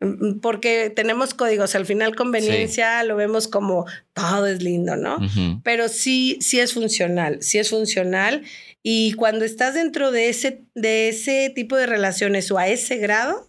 Mm, 0.00 0.06
mm, 0.26 0.40
porque 0.40 0.90
tenemos 0.90 1.32
códigos, 1.32 1.74
al 1.74 1.86
final 1.86 2.14
conveniencia 2.14 3.02
lo 3.04 3.16
vemos 3.16 3.48
como 3.48 3.86
todo 4.12 4.46
es 4.46 4.62
lindo, 4.62 4.96
¿no? 4.96 5.18
Pero 5.62 5.88
sí, 5.88 6.38
sí 6.40 6.60
es 6.60 6.74
funcional, 6.74 7.42
sí 7.42 7.58
es 7.58 7.70
funcional. 7.70 8.42
Y 8.82 9.14
cuando 9.14 9.44
estás 9.44 9.74
dentro 9.74 10.10
de 10.12 10.28
ese, 10.28 10.64
de 10.74 11.08
ese 11.08 11.50
tipo 11.54 11.76
de 11.76 11.86
relaciones 11.86 12.50
o 12.50 12.58
a 12.58 12.68
ese 12.68 12.98
grado, 12.98 13.48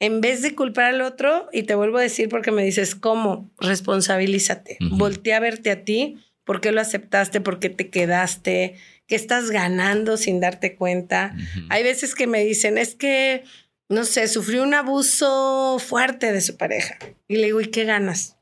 en 0.00 0.20
vez 0.20 0.42
de 0.42 0.56
culpar 0.56 0.86
al 0.86 1.00
otro, 1.00 1.48
y 1.52 1.62
te 1.62 1.76
vuelvo 1.76 1.98
a 1.98 2.02
decir 2.02 2.28
porque 2.28 2.50
me 2.50 2.64
dices, 2.64 2.96
¿cómo? 2.96 3.50
Responsabilízate, 3.58 4.78
voltea 4.80 5.36
a 5.36 5.40
verte 5.40 5.70
a 5.70 5.84
ti, 5.84 6.16
¿por 6.44 6.60
qué 6.60 6.72
lo 6.72 6.80
aceptaste? 6.80 7.40
¿Por 7.40 7.58
qué 7.58 7.70
te 7.70 7.90
quedaste? 7.90 8.76
¿Qué 9.06 9.16
estás 9.16 9.50
ganando 9.50 10.16
sin 10.16 10.40
darte 10.40 10.76
cuenta? 10.76 11.34
Hay 11.68 11.82
veces 11.82 12.14
que 12.14 12.26
me 12.26 12.44
dicen, 12.44 12.78
es 12.78 12.94
que 12.94 13.44
no 13.92 14.04
sé, 14.04 14.26
sufrió 14.26 14.62
un 14.62 14.74
abuso 14.74 15.78
fuerte 15.78 16.32
de 16.32 16.40
su 16.40 16.56
pareja. 16.56 16.98
Y 17.28 17.36
le 17.36 17.46
digo, 17.46 17.60
¿y 17.60 17.66
qué 17.66 17.84
ganas? 17.84 18.38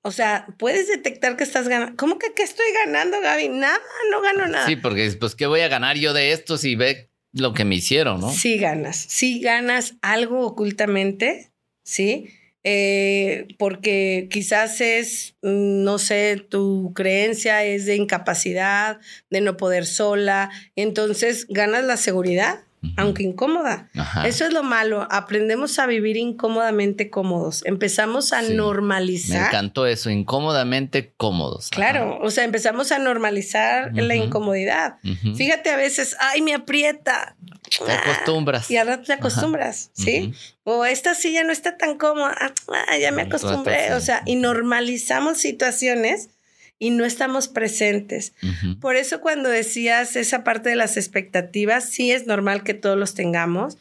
O 0.00 0.10
sea, 0.10 0.46
puedes 0.58 0.88
detectar 0.88 1.36
que 1.36 1.44
estás 1.44 1.68
ganando. 1.68 1.96
¿Cómo 1.96 2.18
que 2.18 2.32
qué 2.34 2.42
estoy 2.42 2.66
ganando, 2.84 3.20
Gaby? 3.20 3.50
Nada, 3.50 3.78
no 4.10 4.20
gano 4.20 4.46
nada. 4.48 4.66
Sí, 4.66 4.76
porque 4.76 5.14
pues, 5.20 5.34
¿qué 5.34 5.46
voy 5.46 5.60
a 5.60 5.68
ganar 5.68 5.96
yo 5.96 6.12
de 6.12 6.32
esto 6.32 6.56
si 6.56 6.74
ve 6.74 7.10
lo 7.32 7.52
que 7.52 7.64
me 7.64 7.76
hicieron, 7.76 8.20
no? 8.20 8.32
Sí 8.32 8.58
ganas, 8.58 8.96
sí 8.96 9.40
ganas 9.40 9.94
algo 10.02 10.46
ocultamente, 10.46 11.52
¿sí? 11.84 12.30
Eh, 12.64 13.48
porque 13.58 14.28
quizás 14.30 14.80
es, 14.80 15.34
mm, 15.42 15.82
no 15.82 15.98
sé, 15.98 16.36
tu 16.48 16.92
creencia 16.94 17.64
es 17.64 17.86
de 17.86 17.96
incapacidad, 17.96 19.00
de 19.30 19.40
no 19.40 19.56
poder 19.56 19.84
sola, 19.84 20.50
entonces 20.76 21.46
ganas 21.48 21.84
la 21.84 21.96
seguridad 21.96 22.60
aunque 22.96 23.22
incómoda. 23.22 23.88
Eso 24.24 24.44
es 24.44 24.52
lo 24.52 24.62
malo. 24.62 25.06
Aprendemos 25.10 25.78
a 25.78 25.86
vivir 25.86 26.16
incómodamente 26.16 27.10
cómodos. 27.10 27.62
Empezamos 27.64 28.32
a 28.32 28.42
normalizar. 28.42 29.42
Me 29.42 29.46
encantó 29.46 29.86
eso, 29.86 30.10
incómodamente 30.10 31.12
cómodos. 31.16 31.68
Claro, 31.70 32.18
o 32.20 32.30
sea, 32.30 32.44
empezamos 32.44 32.90
a 32.92 32.98
normalizar 32.98 33.92
la 33.94 34.14
incomodidad. 34.16 34.96
Fíjate 35.36 35.70
a 35.70 35.76
veces, 35.76 36.16
ay, 36.18 36.42
me 36.42 36.54
aprieta. 36.54 37.36
Te 37.80 37.92
acostumbras. 37.92 38.70
Y 38.70 38.76
al 38.76 38.86
rato 38.86 39.04
te 39.04 39.12
acostumbras, 39.12 39.90
¿sí? 39.94 40.34
O 40.64 40.84
esta 40.84 41.14
silla 41.14 41.44
no 41.44 41.52
está 41.52 41.76
tan 41.76 41.96
cómoda, 41.96 42.36
ah, 42.68 42.98
ya 42.98 43.12
me 43.12 43.22
acostumbré. 43.22 43.94
O 43.94 44.00
sea, 44.00 44.22
y 44.26 44.36
normalizamos 44.36 45.38
situaciones 45.38 46.30
y 46.78 46.90
no 46.90 47.04
estamos 47.04 47.48
presentes. 47.48 48.34
Por 48.80 48.96
eso 48.96 49.20
cuando 49.20 49.48
decías 49.48 50.16
esa 50.16 50.44
parte 50.44 50.70
de 50.70 50.76
las 50.76 50.96
expectativas, 50.96 51.88
sí 51.88 52.10
es 52.10 52.26
normal 52.26 52.64
que 52.64 52.74
todos 52.74 52.98
los 52.98 53.14
tengamos, 53.14 53.78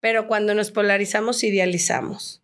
pero 0.00 0.26
cuando 0.28 0.54
nos 0.54 0.70
polarizamos, 0.70 1.42
idealizamos. 1.42 2.40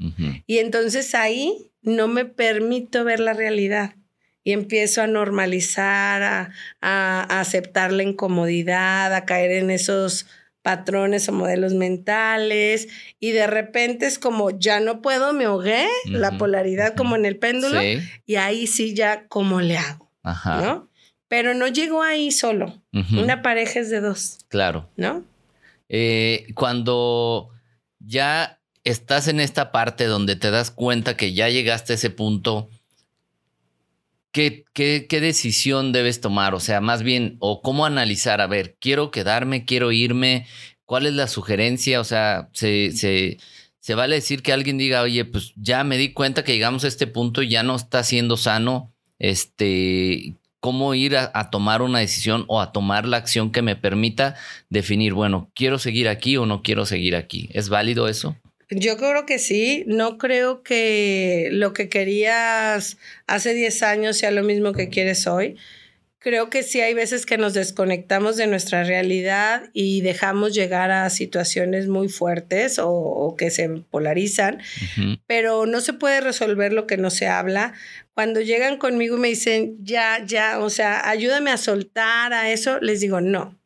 Y 0.47 0.59
entonces 0.59 1.15
ahí 1.15 1.71
no 1.83 2.09
me 2.09 2.25
permito 2.25 3.05
ver 3.05 3.21
la 3.21 3.33
realidad 3.33 3.95
y 4.43 4.53
empiezo 4.53 5.03
a 5.03 5.07
normalizar, 5.07 6.23
a, 6.23 6.51
a, 6.81 7.41
aceptar 7.41 7.93
la 7.93 8.03
incomodidad, 8.03 9.15
a 9.15 9.25
caer 9.27 9.53
en 9.53 9.71
esos 9.71 10.27
patrones 10.63 11.29
o 11.29 11.33
modelos 11.33 11.75
mentales 11.75 12.89
y 13.19 13.31
de 13.31 13.47
repente 13.47 14.07
es 14.07 14.19
como 14.19 14.51
ya 14.51 14.81
no 14.81 15.01
puedo, 15.01 15.33
me 15.33 15.45
ahogué, 15.45 15.87
la 16.07 16.37
polaridad 16.39 16.95
como 16.95 17.17
en 17.17 17.25
el 17.25 17.37
péndulo 17.37 17.81
y 18.27 18.37
ahí 18.37 18.67
sí 18.67 18.95
ya 18.95 19.27
cómo 19.29 19.61
le 19.61 19.79
hago, 19.79 20.11
¿no? 20.45 20.89
Pero 21.29 21.55
no 21.55 21.69
llegó 21.69 22.03
ahí 22.03 22.31
solo, 22.31 22.83
una 22.93 23.43
pareja 23.43 23.81
es 23.81 23.91
de 23.91 24.01
dos. 24.01 24.39
Claro. 24.49 24.91
¿No? 24.97 25.25
Eh, 25.89 26.47
cuando 26.55 27.51
ya 27.99 28.61
estás 28.85 29.29
en 29.29 29.41
esta 29.41 29.73
parte 29.73 30.05
donde 30.07 30.37
te 30.37 30.51
das 30.51 30.71
cuenta 30.71 31.17
que 31.17 31.33
ya 31.35 31.49
llegaste 31.49 31.93
a 31.93 31.97
ese 31.97 32.11
punto, 32.11 32.71
¿Qué, 34.33 34.65
qué, 34.73 35.21
decisión 35.21 35.93
debes 35.93 36.21
tomar? 36.21 36.55
O 36.55 36.61
sea, 36.61 36.81
más 36.81 37.03
bien, 37.03 37.37
o 37.41 37.63
cómo 37.63 37.85
analizar, 37.85 38.41
a 38.41 38.47
ver, 38.47 38.77
quiero 38.81 39.11
quedarme, 39.11 39.65
quiero 39.65 39.91
irme, 39.91 40.47
¿cuál 40.85 41.07
es 41.07 41.15
la 41.15 41.27
sugerencia? 41.27 42.01
O 42.01 42.05
sea, 42.05 42.49
se, 42.53 42.93
se, 42.93 43.39
se 43.81 43.95
vale 43.95 44.15
decir 44.17 44.43
que 44.43 44.53
alguien 44.53 44.79
diga, 44.79 45.03
oye, 45.03 45.25
pues 45.25 45.53
ya 45.57 45.83
me 45.83 45.99
di 45.99 46.13
cuenta 46.13 46.45
que 46.45 46.53
llegamos 46.53 46.85
a 46.85 46.89
este 46.89 47.07
punto 47.09 47.43
y 47.43 47.49
ya 47.49 47.63
no 47.65 47.75
está 47.75 48.05
siendo 48.05 48.37
sano, 48.37 48.93
este, 49.19 50.35
cómo 50.61 50.95
ir 50.95 51.17
a, 51.17 51.51
tomar 51.51 51.83
una 51.83 51.99
decisión 51.99 52.45
o 52.47 52.61
a 52.61 52.71
tomar 52.71 53.07
la 53.07 53.17
acción 53.17 53.51
que 53.51 53.63
me 53.63 53.77
permita 53.77 54.37
definir, 54.69 55.15
bueno, 55.15 55.51
quiero 55.55 55.79
seguir 55.79 56.09
aquí 56.09 56.37
o 56.37 56.47
no 56.47 56.63
quiero 56.63 56.87
seguir 56.87 57.17
aquí. 57.17 57.49
¿Es 57.53 57.71
válido 57.71 58.07
eso? 58.07 58.37
Yo 58.71 58.97
creo 58.97 59.27
que 59.27 59.41
sí, 59.41 59.83
no 59.87 60.17
creo 60.17 60.63
que 60.63 61.49
lo 61.51 61.73
que 61.73 61.89
querías 61.89 62.99
hace 63.27 63.53
10 63.53 63.83
años 63.83 64.17
sea 64.17 64.31
lo 64.31 64.45
mismo 64.45 64.73
que 64.73 64.89
quieres 64.89 65.27
hoy. 65.27 65.57
Creo 66.21 66.51
que 66.51 66.63
sí 66.63 66.81
hay 66.81 66.95
veces 66.95 67.27
que 67.27 67.39
nos 67.39 67.55
desconectamos 67.55 68.37
de 68.37 68.47
nuestra 68.47 68.85
realidad 68.85 69.71
y 69.73 70.03
dejamos 70.03 70.55
llegar 70.55 70.91
a 70.91 71.09
situaciones 71.11 71.89
muy 71.89 72.09
fuertes 72.11 72.79
o, 72.79 73.35
que 73.39 73.51
se 73.51 73.69
polarizan, 73.69 74.61
pero 75.27 75.65
no 75.65 75.81
se 75.81 75.95
puede 75.95 76.21
resolver 76.21 76.75
lo 76.75 76.87
que 76.87 76.99
no 76.99 77.11
se 77.11 77.27
habla. 77.27 77.73
Cuando 78.13 78.41
llegan 78.41 78.77
conmigo 78.77 79.17
y 79.17 79.21
me 79.21 79.29
dicen, 79.29 79.79
ya, 79.81 80.23
ya, 80.25 80.59
o 80.59 80.69
sea, 80.69 81.09
ayúdame 81.09 81.51
a 81.51 81.57
soltar 81.57 82.35
a 82.35 82.53
eso, 82.53 82.81
les 82.81 83.01
digo, 83.01 83.23
no, 83.23 83.60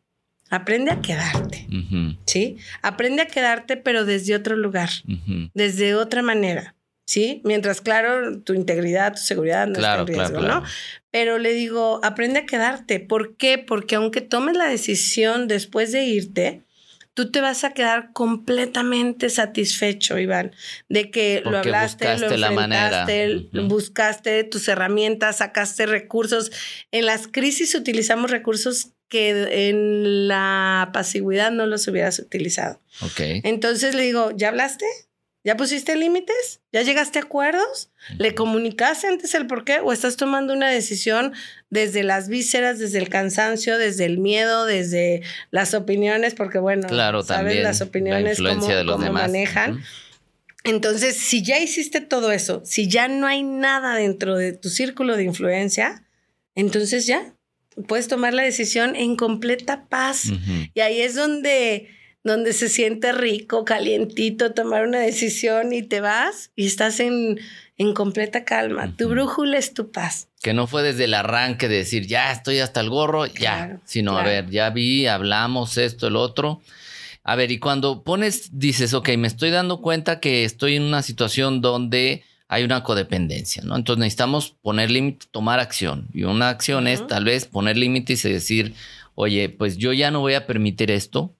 Aprende 0.50 0.90
a 0.90 1.00
quedarte, 1.00 1.66
¿sí? 2.26 2.58
Aprende 2.82 3.22
a 3.22 3.26
quedarte, 3.26 3.76
pero 3.76 4.04
desde 4.04 4.34
otro 4.34 4.56
lugar, 4.56 4.90
desde 5.54 5.94
otra 5.94 6.22
manera, 6.22 6.74
¿sí? 7.06 7.40
Mientras, 7.44 7.80
claro, 7.80 8.40
tu 8.40 8.54
integridad, 8.54 9.14
tu 9.14 9.22
seguridad 9.22 9.66
no 9.66 9.74
está 9.74 10.00
en 10.00 10.06
riesgo, 10.06 10.40
¿no? 10.40 10.62
Pero 11.10 11.38
le 11.38 11.52
digo, 11.54 12.00
aprende 12.02 12.40
a 12.40 12.46
quedarte. 12.46 13.00
¿Por 13.00 13.36
qué? 13.36 13.58
Porque 13.58 13.96
aunque 13.96 14.20
tomes 14.20 14.56
la 14.56 14.68
decisión 14.68 15.48
después 15.48 15.92
de 15.92 16.04
irte, 16.04 16.62
tú 17.14 17.30
te 17.30 17.40
vas 17.40 17.64
a 17.64 17.70
quedar 17.70 18.12
completamente 18.12 19.30
satisfecho, 19.30 20.18
Iván, 20.18 20.52
de 20.88 21.10
que 21.10 21.42
lo 21.44 21.58
hablaste, 21.58 22.18
lo 22.18 22.26
enfrentaste, 22.26 23.48
buscaste 23.62 24.44
tus 24.44 24.68
herramientas, 24.68 25.38
sacaste 25.38 25.86
recursos. 25.86 26.50
En 26.90 27.06
las 27.06 27.28
crisis 27.28 27.74
utilizamos 27.74 28.30
recursos 28.30 28.90
que 29.14 29.68
en 29.68 30.26
la 30.26 30.90
pasividad 30.92 31.52
no 31.52 31.66
los 31.66 31.86
hubieras 31.86 32.18
utilizado. 32.18 32.80
Ok. 33.00 33.20
Entonces 33.44 33.94
le 33.94 34.02
digo, 34.02 34.32
¿ya 34.34 34.48
hablaste? 34.48 34.86
¿Ya 35.44 35.56
pusiste 35.56 35.94
límites? 35.94 36.62
¿Ya 36.72 36.82
llegaste 36.82 37.20
a 37.20 37.22
acuerdos? 37.22 37.92
¿Le 38.18 38.34
comunicaste 38.34 39.06
antes 39.06 39.32
el 39.36 39.46
por 39.46 39.64
qué? 39.64 39.78
¿O 39.78 39.92
estás 39.92 40.16
tomando 40.16 40.52
una 40.52 40.68
decisión 40.68 41.32
desde 41.70 42.02
las 42.02 42.28
vísceras, 42.28 42.80
desde 42.80 42.98
el 42.98 43.08
cansancio, 43.08 43.78
desde 43.78 44.04
el 44.04 44.18
miedo, 44.18 44.66
desde 44.66 45.22
las 45.52 45.74
opiniones? 45.74 46.34
Porque 46.34 46.58
bueno, 46.58 46.88
claro, 46.88 47.22
sabes 47.22 47.62
las 47.62 47.82
opiniones, 47.82 48.38
cómo, 48.38 48.66
de 48.66 48.82
los 48.82 48.98
manejan. 49.12 49.80
Entonces, 50.64 51.18
si 51.18 51.44
ya 51.44 51.60
hiciste 51.60 52.00
todo 52.00 52.32
eso, 52.32 52.62
si 52.64 52.88
ya 52.88 53.06
no 53.06 53.28
hay 53.28 53.44
nada 53.44 53.94
dentro 53.94 54.36
de 54.36 54.54
tu 54.54 54.70
círculo 54.70 55.16
de 55.16 55.22
influencia, 55.22 56.02
entonces 56.56 57.06
ya, 57.06 57.33
puedes 57.86 58.08
tomar 58.08 58.34
la 58.34 58.42
decisión 58.42 58.96
en 58.96 59.16
completa 59.16 59.86
paz. 59.88 60.32
Y 60.74 60.80
ahí 60.80 61.00
es 61.00 61.14
donde, 61.14 61.88
donde 62.22 62.52
se 62.52 62.68
siente 62.68 63.12
rico, 63.12 63.64
calientito, 63.64 64.52
tomar 64.52 64.86
una 64.86 65.00
decisión 65.00 65.72
y 65.72 65.82
te 65.82 66.00
vas 66.00 66.50
y 66.56 66.66
estás 66.66 67.00
en, 67.00 67.40
en 67.76 67.94
completa 67.94 68.44
calma. 68.44 68.94
Tu 68.96 69.08
brújula 69.08 69.58
es 69.58 69.74
tu 69.74 69.90
paz. 69.90 70.28
Que 70.42 70.54
no 70.54 70.66
fue 70.66 70.82
desde 70.82 71.04
el 71.04 71.14
arranque 71.14 71.68
de 71.68 71.76
decir, 71.76 72.06
ya 72.06 72.30
estoy 72.32 72.58
hasta 72.58 72.80
el 72.80 72.90
gorro, 72.90 73.26
ya, 73.26 73.80
sino, 73.84 74.18
a 74.18 74.22
ver, 74.22 74.50
ya 74.50 74.70
vi, 74.70 75.06
hablamos 75.06 75.78
esto, 75.78 76.06
el 76.06 76.16
otro. 76.16 76.60
A 77.22 77.36
ver, 77.36 77.50
y 77.50 77.58
cuando 77.58 78.04
pones, 78.04 78.58
dices, 78.58 78.92
ok, 78.92 79.10
me 79.16 79.26
estoy 79.26 79.50
dando 79.50 79.80
cuenta 79.80 80.20
que 80.20 80.44
estoy 80.44 80.76
en 80.76 80.82
una 80.82 81.02
situación 81.02 81.62
donde 81.62 82.22
hay 82.54 82.62
una 82.62 82.84
codependencia, 82.84 83.64
¿no? 83.64 83.74
Entonces 83.74 83.98
necesitamos 83.98 84.54
poner 84.62 84.88
límite, 84.88 85.26
tomar 85.32 85.58
acción. 85.58 86.06
Y 86.14 86.22
una 86.22 86.50
acción 86.50 86.86
es 86.86 87.04
tal 87.08 87.24
vez 87.24 87.46
poner 87.46 87.76
límites 87.76 88.24
y 88.24 88.32
decir, 88.32 88.74
oye, 89.16 89.48
pues 89.48 89.76
yo 89.76 89.92
ya 89.92 90.12
no 90.12 90.20
voy 90.20 90.34
a 90.34 90.46
permitir 90.46 90.92
esto. 90.92 91.34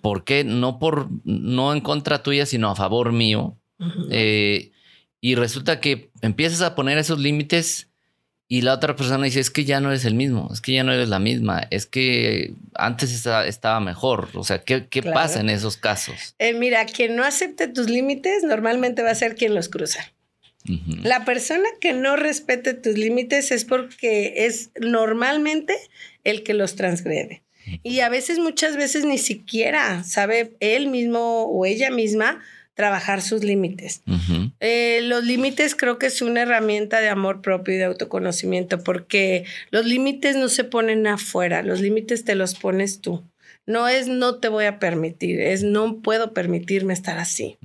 ¿Por 0.00 0.24
qué? 0.24 0.44
No 0.44 0.78
por, 0.78 1.08
no 1.24 1.74
en 1.74 1.80
contra 1.80 2.22
tuya, 2.22 2.46
sino 2.46 2.70
a 2.70 2.76
favor 2.76 3.12
mío. 3.12 3.58
Eh, 4.10 4.70
y 5.20 5.34
resulta 5.34 5.80
que 5.80 6.10
empiezas 6.22 6.62
a 6.62 6.74
poner 6.74 6.96
esos 6.96 7.18
límites 7.18 7.88
y 8.50 8.62
la 8.62 8.72
otra 8.72 8.96
persona 8.96 9.26
dice, 9.26 9.40
es 9.40 9.50
que 9.50 9.66
ya 9.66 9.80
no 9.80 9.90
eres 9.90 10.06
el 10.06 10.14
mismo, 10.14 10.48
es 10.50 10.62
que 10.62 10.72
ya 10.72 10.82
no 10.82 10.92
eres 10.92 11.10
la 11.10 11.18
misma, 11.18 11.66
es 11.70 11.84
que 11.84 12.54
antes 12.74 13.26
estaba 13.26 13.80
mejor. 13.80 14.30
O 14.32 14.44
sea, 14.44 14.62
¿qué, 14.62 14.80
pasa 15.02 15.40
en 15.40 15.50
esos 15.50 15.76
casos? 15.76 16.34
Eh, 16.38 16.54
mira, 16.54 16.86
quien 16.86 17.16
no 17.16 17.24
acepte 17.24 17.68
tus 17.68 17.90
límites 17.90 18.44
normalmente 18.44 19.02
va 19.02 19.10
a 19.10 19.14
ser 19.14 19.34
quien 19.34 19.54
los 19.54 19.68
cruza. 19.68 20.10
La 21.02 21.24
persona 21.24 21.68
que 21.80 21.92
no 21.92 22.16
respete 22.16 22.74
tus 22.74 22.98
límites 22.98 23.50
es 23.52 23.64
porque 23.64 24.46
es 24.46 24.70
normalmente 24.80 25.74
el 26.24 26.42
que 26.42 26.54
los 26.54 26.76
transgrede. 26.76 27.42
Y 27.82 28.00
a 28.00 28.08
veces, 28.08 28.38
muchas 28.38 28.76
veces 28.76 29.04
ni 29.04 29.18
siquiera 29.18 30.02
sabe 30.04 30.56
él 30.60 30.88
mismo 30.88 31.44
o 31.44 31.66
ella 31.66 31.90
misma 31.90 32.40
trabajar 32.74 33.22
sus 33.22 33.42
límites. 33.42 34.02
Eh, 34.60 35.00
los 35.02 35.24
límites 35.24 35.74
creo 35.74 35.98
que 35.98 36.06
es 36.06 36.22
una 36.22 36.42
herramienta 36.42 37.00
de 37.00 37.08
amor 37.08 37.42
propio 37.42 37.74
y 37.74 37.76
de 37.76 37.84
autoconocimiento 37.84 38.84
porque 38.84 39.44
los 39.70 39.84
límites 39.84 40.36
no 40.36 40.48
se 40.48 40.62
ponen 40.62 41.08
afuera, 41.08 41.62
los 41.62 41.80
límites 41.80 42.24
te 42.24 42.36
los 42.36 42.54
pones 42.54 43.00
tú. 43.00 43.24
No 43.68 43.86
es 43.86 44.08
no 44.08 44.40
te 44.40 44.48
voy 44.48 44.64
a 44.64 44.78
permitir, 44.78 45.40
es 45.40 45.62
no 45.62 46.00
puedo 46.00 46.32
permitirme 46.32 46.94
estar 46.94 47.18
así. 47.18 47.58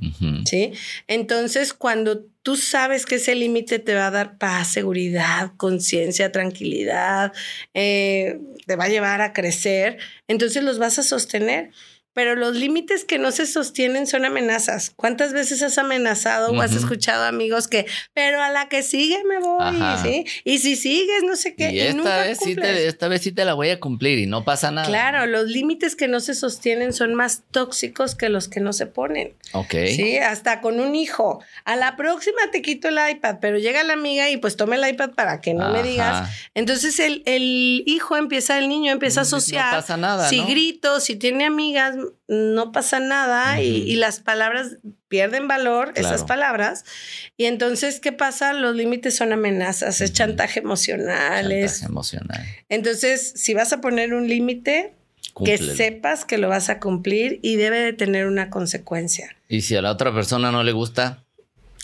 ¿Sí? 0.45 0.73
Entonces, 1.07 1.73
cuando 1.73 2.25
tú 2.43 2.57
sabes 2.57 3.05
que 3.05 3.15
ese 3.15 3.35
límite 3.35 3.79
te 3.79 3.95
va 3.95 4.07
a 4.07 4.11
dar 4.11 4.37
paz, 4.37 4.67
seguridad, 4.67 5.53
conciencia, 5.55 6.31
tranquilidad, 6.33 7.31
eh, 7.73 8.37
te 8.67 8.75
va 8.75 8.83
a 8.83 8.89
llevar 8.89 9.21
a 9.21 9.31
crecer, 9.31 9.97
entonces 10.27 10.61
los 10.61 10.77
vas 10.77 10.99
a 10.99 11.03
sostener 11.03 11.71
pero 12.13 12.35
los 12.35 12.55
límites 12.55 13.05
que 13.05 13.17
no 13.17 13.31
se 13.31 13.45
sostienen 13.45 14.07
son 14.07 14.25
amenazas. 14.25 14.91
¿Cuántas 14.95 15.33
veces 15.33 15.61
has 15.61 15.77
amenazado 15.77 16.51
o 16.51 16.61
has 16.61 16.73
escuchado 16.73 17.25
amigos 17.25 17.67
que, 17.67 17.85
pero 18.13 18.41
a 18.41 18.49
la 18.49 18.69
que 18.69 18.83
sigue 18.83 19.23
me 19.23 19.39
voy, 19.39 19.75
¿sí? 20.03 20.25
Y 20.43 20.59
si 20.59 20.75
sigues, 20.75 21.23
no 21.23 21.35
sé 21.35 21.55
qué. 21.55 21.71
Y, 21.71 21.79
esta, 21.79 22.23
vez 22.23 22.39
sí 22.43 22.55
te, 22.55 22.87
esta 22.87 23.07
vez 23.07 23.21
sí 23.21 23.31
te 23.31 23.45
la 23.45 23.53
voy 23.53 23.69
a 23.69 23.79
cumplir 23.79 24.19
y 24.19 24.25
no 24.27 24.43
pasa 24.43 24.71
nada. 24.71 24.87
Claro, 24.87 25.25
los 25.25 25.47
límites 25.47 25.95
que 25.95 26.07
no 26.07 26.19
se 26.19 26.35
sostienen 26.35 26.93
son 26.93 27.15
más 27.15 27.43
tóxicos 27.51 28.15
que 28.15 28.29
los 28.29 28.47
que 28.47 28.59
no 28.59 28.73
se 28.73 28.85
ponen. 28.85 29.33
Ok. 29.53 29.75
Sí, 29.87 30.17
hasta 30.17 30.61
con 30.61 30.79
un 30.79 30.95
hijo. 30.95 31.43
A 31.65 31.75
la 31.75 31.95
próxima 31.95 32.39
te 32.51 32.61
quito 32.61 32.89
el 32.89 32.97
iPad, 33.11 33.37
pero 33.41 33.57
llega 33.57 33.83
la 33.83 33.93
amiga 33.93 34.29
y 34.29 34.37
pues 34.37 34.55
tome 34.55 34.75
el 34.75 34.87
iPad 34.87 35.11
para 35.11 35.41
que 35.41 35.53
no 35.53 35.69
me 35.69 35.83
digas. 35.83 36.29
Entonces 36.53 36.99
el, 36.99 37.23
el, 37.25 37.83
hijo 37.85 38.17
empieza, 38.17 38.57
el 38.57 38.69
niño 38.69 38.91
empieza 38.91 39.21
a 39.21 39.23
asociar. 39.23 39.73
No 39.73 39.79
pasa 39.79 39.97
nada. 39.97 40.29
Si 40.29 40.43
grito, 40.43 40.99
si 40.99 41.15
tiene 41.15 41.45
amigas, 41.45 41.95
no 42.27 42.71
pasa 42.71 42.99
nada 42.99 43.61
y, 43.61 43.95
las 43.95 44.19
palabras 44.19 44.77
pierden 45.07 45.47
valor, 45.47 45.93
esas 45.95 46.23
palabras. 46.23 46.85
Y 47.37 47.45
entonces, 47.45 47.99
¿qué 47.99 48.11
pasa? 48.11 48.53
Los 48.53 48.75
límites 48.75 49.15
son 49.15 49.33
amenazas, 49.33 50.01
es 50.01 50.13
chantaje 50.13 50.59
emocional. 50.59 51.49
Chantaje 51.49 51.85
emocional. 51.85 52.45
Entonces, 52.69 53.33
si 53.35 53.53
vas 53.53 53.73
a 53.73 53.81
poner 53.81 54.13
un 54.13 54.27
límite, 54.27 54.93
que 55.45 55.57
sepas 55.57 56.25
que 56.25 56.37
lo 56.37 56.49
vas 56.49 56.69
a 56.69 56.79
cumplir 56.79 57.39
y 57.41 57.55
debe 57.55 57.79
de 57.79 57.93
tener 57.93 58.27
una 58.27 58.49
consecuencia. 58.49 59.35
¿Y 59.47 59.61
si 59.61 59.75
a 59.75 59.81
la 59.81 59.91
otra 59.91 60.13
persona 60.13 60.51
no 60.51 60.63
le 60.63 60.71
gusta? 60.71 61.23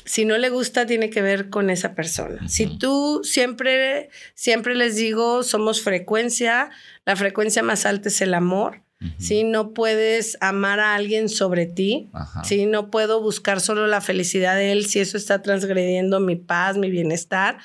Si 0.06 0.26
no 0.26 0.38
le 0.38 0.50
gusta, 0.50 0.86
tiene 0.86 1.10
que 1.10 1.22
ver 1.22 1.50
con 1.50 1.70
esa 1.70 1.94
persona. 1.94 2.48
Si 2.48 2.66
tú 2.66 3.22
siempre, 3.24 4.10
siempre 4.34 4.74
les 4.76 4.96
digo, 4.96 5.44
somos 5.44 5.82
frecuencia, 5.82 6.72
la 7.06 7.16
frecuencia 7.16 7.62
más 7.62 7.86
alta 7.86 8.10
es 8.10 8.22
el 8.22 8.34
amor. 8.34 8.82
Si 9.18 9.46
No 9.46 9.74
puedes 9.74 10.38
amar 10.42 10.82
a 10.82 10.96
alguien 10.96 11.30
sobre 11.30 11.66
ti. 11.66 12.10
si 12.44 12.66
No 12.66 12.92
puedo 12.92 13.22
buscar 13.22 13.62
solo 13.62 13.88
la 13.88 14.02
felicidad 14.02 14.56
de 14.56 14.74
él 14.74 14.86
si 14.86 15.00
eso 15.00 15.18
está 15.18 15.42
transgrediendo 15.42 16.20
mi 16.20 16.36
paz, 16.36 16.78
mi 16.78 16.90
bienestar. 16.90 17.60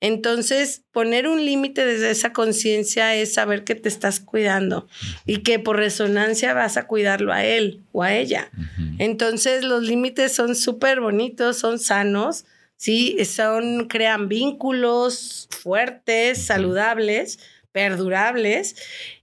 Entonces, 0.00 0.82
poner 0.92 1.28
un 1.28 1.44
límite 1.44 1.84
desde 1.84 2.10
esa 2.10 2.32
conciencia 2.32 3.14
es 3.14 3.34
saber 3.34 3.64
que 3.64 3.74
te 3.74 3.88
estás 3.88 4.20
cuidando 4.20 4.88
y 5.26 5.38
que 5.38 5.58
por 5.58 5.76
resonancia 5.76 6.54
vas 6.54 6.78
a 6.78 6.86
cuidarlo 6.86 7.32
a 7.34 7.44
él 7.44 7.82
o 7.92 8.02
a 8.02 8.14
ella. 8.14 8.50
Entonces, 8.98 9.64
los 9.64 9.82
límites 9.82 10.34
son 10.34 10.54
súper 10.54 11.00
bonitos, 11.00 11.58
son 11.58 11.78
sanos. 11.78 12.46
Sí, 12.76 13.18
son, 13.24 13.88
crean 13.88 14.28
vínculos 14.28 15.48
fuertes, 15.50 16.46
saludables, 16.46 17.40
perdurables 17.72 18.76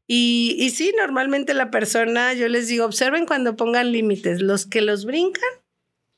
y, 0.07 0.55
y 0.59 0.69
sí, 0.69 0.93
normalmente 0.97 1.53
la 1.53 1.71
persona, 1.71 2.33
yo 2.33 2.47
les 2.47 2.67
digo, 2.67 2.85
observen 2.85 3.25
cuando 3.25 3.55
pongan 3.55 3.91
límites. 3.91 4.41
Los 4.41 4.65
que 4.65 4.81
los 4.81 5.05
brincan 5.05 5.49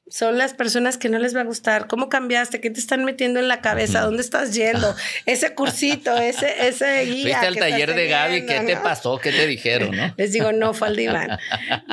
son 0.10 0.38
las 0.38 0.54
personas 0.54 0.98
que 0.98 1.10
no 1.10 1.20
les 1.20 1.36
va 1.36 1.42
a 1.42 1.46
gustar. 1.46 1.88
¿Cómo 1.88 2.10
cambiaste? 2.10 2.62
¿Qué 2.62 2.70
te 2.70 2.80
están 2.80 3.04
metiendo 3.04 3.40
en 3.40 3.48
la 3.48 3.62
cabeza? 3.62 4.02
¿Dónde 4.02 4.22
estás 4.22 4.54
yendo? 4.54 4.96
Ese 5.26 5.54
cursito, 5.54 6.18
ese, 6.18 6.68
ese 6.68 7.04
guía. 7.06 7.40
Fuiste 7.40 7.48
al 7.48 7.56
taller 7.58 7.94
de 7.94 8.08
Gaby, 8.08 8.46
¿qué 8.46 8.62
te 8.62 8.78
pasó? 8.78 9.20
¿Qué 9.20 9.32
te 9.32 9.48
dijeron? 9.48 9.96
Les 10.18 10.32
digo, 10.32 10.52
no, 10.52 10.74
fue 10.74 10.88
al 10.88 10.96
diván. 10.96 11.38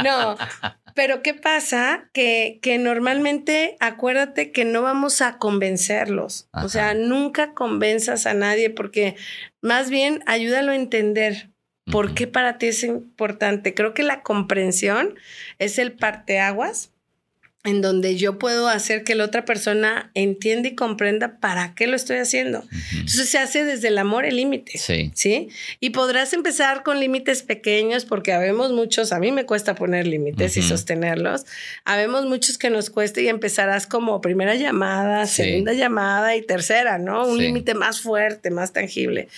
No, 0.02 0.36
pero 0.94 1.22
¿qué 1.22 1.34
pasa? 1.34 2.08
Que, 2.12 2.60
que 2.62 2.78
normalmente 2.78 3.76
acuérdate 3.80 4.52
que 4.52 4.64
no 4.64 4.82
vamos 4.82 5.20
a 5.20 5.38
convencerlos. 5.38 6.48
O 6.52 6.68
sea, 6.68 6.94
nunca 6.94 7.52
convenzas 7.52 8.26
a 8.26 8.34
nadie 8.34 8.70
porque 8.70 9.16
más 9.60 9.90
bien 9.90 10.22
ayúdalo 10.26 10.72
a 10.72 10.76
entender. 10.76 11.50
¿Por 11.90 12.14
qué 12.14 12.26
para 12.26 12.58
ti 12.58 12.66
es 12.66 12.82
importante? 12.82 13.74
Creo 13.74 13.94
que 13.94 14.02
la 14.02 14.22
comprensión 14.22 15.14
es 15.58 15.78
el 15.78 15.92
parteaguas 15.92 16.90
en 17.64 17.80
donde 17.80 18.16
yo 18.16 18.38
puedo 18.38 18.68
hacer 18.68 19.04
que 19.04 19.14
la 19.14 19.24
otra 19.24 19.46
persona 19.46 20.10
entienda 20.12 20.68
y 20.68 20.74
comprenda 20.74 21.40
para 21.40 21.74
qué 21.74 21.86
lo 21.86 21.96
estoy 21.96 22.18
haciendo. 22.18 22.62
Entonces 22.92 23.30
se 23.30 23.38
hace 23.38 23.64
desde 23.64 23.88
el 23.88 23.96
amor 23.96 24.26
el 24.26 24.36
límite. 24.36 24.76
Sí. 24.76 25.10
¿Sí? 25.14 25.48
Y 25.80 25.90
podrás 25.90 26.34
empezar 26.34 26.82
con 26.82 27.00
límites 27.00 27.42
pequeños 27.42 28.04
porque 28.04 28.34
habemos 28.34 28.72
muchos, 28.72 29.12
a 29.12 29.18
mí 29.18 29.32
me 29.32 29.46
cuesta 29.46 29.74
poner 29.74 30.06
límites 30.06 30.58
y 30.58 30.62
sostenerlos. 30.62 31.46
Habemos 31.86 32.26
muchos 32.26 32.58
que 32.58 32.68
nos 32.68 32.90
cuesta 32.90 33.22
y 33.22 33.28
empezarás 33.28 33.86
como 33.86 34.20
primera 34.20 34.56
llamada, 34.56 35.26
segunda 35.26 35.72
llamada 35.72 36.36
y 36.36 36.42
tercera, 36.42 36.98
¿no? 36.98 37.26
Un 37.26 37.38
límite 37.38 37.72
más 37.72 37.98
fuerte, 37.98 38.50
más 38.50 38.74
tangible. 38.74 39.28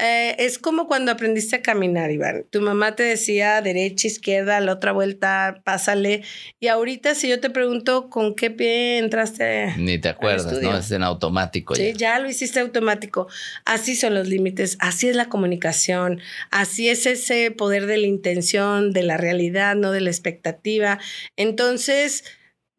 Eh, 0.00 0.36
es 0.38 0.58
como 0.58 0.86
cuando 0.86 1.12
aprendiste 1.12 1.56
a 1.56 1.62
caminar, 1.62 2.10
Iván. 2.10 2.46
Tu 2.50 2.60
mamá 2.60 2.96
te 2.96 3.02
decía 3.02 3.60
derecha, 3.60 4.06
izquierda, 4.06 4.58
la 4.60 4.72
otra 4.72 4.92
vuelta, 4.92 5.60
pásale. 5.64 6.22
Y 6.58 6.68
ahorita 6.68 7.14
si 7.14 7.28
yo 7.28 7.40
te 7.40 7.50
pregunto 7.50 8.08
con 8.08 8.34
qué 8.34 8.50
pie 8.50 8.98
entraste. 8.98 9.74
Ni 9.76 9.98
te 9.98 10.08
acuerdas, 10.08 10.60
¿no? 10.60 10.76
Es 10.76 10.90
en 10.90 11.02
automático. 11.02 11.74
Sí, 11.74 11.92
ya. 11.96 12.18
lo 12.18 12.28
hiciste 12.28 12.60
automático. 12.60 13.28
Así 13.64 13.94
son 13.94 14.14
los 14.14 14.28
límites, 14.28 14.76
así 14.80 15.08
es 15.08 15.16
la 15.16 15.28
comunicación, 15.28 16.20
así 16.50 16.88
es 16.88 17.06
ese 17.06 17.50
poder 17.50 17.86
de 17.86 17.98
la 17.98 18.06
intención, 18.06 18.92
de 18.92 19.02
la 19.02 19.16
realidad, 19.16 19.76
no 19.76 19.92
de 19.92 20.00
la 20.00 20.10
expectativa. 20.10 20.98
Entonces 21.36 22.24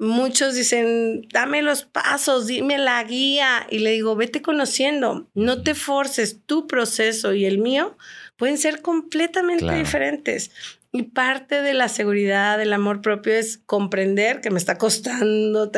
muchos 0.02 0.56
dicen, 0.56 1.28
dame 1.32 1.62
los 1.62 1.84
pasos, 1.84 2.48
dime 2.48 2.80
la 2.80 3.04
guía. 3.04 3.68
Y 3.70 3.80
le 3.80 3.92
digo, 3.92 4.16
vete 4.16 4.42
conociendo, 4.42 5.30
no 5.36 5.62
te 5.62 5.76
forces, 5.76 6.42
tu 6.46 6.68
proceso 6.68 7.34
y 7.34 7.46
el 7.46 7.60
mío 7.60 7.96
pueden 8.36 8.58
ser 8.58 8.82
completamente 8.82 9.74
diferentes. 9.76 10.52
Y 10.92 11.04
parte 11.04 11.62
de 11.62 11.74
la 11.74 11.88
seguridad, 11.88 12.58
del 12.58 12.74
amor 12.74 13.02
propio 13.02 13.34
es 13.34 13.60
comprender 13.60 14.42
que 14.42 14.50
me 14.50 14.58
está 14.58 14.78
costando 14.78 15.72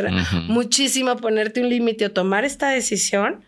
muchísimo 0.48 1.18
ponerte 1.18 1.62
un 1.62 1.70
límite 1.70 2.06
o 2.06 2.12
tomar 2.12 2.46
esta 2.46 2.70
decisión, 2.70 3.44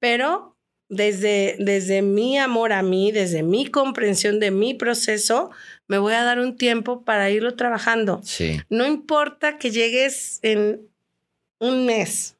pero 0.00 0.56
desde, 0.88 1.56
desde 1.58 2.02
mi 2.02 2.36
amor 2.36 2.72
a 2.72 2.82
mí, 2.82 3.12
desde 3.12 3.42
mi 3.42 3.66
comprensión 3.66 4.40
de 4.40 4.50
mi 4.50 4.74
proceso, 4.74 5.50
me 5.88 5.98
voy 5.98 6.14
a 6.14 6.24
dar 6.24 6.40
un 6.40 6.56
tiempo 6.56 7.04
para 7.04 7.30
irlo 7.30 7.54
trabajando. 7.54 8.20
Sí. 8.24 8.60
No 8.68 8.86
importa 8.86 9.58
que 9.58 9.70
llegues 9.70 10.38
en 10.42 10.88
un 11.58 11.86
mes. 11.86 12.36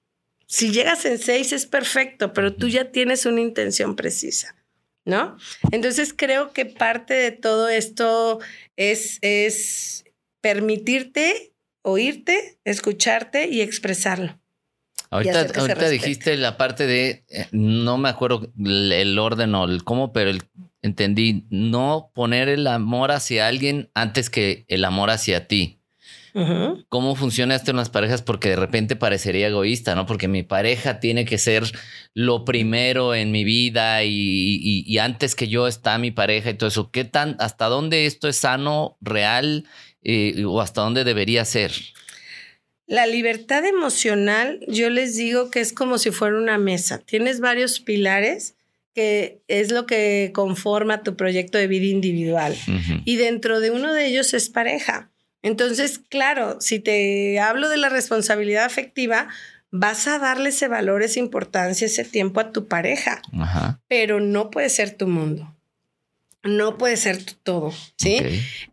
Si 0.46 0.70
llegas 0.70 1.04
en 1.04 1.18
seis 1.18 1.52
es 1.52 1.66
perfecto, 1.66 2.32
pero 2.32 2.54
tú 2.54 2.68
ya 2.68 2.90
tienes 2.90 3.26
una 3.26 3.40
intención 3.40 3.96
precisa, 3.96 4.54
¿no? 5.04 5.36
Entonces 5.72 6.14
creo 6.16 6.52
que 6.52 6.66
parte 6.66 7.14
de 7.14 7.32
todo 7.32 7.68
esto 7.68 8.38
es, 8.76 9.18
es 9.22 10.04
permitirte 10.40 11.52
oírte, 11.82 12.58
escucharte 12.64 13.48
y 13.48 13.60
expresarlo. 13.60 14.38
Ahorita, 15.10 15.46
ahorita 15.56 15.88
dijiste 15.88 16.36
la 16.36 16.56
parte 16.56 16.86
de, 16.86 17.24
eh, 17.28 17.46
no 17.52 17.96
me 17.96 18.08
acuerdo 18.08 18.50
el 18.58 19.18
orden 19.18 19.54
o 19.54 19.64
el 19.64 19.84
cómo, 19.84 20.12
pero 20.12 20.32
entendí, 20.86 21.46
no 21.50 22.10
poner 22.14 22.48
el 22.48 22.66
amor 22.66 23.10
hacia 23.10 23.46
alguien 23.46 23.90
antes 23.94 24.30
que 24.30 24.64
el 24.68 24.84
amor 24.84 25.10
hacia 25.10 25.48
ti. 25.48 25.76
¿Cómo 26.90 27.16
funciona 27.16 27.54
esto 27.54 27.70
en 27.70 27.78
las 27.78 27.88
parejas? 27.88 28.20
Porque 28.20 28.50
de 28.50 28.56
repente 28.56 28.94
parecería 28.94 29.48
egoísta, 29.48 29.94
¿no? 29.94 30.04
Porque 30.04 30.28
mi 30.28 30.42
pareja 30.42 31.00
tiene 31.00 31.24
que 31.24 31.38
ser 31.38 31.64
lo 32.12 32.44
primero 32.44 33.14
en 33.14 33.32
mi 33.32 33.42
vida 33.42 34.04
y, 34.04 34.98
antes 34.98 35.34
que 35.34 35.48
yo 35.48 35.66
está 35.66 35.96
mi 35.96 36.10
pareja 36.10 36.50
y 36.50 36.54
todo 36.54 36.68
eso. 36.68 36.90
¿Qué 36.90 37.04
tan, 37.04 37.36
hasta 37.38 37.66
dónde 37.66 38.04
esto 38.04 38.28
es 38.28 38.36
sano, 38.36 38.98
real 39.00 39.64
eh, 40.02 40.44
o 40.44 40.60
hasta 40.60 40.82
dónde 40.82 41.04
debería 41.04 41.42
ser? 41.46 41.72
La 42.86 43.06
libertad 43.06 43.64
emocional, 43.64 44.60
yo 44.68 44.90
les 44.90 45.16
digo 45.16 45.50
que 45.50 45.60
es 45.60 45.72
como 45.72 45.96
si 45.96 46.10
fuera 46.10 46.36
una 46.36 46.58
mesa. 46.58 46.98
Tienes 46.98 47.40
varios 47.40 47.80
pilares 47.80 48.55
que 48.96 49.42
es 49.46 49.70
lo 49.72 49.84
que 49.84 50.30
conforma 50.32 51.02
tu 51.02 51.16
proyecto 51.16 51.58
de 51.58 51.66
vida 51.66 51.84
individual. 51.84 52.56
Y 53.04 53.16
dentro 53.16 53.60
de 53.60 53.70
uno 53.70 53.92
de 53.92 54.06
ellos 54.06 54.32
es 54.32 54.48
pareja. 54.48 55.10
Entonces, 55.42 55.98
claro, 55.98 56.56
si 56.62 56.80
te 56.80 57.38
hablo 57.38 57.68
de 57.68 57.76
la 57.76 57.90
responsabilidad 57.90 58.64
afectiva, 58.64 59.28
vas 59.70 60.08
a 60.08 60.18
darle 60.18 60.48
ese 60.48 60.66
valor, 60.68 61.02
esa 61.02 61.18
importancia, 61.18 61.84
ese 61.84 62.04
tiempo 62.04 62.40
a 62.40 62.52
tu 62.52 62.68
pareja. 62.68 63.20
Pero 63.86 64.20
no 64.20 64.50
puede 64.50 64.70
ser 64.70 64.96
tu 64.96 65.06
mundo. 65.06 65.54
No 66.42 66.78
puede 66.78 66.96
ser 66.96 67.22
todo, 67.42 67.74
¿sí? 67.98 68.18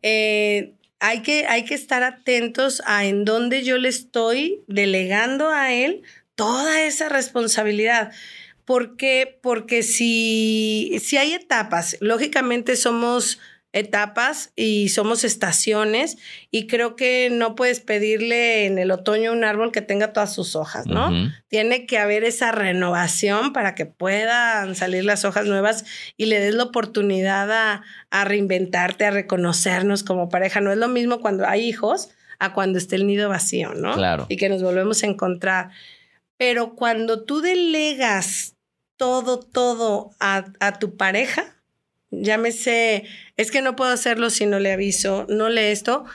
Eh, 0.03 0.71
hay, 1.01 1.19
que, 1.21 1.47
hay 1.47 1.65
que 1.65 1.73
estar 1.73 2.01
atentos 2.01 2.81
a 2.85 3.03
en 3.03 3.25
dónde 3.25 3.63
yo 3.63 3.77
le 3.77 3.89
estoy 3.89 4.61
delegando 4.67 5.49
a 5.49 5.73
él 5.73 6.03
toda 6.35 6.81
esa 6.83 7.09
responsabilidad. 7.09 8.13
¿Por 8.65 8.95
qué? 8.97 9.39
Porque 9.41 9.83
si, 9.83 10.99
si 11.03 11.17
hay 11.17 11.33
etapas, 11.33 11.97
lógicamente 11.99 12.75
somos 12.75 13.39
etapas 13.73 14.53
y 14.55 14.89
somos 14.89 15.23
estaciones 15.23 16.17
y 16.51 16.67
creo 16.67 16.95
que 16.95 17.29
no 17.31 17.55
puedes 17.55 17.79
pedirle 17.79 18.67
en 18.67 18.77
el 18.77 18.91
otoño 18.91 19.33
un 19.33 19.43
árbol 19.43 19.71
que 19.71 19.81
tenga 19.81 20.13
todas 20.13 20.33
sus 20.33 20.55
hojas, 20.55 20.85
¿no? 20.85 21.09
Tiene 21.47 21.87
que 21.87 21.97
haber 21.97 22.23
esa 22.23 22.51
renovación 22.51 23.51
para 23.51 23.73
que 23.73 23.87
puedan 23.87 24.75
salir 24.75 25.03
las 25.03 25.25
hojas 25.25 25.47
nuevas 25.47 25.85
y 26.17 26.27
le 26.27 26.39
des 26.39 26.53
la 26.53 26.65
oportunidad 26.65 27.51
a, 27.51 27.83
a 28.11 28.25
reinventarte, 28.25 29.05
a 29.05 29.11
reconocernos 29.11 30.03
como 30.03 30.29
pareja. 30.29 30.61
No 30.61 30.71
es 30.71 30.77
lo 30.77 30.87
mismo 30.87 31.19
cuando 31.19 31.47
hay 31.47 31.67
hijos 31.67 32.09
a 32.37 32.53
cuando 32.53 32.77
esté 32.77 32.95
el 32.95 33.07
nido 33.07 33.27
vacío, 33.27 33.73
¿no? 33.73 33.95
Claro. 33.95 34.27
Y 34.29 34.37
que 34.37 34.49
nos 34.49 34.61
volvemos 34.61 35.01
a 35.01 35.07
encontrar. 35.07 35.71
Pero 36.37 36.75
cuando 36.75 37.23
tú 37.23 37.41
delegas 37.41 38.52
todo, 38.97 39.39
todo 39.39 40.11
a, 40.19 40.45
a 40.59 40.79
tu 40.79 40.97
pareja, 40.97 41.61
llámese, 42.11 43.05
es 43.37 43.51
que 43.51 43.61
no 43.61 43.75
puedo 43.75 43.91
hacerlo 43.91 44.29
si 44.29 44.45
no 44.45 44.59
le 44.59 44.71
aviso, 44.71 45.25
no 45.29 45.49
le 45.49 45.71
esto, 45.71 46.05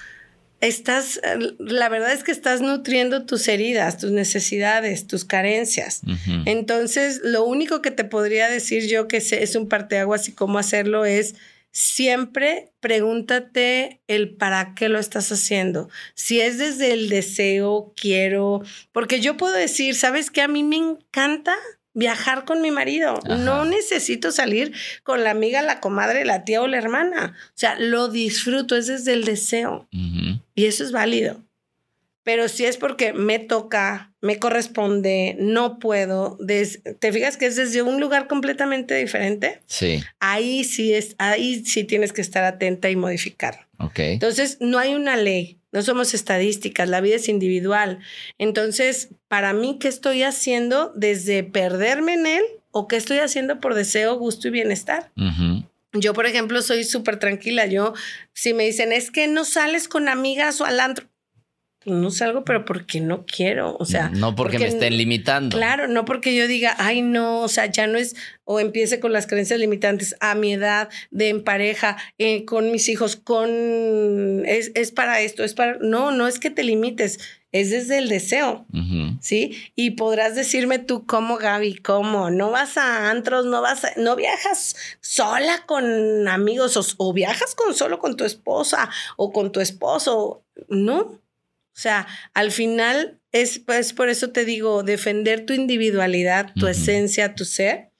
estás, 0.60 1.20
la 1.58 1.88
verdad 1.88 2.12
es 2.12 2.24
que 2.24 2.32
estás 2.32 2.60
nutriendo 2.60 3.26
tus 3.26 3.46
heridas, 3.48 3.98
tus 3.98 4.10
necesidades, 4.10 5.06
tus 5.06 5.24
carencias. 5.24 6.00
Entonces, 6.46 7.20
lo 7.22 7.44
único 7.44 7.80
que 7.80 7.90
te 7.90 8.04
podría 8.04 8.48
decir 8.48 8.86
yo 8.88 9.08
que 9.08 9.18
es 9.18 9.54
un 9.54 9.68
parteaguas 9.68 10.28
y 10.28 10.32
cómo 10.32 10.58
hacerlo 10.58 11.04
es 11.04 11.34
siempre 11.70 12.72
pregúntate 12.80 14.00
el 14.08 14.34
para 14.34 14.74
qué 14.74 14.88
lo 14.88 14.98
estás 14.98 15.30
haciendo. 15.30 15.88
Si 16.14 16.40
es 16.40 16.58
desde 16.58 16.92
el 16.92 17.08
deseo, 17.08 17.92
quiero, 17.96 18.62
porque 18.92 19.20
yo 19.20 19.36
puedo 19.36 19.54
decir, 19.54 19.94
¿sabes 19.94 20.30
qué? 20.30 20.42
A 20.42 20.48
mí 20.48 20.64
me 20.64 20.76
encanta 20.76 21.54
viajar 21.98 22.44
con 22.44 22.62
mi 22.62 22.70
marido. 22.70 23.18
No 23.26 23.64
necesito 23.64 24.30
salir 24.30 24.72
con 25.02 25.24
la 25.24 25.30
amiga, 25.30 25.62
la 25.62 25.80
comadre, 25.80 26.24
la 26.24 26.44
tía 26.44 26.62
o 26.62 26.68
la 26.68 26.78
hermana. 26.78 27.36
O 27.48 27.58
sea, 27.58 27.76
lo 27.78 28.08
disfruto, 28.08 28.76
es 28.76 28.86
desde 28.86 29.12
el 29.12 29.24
deseo. 29.24 29.88
Y 30.54 30.66
eso 30.66 30.84
es 30.84 30.92
válido. 30.92 31.42
Pero 32.22 32.48
si 32.48 32.66
es 32.66 32.76
porque 32.76 33.14
me 33.14 33.38
toca, 33.38 34.12
me 34.20 34.38
corresponde, 34.38 35.34
no 35.40 35.78
puedo, 35.78 36.38
¿te 36.46 37.12
fijas 37.12 37.36
que 37.36 37.46
es 37.46 37.56
desde 37.56 37.80
un 37.82 38.00
lugar 38.00 38.28
completamente 38.28 38.94
diferente? 38.94 39.62
Sí. 39.66 40.04
Ahí 40.20 40.62
sí 40.64 40.92
es, 40.92 41.16
ahí 41.18 41.64
sí 41.64 41.84
tienes 41.84 42.12
que 42.12 42.20
estar 42.20 42.44
atenta 42.44 42.90
y 42.90 42.96
modificar. 42.96 43.66
Ok. 43.78 43.98
Entonces, 44.00 44.58
no 44.60 44.78
hay 44.78 44.94
una 44.94 45.16
ley. 45.16 45.57
No 45.72 45.82
somos 45.82 46.14
estadísticas, 46.14 46.88
la 46.88 47.00
vida 47.00 47.16
es 47.16 47.28
individual. 47.28 47.98
Entonces, 48.38 49.10
para 49.28 49.52
mí, 49.52 49.78
¿qué 49.78 49.88
estoy 49.88 50.22
haciendo 50.22 50.92
desde 50.96 51.44
perderme 51.44 52.14
en 52.14 52.26
él 52.26 52.42
o 52.70 52.88
qué 52.88 52.96
estoy 52.96 53.18
haciendo 53.18 53.60
por 53.60 53.74
deseo, 53.74 54.16
gusto 54.16 54.48
y 54.48 54.52
bienestar? 54.52 55.10
Yo, 55.92 56.14
por 56.14 56.26
ejemplo, 56.26 56.62
soy 56.62 56.84
súper 56.84 57.18
tranquila. 57.18 57.66
Yo, 57.66 57.94
si 58.32 58.54
me 58.54 58.64
dicen, 58.64 58.92
es 58.92 59.10
que 59.10 59.26
no 59.26 59.44
sales 59.44 59.88
con 59.88 60.08
amigas 60.08 60.60
o 60.60 60.64
al 60.64 60.80
antro, 60.80 61.06
no 61.84 62.10
salgo, 62.10 62.44
pero 62.44 62.64
porque 62.64 63.00
no 63.00 63.24
quiero, 63.24 63.76
o 63.78 63.84
sea. 63.84 64.10
No 64.10 64.34
porque, 64.34 64.58
me 64.58 64.66
estén 64.66 64.96
limitando. 64.96 65.56
Claro, 65.56 65.88
no 65.88 66.04
porque 66.04 66.34
yo 66.34 66.48
diga, 66.48 66.74
ay, 66.78 67.02
no, 67.02 67.40
o 67.40 67.48
sea, 67.48 67.66
ya 67.66 67.86
no 67.86 67.98
es, 67.98 68.16
o 68.44 68.60
empiece 68.60 69.00
con 69.00 69.12
las 69.12 69.26
creencias 69.26 69.60
limitantes 69.60 70.16
a 70.20 70.34
mi 70.34 70.52
edad, 70.52 70.88
de 71.10 71.28
en 71.28 71.44
pareja, 71.44 71.96
eh, 72.18 72.44
con 72.44 72.72
mis 72.72 72.88
hijos, 72.88 73.16
con, 73.16 73.48
es, 74.46 74.72
es, 74.74 74.92
para 74.92 75.20
esto, 75.20 75.44
es 75.44 75.54
para, 75.54 75.78
no, 75.80 76.10
no 76.10 76.26
es 76.26 76.38
que 76.38 76.50
te 76.50 76.64
limites, 76.64 77.20
es 77.50 77.70
desde 77.70 77.98
el 77.98 78.08
deseo, 78.08 78.66
¿sí? 79.22 79.56
Y 79.74 79.92
podrás 79.92 80.34
decirme 80.34 80.78
tú, 80.78 81.06
¿cómo, 81.06 81.38
Gaby? 81.38 81.76
¿Cómo? 81.76 82.30
¿No 82.30 82.50
vas 82.50 82.76
a 82.76 83.10
antros? 83.10 83.46
¿No 83.46 83.62
vas 83.62 83.84
a, 83.84 83.92
no 83.96 84.16
viajas 84.16 84.76
sola 85.00 85.64
con 85.64 86.28
amigos 86.28 86.76
o, 86.76 86.82
o 86.98 87.12
viajas 87.14 87.54
con 87.54 87.74
solo 87.74 87.98
con 88.00 88.16
tu 88.16 88.24
esposa 88.24 88.90
o 89.16 89.32
con 89.32 89.50
tu 89.50 89.60
esposo? 89.60 90.44
No, 90.68 91.22
o 91.78 91.80
sea, 91.80 92.08
al 92.34 92.50
final 92.50 93.20
es 93.30 93.60
pues, 93.60 93.92
por 93.92 94.08
eso 94.08 94.30
te 94.30 94.44
digo, 94.44 94.82
defender 94.82 95.46
tu 95.46 95.52
individualidad, 95.52 96.52
tu 96.58 96.66
esencia, 96.66 97.36
tu 97.36 97.44
ser, 97.44 97.90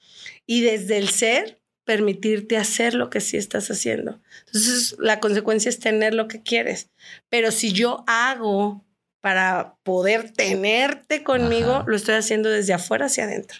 y 0.45 0.59
desde 0.59 0.97
el 0.97 1.07
ser 1.07 1.61
permitirte 1.85 2.57
hacer 2.57 2.93
lo 2.93 3.09
que 3.09 3.21
sí 3.21 3.37
estás 3.37 3.71
haciendo. 3.71 4.19
Entonces, 4.47 4.97
la 4.99 5.21
consecuencia 5.21 5.69
es 5.69 5.79
tener 5.79 6.13
lo 6.13 6.27
que 6.27 6.43
quieres. 6.43 6.89
Pero 7.29 7.51
si 7.51 7.71
yo 7.71 8.03
hago 8.05 8.83
para 9.21 9.77
poder 9.83 10.33
tenerte 10.33 11.23
conmigo, 11.23 11.85
lo 11.87 11.95
estoy 11.95 12.15
haciendo 12.15 12.49
desde 12.49 12.73
afuera 12.73 13.05
hacia 13.05 13.23
adentro. 13.23 13.59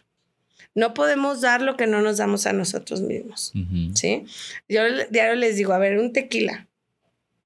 No 0.75 0.93
podemos 0.93 1.39
dar 1.39 1.61
lo 1.61 1.77
que 1.77 1.87
no 1.87 2.01
nos 2.01 2.17
damos 2.17 2.45
a 2.45 2.51
nosotros 2.51 2.99
mismos. 2.99 3.53
¿Sí? 3.95 4.25
Yo 4.67 4.81
diario 5.09 5.35
les 5.35 5.55
digo, 5.55 5.71
a 5.71 5.79
ver, 5.79 5.97
un 5.97 6.11
tequila. 6.11 6.67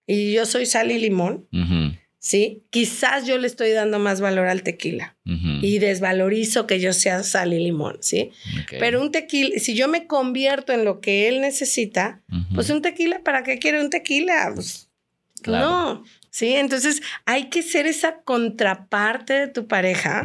Y 0.08 0.34
yo 0.34 0.48
soy 0.48 0.66
sal 0.66 0.90
y 0.90 0.98
limón. 0.98 1.48
¿Sí? 2.24 2.64
Quizás 2.70 3.28
yo 3.28 3.38
le 3.38 3.48
estoy 3.48 3.72
dando 3.72 4.00
más 4.00 4.22
valor 4.22 4.48
al 4.48 4.64
tequila 4.64 5.18
y 5.26 5.80
desvalorizo 5.80 6.66
que 6.68 6.80
yo 6.80 6.94
sea 6.94 7.22
sal 7.22 7.54
y 7.54 7.60
limón, 7.60 7.98
¿sí? 8.00 8.32
Pero 8.80 9.02
un 9.02 9.12
tequila, 9.12 9.60
si 9.60 9.76
yo 9.76 9.90
me 9.90 10.08
convierto 10.08 10.72
en 10.72 10.86
lo 10.86 11.02
que 11.02 11.28
él 11.28 11.42
necesita, 11.42 12.24
pues 12.56 12.70
un 12.70 12.82
tequila, 12.82 13.22
¿para 13.24 13.44
qué 13.44 13.60
quiere 13.60 13.82
un 13.82 13.90
tequila? 13.90 14.54
Pues 14.56 14.90
no, 15.46 16.04
¿sí? 16.30 16.54
Entonces 16.54 17.02
hay 17.26 17.50
que 17.50 17.62
ser 17.62 17.88
esa 17.88 18.22
contraparte 18.22 19.34
de 19.34 19.48
tu 19.48 19.68
pareja 19.68 20.24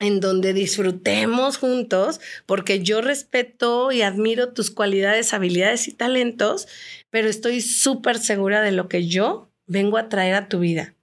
en 0.00 0.18
donde 0.18 0.52
disfrutemos 0.52 1.58
juntos, 1.58 2.20
porque 2.46 2.82
yo 2.82 3.02
respeto 3.02 3.92
y 3.92 4.02
admiro 4.02 4.52
tus 4.52 4.72
cualidades, 4.72 5.32
habilidades 5.32 5.86
y 5.86 5.92
talentos, 5.92 6.66
pero 7.10 7.28
estoy 7.28 7.60
súper 7.60 8.18
segura 8.18 8.62
de 8.62 8.72
lo 8.72 8.88
que 8.88 9.06
yo 9.06 9.49
vengo 9.70 9.98
a 9.98 10.08
traer 10.08 10.34
a 10.34 10.48
tu 10.48 10.58
vida. 10.58 10.94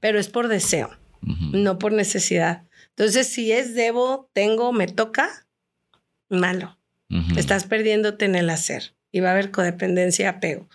Pero 0.00 0.20
es 0.20 0.28
por 0.28 0.48
deseo, 0.48 0.90
no 1.22 1.78
por 1.78 1.92
necesidad. 1.92 2.64
Entonces, 2.90 3.28
si 3.28 3.50
es 3.50 3.74
debo, 3.74 4.30
tengo, 4.34 4.72
me 4.72 4.86
toca, 4.86 5.46
malo. 6.28 6.78
Estás 7.36 7.64
perdiéndote 7.64 8.26
en 8.26 8.36
el 8.36 8.50
hacer 8.50 8.94
y 9.10 9.20
va 9.20 9.30
a 9.30 9.32
haber 9.32 9.50
codependencia 9.50 10.24
y 10.24 10.26
apego. 10.26 10.68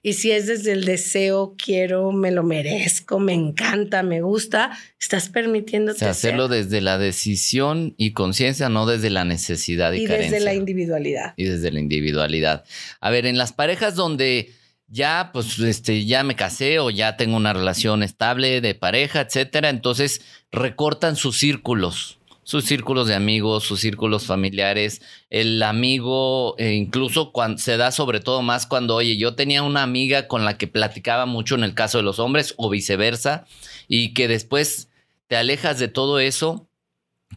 Y 0.00 0.14
si 0.14 0.30
es 0.30 0.46
desde 0.46 0.72
el 0.72 0.84
deseo, 0.84 1.54
quiero, 1.62 2.12
me 2.12 2.30
lo 2.30 2.44
merezco, 2.44 3.18
me 3.18 3.34
encanta, 3.34 4.02
me 4.02 4.22
gusta, 4.22 4.70
estás 4.98 5.28
permitiéndote 5.28 6.06
hacerlo 6.06 6.48
desde 6.48 6.80
la 6.80 6.98
decisión 6.98 7.94
y 7.98 8.12
conciencia, 8.12 8.68
no 8.68 8.86
desde 8.86 9.10
la 9.10 9.24
necesidad 9.24 9.92
y, 9.92 10.04
y 10.04 10.06
desde 10.06 10.40
la 10.40 10.54
individualidad. 10.54 11.34
Y 11.36 11.44
desde 11.44 11.70
la 11.72 11.80
individualidad. 11.80 12.64
A 13.00 13.10
ver, 13.10 13.26
en 13.26 13.36
las 13.36 13.52
parejas 13.52 13.94
donde 13.96 14.52
ya, 14.92 15.30
pues, 15.32 15.58
este, 15.58 16.04
ya 16.04 16.22
me 16.22 16.36
casé 16.36 16.78
o 16.78 16.90
ya 16.90 17.16
tengo 17.16 17.38
una 17.38 17.54
relación 17.54 18.02
estable 18.02 18.60
de 18.60 18.74
pareja, 18.74 19.22
etcétera. 19.22 19.70
Entonces 19.70 20.20
recortan 20.50 21.16
sus 21.16 21.38
círculos, 21.38 22.18
sus 22.42 22.66
círculos 22.66 23.08
de 23.08 23.14
amigos, 23.14 23.64
sus 23.64 23.80
círculos 23.80 24.26
familiares. 24.26 25.00
El 25.30 25.62
amigo, 25.62 26.56
e 26.58 26.74
incluso 26.74 27.32
cuando 27.32 27.56
se 27.56 27.78
da 27.78 27.90
sobre 27.90 28.20
todo 28.20 28.42
más 28.42 28.66
cuando, 28.66 28.94
oye, 28.96 29.16
yo 29.16 29.34
tenía 29.34 29.62
una 29.62 29.82
amiga 29.82 30.28
con 30.28 30.44
la 30.44 30.58
que 30.58 30.66
platicaba 30.66 31.24
mucho 31.24 31.54
en 31.54 31.64
el 31.64 31.72
caso 31.72 31.96
de 31.96 32.04
los 32.04 32.18
hombres 32.18 32.52
o 32.58 32.68
viceversa, 32.68 33.46
y 33.88 34.12
que 34.12 34.28
después 34.28 34.90
te 35.26 35.36
alejas 35.36 35.78
de 35.78 35.88
todo 35.88 36.18
eso. 36.20 36.68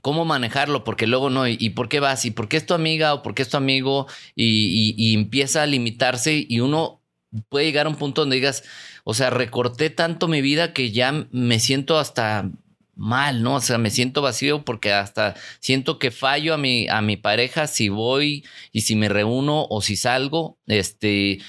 ¿Cómo 0.02 0.26
manejarlo? 0.26 0.84
Porque 0.84 1.08
luego 1.08 1.30
no, 1.30 1.48
¿y 1.48 1.70
por 1.70 1.88
qué 1.88 2.02
vas? 2.02 2.26
¿Y 2.26 2.32
por 2.32 2.50
qué 2.50 2.58
es 2.58 2.66
tu 2.66 2.74
amiga? 2.74 3.14
¿O 3.14 3.24
por 3.24 3.34
qué 3.34 3.44
es 3.44 3.50
tu 3.50 3.56
amigo? 3.56 4.08
y 4.36 5.14
empieza 5.14 5.64
a 5.64 5.66
limitarse 5.68 6.46
y 6.50 6.60
uno 6.60 7.02
puede 7.50 7.66
llegar 7.66 7.86
a 7.86 7.90
un 7.90 7.96
punto 7.96 8.22
donde 8.22 8.36
digas, 8.38 8.64
o 9.04 9.14
sea, 9.14 9.30
recorté 9.30 9.90
tanto 9.90 10.28
mi 10.28 10.42
vida 10.42 10.74
que 10.74 10.92
ya 10.92 11.28
me 11.32 11.60
siento 11.60 11.98
hasta 12.00 12.50
mal, 12.96 13.44
¿no? 13.44 13.56
O 13.56 13.62
sea, 13.62 13.78
me 13.78 13.90
siento 13.92 14.22
vacío 14.22 14.64
porque 14.64 14.94
hasta 14.94 15.36
siento 15.60 16.00
que 16.00 16.12
fallo 16.12 16.54
a 16.54 16.58
mi, 16.58 16.88
a 16.88 17.02
mi 17.02 17.18
pareja 17.18 17.68
si 17.68 17.90
voy 17.90 18.46
y 18.72 18.82
si 18.82 18.96
me 18.96 19.10
reúno 19.10 19.68
o 19.70 19.82
si 19.82 19.96
salgo, 19.96 20.58
este, 20.68 21.40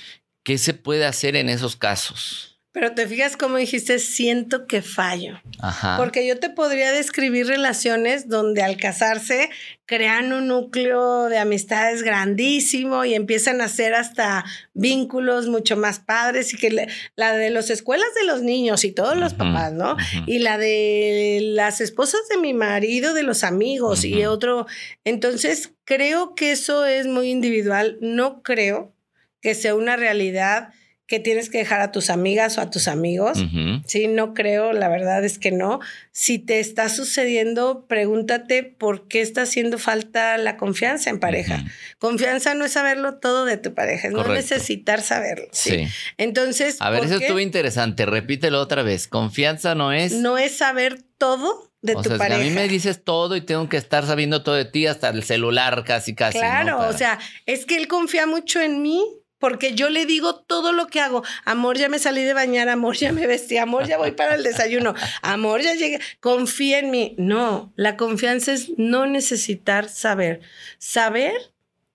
¿qué 0.42 0.58
se 0.58 0.74
puede 0.74 1.06
hacer 1.06 1.36
en 1.36 1.48
esos 1.48 1.76
casos? 1.76 2.55
Pero 2.76 2.92
te 2.92 3.08
fijas 3.08 3.38
como 3.38 3.56
dijiste, 3.56 3.98
siento 3.98 4.66
que 4.66 4.82
fallo. 4.82 5.40
Ajá. 5.60 5.96
Porque 5.96 6.26
yo 6.26 6.38
te 6.38 6.50
podría 6.50 6.92
describir 6.92 7.46
relaciones 7.46 8.28
donde 8.28 8.62
al 8.62 8.76
casarse 8.76 9.48
crean 9.86 10.34
un 10.34 10.48
núcleo 10.48 11.30
de 11.30 11.38
amistades 11.38 12.02
grandísimo 12.02 13.06
y 13.06 13.14
empiezan 13.14 13.62
a 13.62 13.64
hacer 13.64 13.94
hasta 13.94 14.44
vínculos 14.74 15.48
mucho 15.48 15.78
más 15.78 16.00
padres 16.00 16.52
y 16.52 16.58
que 16.58 16.88
la 17.14 17.32
de 17.32 17.48
las 17.48 17.70
escuelas 17.70 18.08
de 18.14 18.26
los 18.26 18.42
niños 18.42 18.84
y 18.84 18.92
todos 18.92 19.16
los 19.16 19.32
papás, 19.32 19.72
¿no? 19.72 19.96
Y 20.26 20.40
la 20.40 20.58
de 20.58 21.38
las 21.42 21.80
esposas 21.80 22.28
de 22.28 22.36
mi 22.36 22.52
marido, 22.52 23.14
de 23.14 23.22
los 23.22 23.42
amigos 23.42 24.04
y 24.04 24.26
otro. 24.26 24.66
Entonces, 25.02 25.72
creo 25.86 26.34
que 26.34 26.52
eso 26.52 26.84
es 26.84 27.06
muy 27.06 27.30
individual. 27.30 27.96
No 28.02 28.42
creo 28.42 28.92
que 29.40 29.54
sea 29.54 29.74
una 29.74 29.96
realidad 29.96 30.74
que 31.06 31.20
tienes 31.20 31.50
que 31.50 31.58
dejar 31.58 31.80
a 31.80 31.92
tus 31.92 32.10
amigas 32.10 32.58
o 32.58 32.60
a 32.60 32.70
tus 32.70 32.88
amigos. 32.88 33.38
Sí, 33.86 34.08
no 34.08 34.34
creo, 34.34 34.72
la 34.72 34.88
verdad 34.88 35.24
es 35.24 35.38
que 35.38 35.52
no. 35.52 35.78
Si 36.10 36.38
te 36.40 36.58
está 36.58 36.88
sucediendo, 36.88 37.84
pregúntate 37.86 38.64
por 38.64 39.06
qué 39.06 39.20
está 39.20 39.42
haciendo 39.42 39.78
falta 39.78 40.36
la 40.36 40.56
confianza 40.56 41.10
en 41.10 41.20
pareja. 41.20 41.64
Confianza 41.98 42.54
no 42.54 42.64
es 42.64 42.72
saberlo 42.72 43.18
todo 43.18 43.44
de 43.44 43.56
tu 43.56 43.72
pareja, 43.72 44.08
es 44.08 44.14
no 44.14 44.26
necesitar 44.26 45.00
saberlo. 45.00 45.46
¿sí? 45.52 45.86
Entonces. 46.18 46.76
A 46.80 46.90
ver, 46.90 47.04
eso 47.04 47.18
estuvo 47.18 47.38
interesante. 47.38 48.04
Repítelo 48.04 48.60
otra 48.60 48.82
vez. 48.82 49.06
Confianza 49.06 49.76
no 49.76 49.92
es. 49.92 50.12
No 50.12 50.38
es 50.38 50.56
saber 50.56 51.02
todo 51.18 51.70
de 51.82 51.94
tu 51.94 52.02
sea, 52.02 52.18
pareja. 52.18 52.40
a 52.40 52.44
mí 52.44 52.50
me 52.50 52.66
dices 52.66 53.04
todo 53.04 53.36
y 53.36 53.42
tengo 53.42 53.68
que 53.68 53.76
estar 53.76 54.04
sabiendo 54.06 54.42
todo 54.42 54.56
de 54.56 54.64
ti, 54.64 54.88
hasta 54.88 55.10
el 55.10 55.22
celular 55.22 55.84
casi, 55.84 56.16
casi. 56.16 56.38
Claro, 56.38 56.80
o 56.88 56.92
sea, 56.92 57.20
es 57.46 57.64
que 57.64 57.76
él 57.76 57.86
confía 57.86 58.26
mucho 58.26 58.60
en 58.60 58.82
mí 58.82 59.04
porque 59.38 59.74
yo 59.74 59.90
le 59.90 60.06
digo 60.06 60.36
todo 60.36 60.72
lo 60.72 60.86
que 60.86 61.00
hago. 61.00 61.22
Amor, 61.44 61.78
ya 61.78 61.88
me 61.88 61.98
salí 61.98 62.22
de 62.22 62.34
bañar, 62.34 62.68
amor, 62.68 62.96
ya 62.96 63.12
me 63.12 63.26
vestí, 63.26 63.56
amor, 63.58 63.86
ya 63.86 63.98
voy 63.98 64.12
para 64.12 64.34
el 64.34 64.42
desayuno, 64.42 64.94
amor, 65.22 65.62
ya 65.62 65.74
llegué, 65.74 66.00
confía 66.20 66.78
en 66.78 66.90
mí. 66.90 67.14
No, 67.18 67.72
la 67.76 67.96
confianza 67.96 68.52
es 68.52 68.70
no 68.76 69.06
necesitar 69.06 69.88
saber. 69.88 70.40
Saber, 70.78 71.34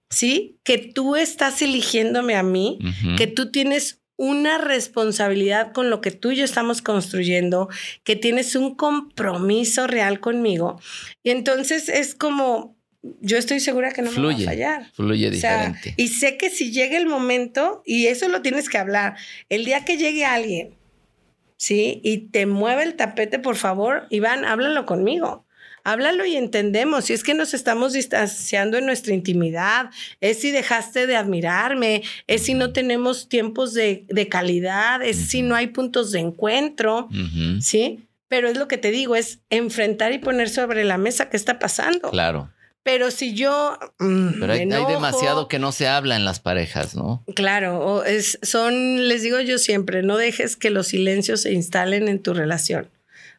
¿sí? 0.09 0.59
Que 0.63 0.77
tú 0.77 1.15
estás 1.15 1.61
eligiéndome 1.61 2.35
a 2.35 2.43
mí, 2.43 2.79
que 3.17 3.27
tú 3.27 3.51
tienes 3.51 4.01
una 4.17 4.59
responsabilidad 4.59 5.71
con 5.71 5.89
lo 5.89 5.99
que 5.99 6.11
tú 6.11 6.29
y 6.29 6.35
yo 6.35 6.45
estamos 6.45 6.83
construyendo, 6.83 7.69
que 8.03 8.15
tienes 8.15 8.55
un 8.55 8.75
compromiso 8.75 9.87
real 9.87 10.19
conmigo. 10.19 10.79
Y 11.23 11.31
entonces 11.31 11.89
es 11.89 12.13
como, 12.13 12.77
yo 13.03 13.37
estoy 13.37 13.59
segura 13.59 13.91
que 13.91 14.01
no 14.01 14.11
me 14.11 14.21
va 14.21 14.33
a 14.33 14.37
fallar. 14.37 14.91
Fluye 14.93 15.29
diferente. 15.31 15.93
y 15.97 16.09
sé 16.09 16.37
que 16.37 16.49
si 16.49 16.71
llega 16.71 16.97
el 16.97 17.07
momento, 17.07 17.81
y 17.85 18.07
eso 18.07 18.27
lo 18.27 18.41
tienes 18.41 18.69
que 18.69 18.77
hablar, 18.77 19.15
el 19.49 19.65
día 19.65 19.85
que 19.85 19.97
llegue 19.97 20.25
alguien, 20.25 20.75
¿sí? 21.57 21.99
Y 22.03 22.29
te 22.29 22.45
mueve 22.45 22.83
el 22.83 22.95
tapete, 22.95 23.39
por 23.39 23.55
favor, 23.55 24.07
Iván, 24.09 24.45
háblalo 24.45 24.85
conmigo. 24.85 25.45
Háblalo 25.83 26.27
y 26.27 26.35
entendemos. 26.35 27.05
Si 27.05 27.13
es 27.13 27.23
que 27.23 27.33
nos 27.33 27.55
estamos 27.55 27.93
distanciando 27.93 28.77
en 28.77 28.85
nuestra 28.85 29.15
intimidad, 29.15 29.89
es 30.19 30.39
si 30.39 30.51
dejaste 30.51 31.07
de 31.07 31.15
admirarme, 31.15 32.03
es 32.27 32.43
si 32.43 32.53
no 32.53 32.71
tenemos 32.71 33.29
tiempos 33.29 33.73
de, 33.73 34.05
calidad, 34.29 35.01
es 35.01 35.29
si 35.29 35.41
no 35.41 35.55
hay 35.55 35.67
puntos 35.67 36.11
de 36.11 36.19
encuentro, 36.19 37.09
¿sí? 37.61 38.07
Pero 38.27 38.47
es 38.47 38.57
lo 38.57 38.67
que 38.67 38.77
te 38.77 38.91
digo, 38.91 39.15
es 39.15 39.39
enfrentar 39.49 40.13
y 40.13 40.19
poner 40.19 40.49
sobre 40.49 40.83
la 40.83 40.99
mesa 40.99 41.29
qué 41.29 41.37
está 41.37 41.57
pasando. 41.57 42.11
Claro. 42.11 42.51
Pero 42.83 43.11
si 43.11 43.33
yo. 43.33 43.77
Mm, 43.99 44.39
Pero 44.39 44.53
hay, 44.53 44.65
demasiado 44.65 45.47
que 45.47 45.59
no 45.59 45.71
se 45.71 45.87
habla 45.87 46.15
en 46.15 46.25
las 46.25 46.39
parejas, 46.39 46.95
¿no? 46.95 47.23
Claro, 47.35 48.03
es, 48.03 48.39
son, 48.41 49.07
les 49.07 49.21
digo 49.21 49.39
yo 49.39 49.57
siempre, 49.59 50.01
no 50.01 50.17
dejes 50.17 50.55
que 50.55 50.71
los 50.71 50.87
silencios 50.87 51.41
se 51.41 51.53
instalen 51.53 52.07
en 52.07 52.21
tu 52.21 52.33
relación, 52.33 52.89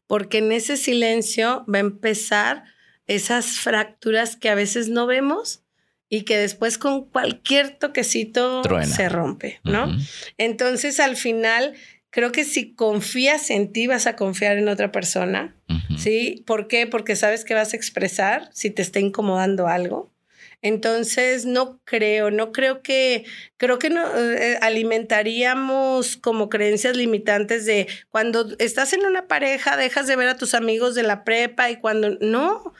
porque 0.06 0.38
en 0.38 0.52
ese 0.52 0.76
silencio 0.76 1.64
va 1.72 1.78
a 1.78 1.80
empezar 1.80 2.64
esas 3.06 3.58
fracturas 3.58 4.36
que 4.36 4.48
a 4.48 4.54
veces 4.54 4.88
no 4.88 5.06
vemos 5.06 5.62
y 6.08 6.22
que 6.22 6.36
después 6.36 6.78
con 6.78 7.06
cualquier 7.06 7.70
toquecito 7.78 8.62
se 8.84 9.08
rompe, 9.08 9.60
¿no? 9.64 9.90
Entonces 10.38 11.00
al 11.00 11.16
final 11.16 11.74
creo 12.12 12.30
que 12.30 12.44
si 12.44 12.74
confías 12.74 13.50
en 13.50 13.72
ti, 13.72 13.88
vas 13.88 14.06
a 14.06 14.14
confiar 14.16 14.58
en 14.58 14.68
otra 14.68 14.92
persona. 14.92 15.56
¿Sí? 15.98 16.44
¿Por 16.46 16.68
qué? 16.68 16.86
Porque 16.86 17.16
sabes 17.16 17.44
que 17.44 17.54
vas 17.54 17.72
a 17.72 17.76
expresar 17.76 18.50
si 18.52 18.70
te 18.70 18.82
está 18.82 19.00
incomodando 19.00 19.66
algo. 19.66 20.12
Entonces, 20.60 21.46
no 21.46 21.80
creo, 21.84 22.30
no 22.30 22.52
creo 22.52 22.82
que, 22.82 23.24
creo 23.56 23.78
que 23.78 23.90
no 23.90 24.06
eh, 24.16 24.58
alimentaríamos 24.60 26.16
como 26.16 26.48
creencias 26.50 26.96
limitantes 26.96 27.64
de 27.66 27.88
cuando 28.10 28.46
estás 28.58 28.92
en 28.92 29.04
una 29.04 29.26
pareja, 29.26 29.76
dejas 29.76 30.06
de 30.06 30.16
ver 30.16 30.28
a 30.28 30.36
tus 30.36 30.54
amigos 30.54 30.94
de 30.94 31.02
la 31.02 31.24
prepa 31.24 31.70
y 31.70 31.76
cuando 31.76 32.10
no, 32.20 32.74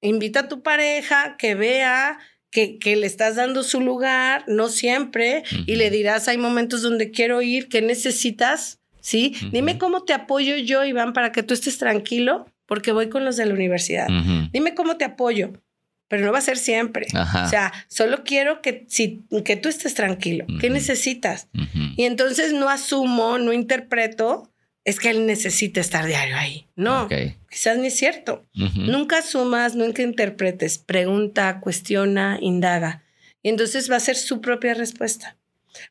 invita 0.00 0.40
a 0.40 0.48
tu 0.48 0.62
pareja 0.62 1.36
que 1.36 1.54
vea 1.54 2.18
que, 2.54 2.96
le 2.96 3.06
estás 3.06 3.34
dando 3.34 3.64
su 3.64 3.80
lugar, 3.80 4.44
no 4.46 4.68
siempre, 4.68 5.42
y 5.66 5.74
le 5.74 5.90
dirás, 5.90 6.28
hay 6.28 6.38
momentos 6.38 6.82
donde 6.82 7.10
quiero 7.10 7.42
ir, 7.42 7.68
que 7.68 7.82
necesitas? 7.82 8.78
¿Sí? 9.00 9.34
Dime 9.50 9.76
cómo 9.76 10.04
te 10.04 10.14
apoyo 10.14 10.56
yo, 10.56 10.84
Iván, 10.84 11.12
para 11.12 11.32
que 11.32 11.42
tú 11.42 11.52
estés 11.52 11.78
tranquilo, 11.78 12.46
porque 12.64 12.92
voy 12.92 13.10
con 13.10 13.24
los 13.24 13.36
de 13.36 13.46
la 13.46 13.54
universidad. 13.54 14.06
Dime 14.52 14.74
cómo 14.74 14.96
te 14.96 15.04
apoyo, 15.04 15.52
pero 16.08 16.24
no 16.24 16.32
va 16.32 16.38
a 16.38 16.42
ser 16.42 16.56
siempre. 16.56 17.08
O 17.12 17.48
sea, 17.48 17.72
solo 17.88 18.22
quiero 18.24 18.62
que, 18.62 18.86
si, 18.88 19.24
que 19.44 19.56
tú 19.56 19.68
estés 19.68 19.94
tranquilo. 19.94 20.46
¿Qué 20.60 20.70
necesitas? 20.70 21.48
Y 21.96 22.04
entonces 22.04 22.52
no 22.52 22.68
asumo, 22.68 23.36
no 23.38 23.52
interpreto 23.52 24.48
es 24.84 25.00
que 25.00 25.10
él 25.10 25.26
necesita 25.26 25.80
estar 25.80 26.06
diario 26.06 26.36
ahí. 26.36 26.66
No, 26.76 27.08
quizás 27.50 27.78
ni 27.78 27.86
es 27.88 27.96
cierto. 27.96 28.44
Nunca 28.52 29.22
sumas, 29.22 29.74
nunca 29.74 30.02
interpretes, 30.02 30.78
pregunta, 30.78 31.60
cuestiona, 31.60 32.38
indaga. 32.40 33.02
Y 33.42 33.48
entonces 33.48 33.90
va 33.90 33.96
a 33.96 34.00
ser 34.00 34.16
su 34.16 34.40
propia 34.40 34.74
respuesta. 34.74 35.36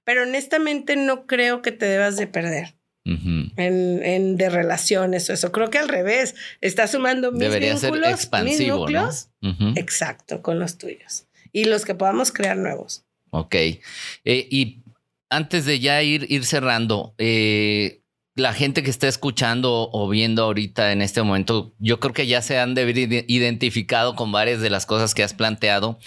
Pero 0.04 0.24
honestamente 0.24 0.96
no 0.96 1.26
creo 1.26 1.62
que 1.62 1.72
te 1.72 1.86
debas 1.86 2.18
de 2.18 2.28
perder. 2.28 2.76
en, 3.06 4.38
de 4.38 4.50
relaciones 4.50 5.30
o 5.30 5.34
eso. 5.34 5.52
Creo 5.52 5.70
que 5.70 5.78
al 5.78 5.90
revés. 5.90 6.36
Está 6.62 6.88
sumando 6.88 7.32
mis 7.32 7.42
Debería 7.42 7.74
vínculos, 7.74 8.06
ser 8.06 8.14
expansivo, 8.14 8.78
núcleos. 8.78 9.30
Exacto, 9.76 10.42
con 10.42 10.60
los 10.60 10.78
tuyos. 10.78 11.26
Y 11.52 11.66
los 11.66 11.84
que 11.84 11.96
podamos 11.96 12.32
crear 12.32 12.58
nuevos. 12.58 13.04
Ok. 13.32 13.56
Eh, 13.56 13.80
y 14.26 14.84
antes 15.30 15.66
de 15.66 15.80
ya 15.80 16.02
ir, 16.02 16.28
ir 16.30 16.46
cerrando, 16.46 17.14
eh, 17.18 18.03
la 18.36 18.54
gente 18.54 18.82
que 18.82 18.90
está 18.90 19.08
escuchando 19.08 19.90
o 19.92 20.10
viendo 20.10 20.44
ahorita 20.44 20.92
en 20.92 21.02
este 21.02 21.22
momento, 21.22 21.74
yo 21.78 22.00
creo 22.00 22.14
que 22.14 22.26
ya 22.26 22.42
se 22.42 22.58
han 22.58 22.74
de 22.74 22.82
haber 22.82 22.98
identificado 22.98 24.16
con 24.16 24.32
varias 24.32 24.60
de 24.60 24.72
las 24.72 24.86
cosas 24.86 25.14
que 25.14 25.24
has 25.24 25.34
planteado 25.34 26.00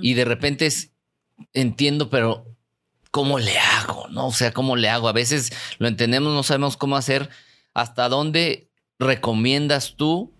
y 0.00 0.14
de 0.14 0.24
repente 0.24 0.66
es, 0.66 0.92
entiendo, 1.52 2.08
pero 2.08 2.46
¿cómo 3.10 3.38
le 3.38 3.58
hago? 3.58 4.06
¿No? 4.10 4.28
O 4.28 4.32
sea, 4.32 4.52
¿cómo 4.52 4.76
le 4.76 4.88
hago? 4.88 5.08
A 5.08 5.12
veces 5.12 5.52
lo 5.78 5.88
entendemos, 5.88 6.32
no 6.32 6.42
sabemos 6.42 6.76
cómo 6.76 6.96
hacer. 6.96 7.28
¿Hasta 7.74 8.08
dónde 8.08 8.68
recomiendas 8.98 9.94
tú 9.96 10.32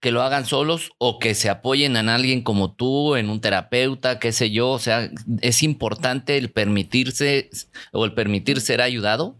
que 0.00 0.10
lo 0.10 0.22
hagan 0.22 0.46
solos 0.46 0.92
o 0.98 1.18
que 1.18 1.34
se 1.34 1.48
apoyen 1.48 1.96
en 1.96 2.08
alguien 2.08 2.42
como 2.42 2.74
tú, 2.74 3.16
en 3.16 3.30
un 3.30 3.40
terapeuta, 3.40 4.18
qué 4.18 4.32
sé 4.32 4.50
yo? 4.50 4.70
O 4.70 4.78
sea, 4.78 5.10
¿es 5.40 5.62
importante 5.62 6.36
el 6.36 6.50
permitirse 6.50 7.50
o 7.92 8.04
el 8.04 8.14
permitir 8.14 8.60
ser 8.60 8.82
ayudado? 8.82 9.38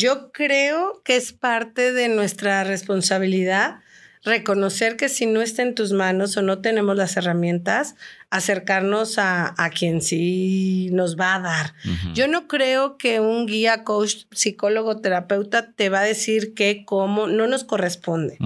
Yo 0.00 0.32
creo 0.32 1.02
que 1.04 1.16
es 1.16 1.32
parte 1.32 1.92
de 1.92 2.08
nuestra 2.08 2.64
responsabilidad 2.64 3.80
reconocer 4.22 4.96
que 4.96 5.08
si 5.08 5.26
no 5.26 5.40
está 5.40 5.62
en 5.62 5.74
tus 5.74 5.92
manos 5.92 6.36
o 6.36 6.42
no 6.42 6.60
tenemos 6.60 6.96
las 6.96 7.16
herramientas, 7.16 7.94
acercarnos 8.28 9.18
a, 9.18 9.54
quien 9.74 10.02
sí 10.02 10.90
nos 10.92 11.16
va 11.16 11.34
a 11.34 11.40
dar. 11.40 11.74
Yo 12.12 12.28
no 12.28 12.46
creo 12.46 12.98
que 12.98 13.20
un 13.20 13.46
guía, 13.46 13.84
coach, 13.84 14.24
psicólogo, 14.30 15.00
terapeuta 15.00 15.72
te 15.72 15.88
va 15.88 16.00
a 16.00 16.04
decir 16.04 16.54
que 16.54 16.84
cómo, 16.84 17.26
no 17.26 17.46
nos 17.46 17.64
corresponde. 17.64 18.36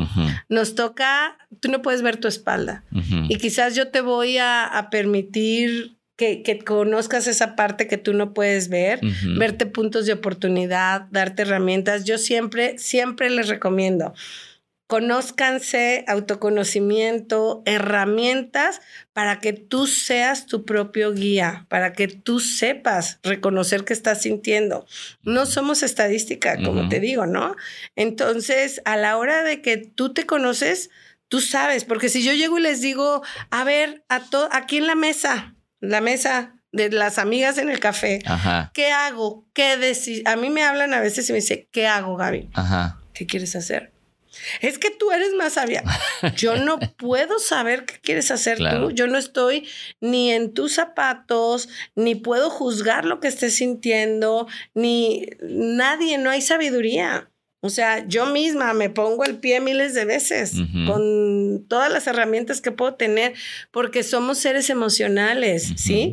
Nos 0.48 0.74
toca, 0.74 1.38
tú 1.60 1.70
no 1.70 1.82
puedes 1.82 2.02
ver 2.02 2.18
tu 2.18 2.28
espalda 2.28 2.84
y 3.28 3.36
quizás 3.38 3.74
yo 3.74 3.88
te 3.88 4.00
voy 4.00 4.38
a 4.38 4.88
permitir 4.90 5.96
que, 6.16 6.60
conozcas 6.64 7.26
esa 7.26 7.56
parte 7.56 7.86
que 7.86 7.98
tú 7.98 8.12
no 8.12 8.34
puedes 8.34 8.68
ver, 8.68 9.00
verte 9.36 9.66
puntos 9.66 10.06
de 10.06 10.12
oportunidad, 10.12 11.08
darte 11.10 11.42
herramientas. 11.42 12.04
Yo 12.04 12.18
siempre, 12.18 12.78
siempre 12.78 13.30
les 13.30 13.48
recomiendo, 13.48 14.14
conózcanse, 14.86 16.04
autoconocimiento, 16.06 17.62
herramientas 17.66 18.80
para 19.12 19.40
que 19.40 19.52
tú 19.52 19.86
seas 19.86 20.46
tu 20.46 20.64
propio 20.64 21.12
guía, 21.12 21.66
para 21.68 21.92
que 21.92 22.06
tú 22.06 22.38
sepas 22.38 23.18
reconocer 23.22 23.84
qué 23.84 23.92
estás 23.92 24.22
sintiendo. 24.22 24.86
No 25.22 25.46
somos 25.46 25.82
estadística, 25.82 26.62
como 26.62 26.88
te 26.88 27.00
digo, 27.00 27.26
¿no? 27.26 27.56
Entonces, 27.96 28.82
a 28.84 28.96
la 28.96 29.16
hora 29.16 29.42
de 29.42 29.62
que 29.62 29.78
tú 29.78 30.12
te 30.12 30.26
conoces, 30.26 30.90
tú 31.28 31.40
sabes, 31.40 31.84
porque 31.84 32.08
si 32.08 32.22
yo 32.22 32.32
llego 32.32 32.58
y 32.58 32.62
les 32.62 32.80
digo, 32.80 33.22
a 33.50 33.64
ver, 33.64 34.04
a 34.08 34.22
aquí 34.52 34.76
en 34.76 34.86
la 34.86 34.94
mesa, 34.94 35.54
la 35.88 36.00
mesa 36.00 36.54
de 36.72 36.90
las 36.90 37.18
amigas 37.18 37.58
en 37.58 37.70
el 37.70 37.78
café. 37.78 38.20
Ajá. 38.26 38.70
¿Qué 38.74 38.90
hago? 38.90 39.46
¿Qué 39.54 39.76
decir? 39.76 40.22
A 40.26 40.36
mí 40.36 40.50
me 40.50 40.64
hablan 40.64 40.92
a 40.92 41.00
veces 41.00 41.28
y 41.28 41.32
me 41.32 41.36
dicen, 41.36 41.68
¿qué 41.70 41.86
hago, 41.86 42.16
Gaby? 42.16 42.50
Ajá. 42.54 43.00
¿Qué 43.12 43.26
quieres 43.26 43.54
hacer? 43.54 43.92
Es 44.60 44.78
que 44.78 44.90
tú 44.90 45.10
eres 45.12 45.32
más 45.34 45.54
sabia. 45.54 45.84
Yo 46.36 46.56
no 46.56 46.78
puedo 46.98 47.38
saber 47.38 47.84
qué 47.84 48.00
quieres 48.00 48.30
hacer 48.30 48.58
tú. 48.58 48.90
Yo 48.90 49.06
no 49.06 49.18
estoy 49.18 49.68
ni 50.00 50.32
en 50.32 50.52
tus 50.52 50.74
zapatos, 50.74 51.68
ni 51.94 52.14
puedo 52.14 52.50
juzgar 52.50 53.04
lo 53.04 53.20
que 53.20 53.28
estés 53.28 53.54
sintiendo, 53.54 54.48
ni 54.74 55.26
nadie, 55.40 56.18
no 56.18 56.30
hay 56.30 56.42
sabiduría. 56.42 57.30
O 57.64 57.70
sea, 57.70 58.06
yo 58.06 58.26
misma 58.26 58.74
me 58.74 58.90
pongo 58.90 59.24
el 59.24 59.38
pie 59.38 59.58
miles 59.58 59.94
de 59.94 60.04
veces 60.04 60.52
con 60.86 61.64
todas 61.66 61.90
las 61.90 62.06
herramientas 62.06 62.60
que 62.60 62.72
puedo 62.72 62.92
tener, 62.96 63.32
porque 63.70 64.02
somos 64.02 64.36
seres 64.36 64.68
emocionales, 64.68 65.72
¿sí? 65.76 66.12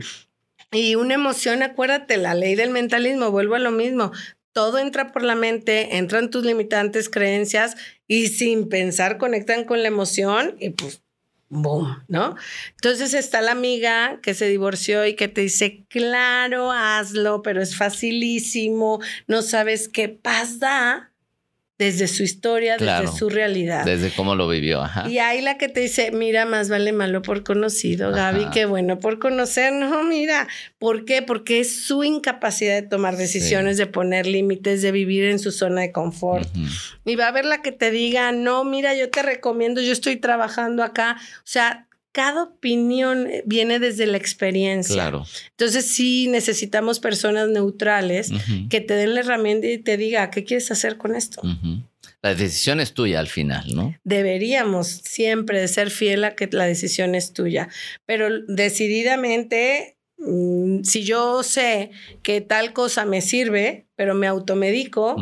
Y 0.71 0.95
una 0.95 1.15
emoción, 1.15 1.61
acuérdate, 1.61 2.15
la 2.15 2.35
ley 2.35 2.55
del 2.55 2.69
mentalismo, 2.69 3.31
vuelvo 3.31 3.55
a 3.55 3.59
lo 3.59 3.71
mismo. 3.71 4.13
Todo 4.53 4.79
entra 4.79 5.11
por 5.11 5.23
la 5.23 5.35
mente, 5.35 5.97
entran 5.97 6.29
tus 6.29 6.45
limitantes 6.45 7.09
creencias 7.09 7.75
y 8.07 8.29
sin 8.29 8.69
pensar 8.69 9.17
conectan 9.17 9.65
con 9.65 9.81
la 9.81 9.89
emoción 9.89 10.55
y 10.57 10.69
pues 10.69 11.03
boom, 11.49 12.01
¿no? 12.07 12.37
Entonces 12.75 13.13
está 13.13 13.41
la 13.41 13.51
amiga 13.51 14.21
que 14.21 14.33
se 14.35 14.47
divorció 14.47 15.05
y 15.05 15.17
que 15.17 15.27
te 15.27 15.41
dice, 15.41 15.83
claro, 15.89 16.71
hazlo, 16.71 17.41
pero 17.41 17.61
es 17.61 17.75
facilísimo, 17.75 19.01
no 19.27 19.41
sabes 19.41 19.89
qué 19.89 20.07
pasa 20.07 21.10
desde 21.81 22.07
su 22.07 22.21
historia, 22.21 22.77
desde 22.77 23.07
su 23.07 23.27
realidad. 23.27 23.83
Desde 23.85 24.11
cómo 24.11 24.35
lo 24.35 24.47
vivió, 24.47 24.83
ajá. 24.83 25.09
Y 25.09 25.17
hay 25.17 25.41
la 25.41 25.57
que 25.57 25.67
te 25.67 25.79
dice, 25.79 26.11
mira, 26.11 26.45
más 26.45 26.69
vale 26.69 26.91
malo 26.91 27.23
por 27.23 27.43
conocido, 27.43 28.11
Gaby, 28.11 28.51
qué 28.53 28.65
bueno 28.65 28.99
por 28.99 29.17
conocer. 29.17 29.73
No, 29.73 30.03
mira, 30.03 30.47
¿por 30.77 31.05
qué? 31.05 31.23
Porque 31.23 31.59
es 31.59 31.83
su 31.83 32.03
incapacidad 32.03 32.75
de 32.75 32.87
tomar 32.87 33.17
decisiones, 33.17 33.77
de 33.77 33.87
poner 33.87 34.27
límites, 34.27 34.83
de 34.83 34.91
vivir 34.91 35.23
en 35.23 35.39
su 35.39 35.51
zona 35.51 35.81
de 35.81 35.91
confort. 35.91 36.47
Y 37.03 37.15
va 37.15 37.25
a 37.25 37.29
haber 37.29 37.45
la 37.45 37.63
que 37.63 37.71
te 37.71 37.89
diga, 37.89 38.31
no, 38.31 38.63
mira, 38.63 38.93
yo 38.93 39.09
te 39.09 39.23
recomiendo, 39.23 39.81
yo 39.81 39.91
estoy 39.91 40.17
trabajando 40.17 40.83
acá. 40.83 41.17
O 41.19 41.41
sea, 41.45 41.87
cada 42.11 42.43
opinión 42.43 43.27
viene 43.45 43.79
desde 43.79 44.05
la 44.05 44.17
experiencia. 44.17 44.95
Claro. 44.95 45.25
Entonces 45.51 45.87
sí 45.87 46.27
necesitamos 46.27 46.99
personas 46.99 47.49
neutrales 47.49 48.31
que 48.69 48.81
te 48.81 48.95
den 48.95 49.13
la 49.13 49.21
herramienta 49.21 49.67
y 49.67 49.77
te 49.77 49.97
diga, 49.97 50.29
¿qué 50.29 50.43
quieres 50.43 50.71
hacer 50.71 50.97
con 50.97 51.15
esto? 51.15 51.41
La 52.21 52.35
decisión 52.35 52.79
es 52.79 52.93
tuya 52.93 53.19
al 53.19 53.27
final, 53.27 53.65
¿no? 53.73 53.95
Deberíamos 54.03 54.87
siempre 54.87 55.67
ser 55.67 55.89
fiel 55.89 56.23
a 56.23 56.35
que 56.35 56.47
la 56.51 56.65
decisión 56.65 57.15
es 57.15 57.33
tuya, 57.33 57.69
pero 58.05 58.29
decididamente, 58.47 59.97
mm, 60.17 60.83
si 60.83 61.03
yo 61.03 61.41
sé 61.41 61.91
que 62.21 62.41
tal 62.41 62.73
cosa 62.73 63.05
me 63.05 63.21
sirve, 63.21 63.87
pero 63.95 64.13
me 64.13 64.27
automedico 64.27 65.15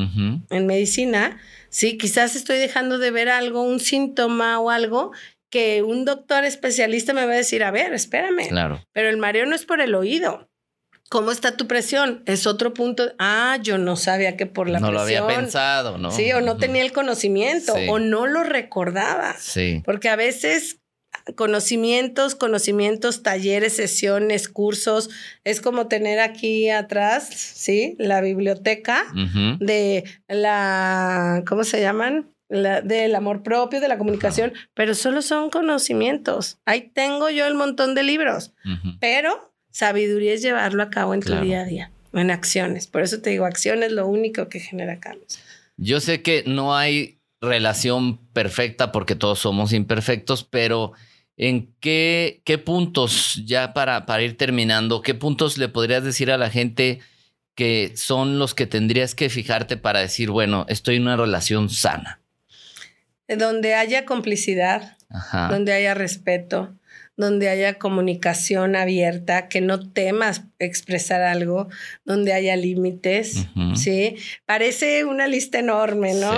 en 0.50 0.68
medicina, 0.68 1.40
sí, 1.70 1.98
quizás 1.98 2.36
estoy 2.36 2.58
dejando 2.58 2.98
de 2.98 3.12
ver 3.12 3.30
algo, 3.30 3.62
un 3.62 3.80
síntoma 3.80 4.60
o 4.60 4.70
algo 4.70 5.12
que 5.50 5.84
un 5.84 6.06
doctor 6.06 6.44
especialista 6.44 7.14
me 7.14 7.26
va 7.26 7.34
a 7.34 7.38
decir, 7.38 7.64
a 7.64 7.72
ver, 7.72 7.94
espérame. 7.94 8.48
Claro. 8.50 8.84
Pero 8.94 9.10
el 9.10 9.18
mareo 9.18 9.46
no 9.46 9.56
es 9.56 9.66
por 9.66 9.82
el 9.82 9.96
oído. 9.96 10.50
¿Cómo 11.10 11.32
está 11.32 11.58
tu 11.58 11.66
presión? 11.66 12.22
Es 12.28 12.46
otro 12.46 12.74
punto. 12.74 13.12
Ah, 13.18 13.58
yo 13.64 13.80
no 13.80 13.96
sabía 13.96 14.38
que 14.38 14.46
por 14.46 14.70
la 14.70 14.78
presión. 14.78 14.94
No 14.94 15.00
lo 15.00 15.02
había 15.02 15.26
pensado, 15.26 15.98
¿no? 15.98 16.12
Sí, 16.12 16.32
o 16.34 16.42
no 16.42 16.58
tenía 16.58 16.84
el 16.84 16.92
conocimiento, 16.92 17.74
o 17.90 17.98
no 17.98 18.28
lo 18.28 18.44
recordaba. 18.44 19.36
Sí. 19.40 19.82
Porque 19.86 20.10
a 20.10 20.16
veces 20.16 20.80
conocimientos, 21.36 22.36
conocimientos, 22.36 23.24
talleres, 23.24 23.76
sesiones, 23.76 24.50
cursos, 24.50 25.10
es 25.44 25.62
como 25.62 25.88
tener 25.88 26.20
aquí 26.20 26.70
atrás, 26.70 27.28
¿sí? 27.28 27.96
La 27.98 28.22
biblioteca 28.22 29.06
de 29.60 30.04
la, 30.28 31.44
¿cómo 31.48 31.64
se 31.64 31.82
llaman? 31.82 32.32
Del 32.50 33.16
amor 33.16 33.44
propio, 33.44 33.80
de 33.80 33.88
la 33.88 33.98
comunicación, 33.98 34.54
pero 34.74 34.96
solo 34.96 35.22
son 35.22 35.50
conocimientos. 35.50 36.58
Ahí 36.66 36.92
tengo 36.94 37.30
yo 37.30 37.46
el 37.46 37.54
montón 37.54 37.96
de 37.96 38.04
libros, 38.04 38.54
pero 39.00 39.54
sabiduría 39.72 40.34
es 40.34 40.42
llevarlo 40.42 40.84
a 40.84 40.90
cabo 40.90 41.14
en 41.14 41.22
tu 41.22 41.36
día 41.36 41.62
a 41.62 41.66
día, 41.66 41.92
en 42.14 42.32
acciones. 42.32 42.88
Por 42.88 43.04
eso 43.04 43.22
te 43.22 43.30
digo, 43.30 43.46
acción 43.46 43.84
es 43.84 43.92
lo 43.92 44.08
único 44.08 44.50
que 44.50 44.60
genera 44.60 45.00
cambios. 45.00 45.40
Yo 45.78 46.00
sé 46.00 46.22
que 46.22 46.44
no 46.46 46.76
hay 46.76 47.20
relación 47.40 48.18
perfecta 48.34 48.92
porque 48.92 49.16
todos 49.16 49.40
somos 49.40 49.72
imperfectos, 49.72 50.44
pero 50.44 50.94
¿en 51.38 51.74
qué, 51.80 52.42
qué 52.44 52.58
puntos, 52.58 53.42
ya 53.46 53.74
para, 53.74 54.06
para 54.06 54.24
ir 54.24 54.36
terminando, 54.38 55.02
qué 55.02 55.14
puntos 55.14 55.58
le 55.58 55.70
podrías 55.70 56.04
decir 56.04 56.32
a 56.32 56.38
la 56.38 56.50
gente 56.50 57.00
que 57.56 57.94
son 57.96 58.40
los 58.40 58.56
que 58.56 58.68
tendrías 58.68 59.16
que 59.16 59.30
fijarte 59.30 59.78
para 59.78 60.00
decir, 60.00 60.32
bueno, 60.32 60.66
estoy 60.70 60.96
en 60.96 61.04
una 61.04 61.18
relación 61.18 61.70
sana? 61.70 62.19
Donde 63.38 63.76
haya 63.76 64.06
complicidad, 64.06 64.98
donde 65.50 65.74
haya 65.74 65.94
respeto, 65.94 66.76
donde 67.20 67.50
haya 67.50 67.74
comunicación 67.74 68.78
abierta, 68.78 69.50
que 69.50 69.60
no 69.60 69.92
temas 69.92 70.44
expresar 70.58 71.22
algo, 71.22 71.68
donde 72.06 72.32
haya 72.32 72.56
límites, 72.56 73.48
¿sí? 73.76 74.16
Parece 74.46 75.04
una 75.04 75.28
lista 75.28 75.60
enorme, 75.60 76.14
¿no? 76.14 76.32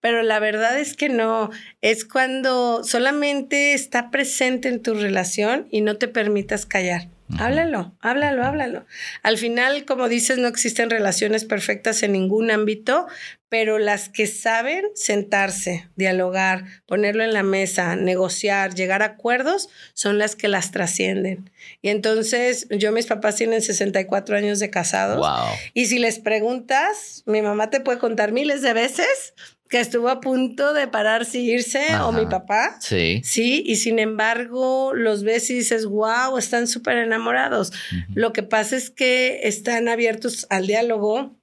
Pero 0.00 0.22
la 0.22 0.38
verdad 0.38 0.78
es 0.78 0.94
que 0.94 1.08
no, 1.08 1.50
es 1.80 2.04
cuando 2.04 2.84
solamente 2.84 3.72
está 3.72 4.10
presente 4.10 4.68
en 4.68 4.80
tu 4.80 4.94
relación 4.94 5.66
y 5.70 5.80
no 5.80 5.96
te 5.96 6.06
permitas 6.06 6.66
callar. 6.66 7.08
Háblalo, 7.36 7.94
háblalo, 8.00 8.44
háblalo. 8.44 8.86
Al 9.22 9.36
final, 9.36 9.84
como 9.84 10.08
dices, 10.08 10.38
no 10.38 10.48
existen 10.48 10.88
relaciones 10.88 11.44
perfectas 11.44 12.02
en 12.02 12.12
ningún 12.12 12.50
ámbito, 12.50 13.06
pero 13.48 13.78
las 13.78 14.08
que 14.08 14.26
saben 14.26 14.84
sentarse, 14.94 15.88
dialogar, 15.96 16.64
ponerlo 16.86 17.22
en 17.24 17.32
la 17.32 17.42
mesa, 17.42 17.96
negociar, 17.96 18.74
llegar 18.74 19.02
a 19.02 19.06
acuerdos, 19.06 19.68
son 19.94 20.18
las 20.18 20.36
que 20.36 20.48
las 20.48 20.70
trascienden. 20.70 21.50
Y 21.82 21.90
entonces, 21.90 22.66
yo, 22.70 22.92
mis 22.92 23.06
papás 23.06 23.36
tienen 23.36 23.62
64 23.62 24.36
años 24.36 24.58
de 24.58 24.70
casados. 24.70 25.26
Y 25.74 25.86
si 25.86 25.98
les 25.98 26.18
preguntas, 26.18 27.22
mi 27.26 27.42
mamá 27.42 27.70
te 27.70 27.80
puede 27.80 27.98
contar 27.98 28.32
miles 28.32 28.62
de 28.62 28.72
veces 28.72 29.34
que 29.68 29.80
estuvo 29.80 30.08
a 30.08 30.20
punto 30.20 30.72
de 30.72 30.88
pararse 30.88 31.38
y 31.40 31.50
irse, 31.50 31.94
o 32.02 32.12
mi 32.12 32.26
papá. 32.26 32.76
Sí. 32.80 33.20
Sí, 33.24 33.62
y 33.66 33.76
sin 33.76 33.98
embargo 33.98 34.92
los 34.94 35.22
ves 35.22 35.50
y 35.50 35.54
dices, 35.54 35.84
wow, 35.86 36.38
están 36.38 36.66
súper 36.66 36.98
enamorados. 36.98 37.72
Lo 38.14 38.32
que 38.32 38.42
pasa 38.42 38.76
es 38.76 38.90
que 38.90 39.40
están 39.44 39.88
abiertos 39.88 40.46
al 40.50 40.66
diálogo, 40.66 41.38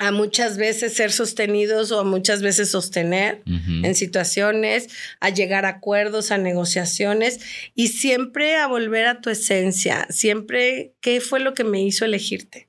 a 0.00 0.12
muchas 0.12 0.58
veces 0.58 0.94
ser 0.94 1.10
sostenidos 1.10 1.90
o 1.90 1.98
a 1.98 2.04
muchas 2.04 2.40
veces 2.40 2.70
sostener 2.70 3.42
en 3.46 3.94
situaciones, 3.96 4.88
a 5.18 5.30
llegar 5.30 5.66
a 5.66 5.70
acuerdos, 5.70 6.30
a 6.30 6.38
negociaciones 6.38 7.40
y 7.74 7.88
siempre 7.88 8.56
a 8.56 8.68
volver 8.68 9.06
a 9.06 9.20
tu 9.20 9.28
esencia, 9.28 10.06
siempre 10.08 10.92
qué 11.00 11.20
fue 11.20 11.40
lo 11.40 11.52
que 11.52 11.64
me 11.64 11.82
hizo 11.82 12.04
elegirte, 12.04 12.68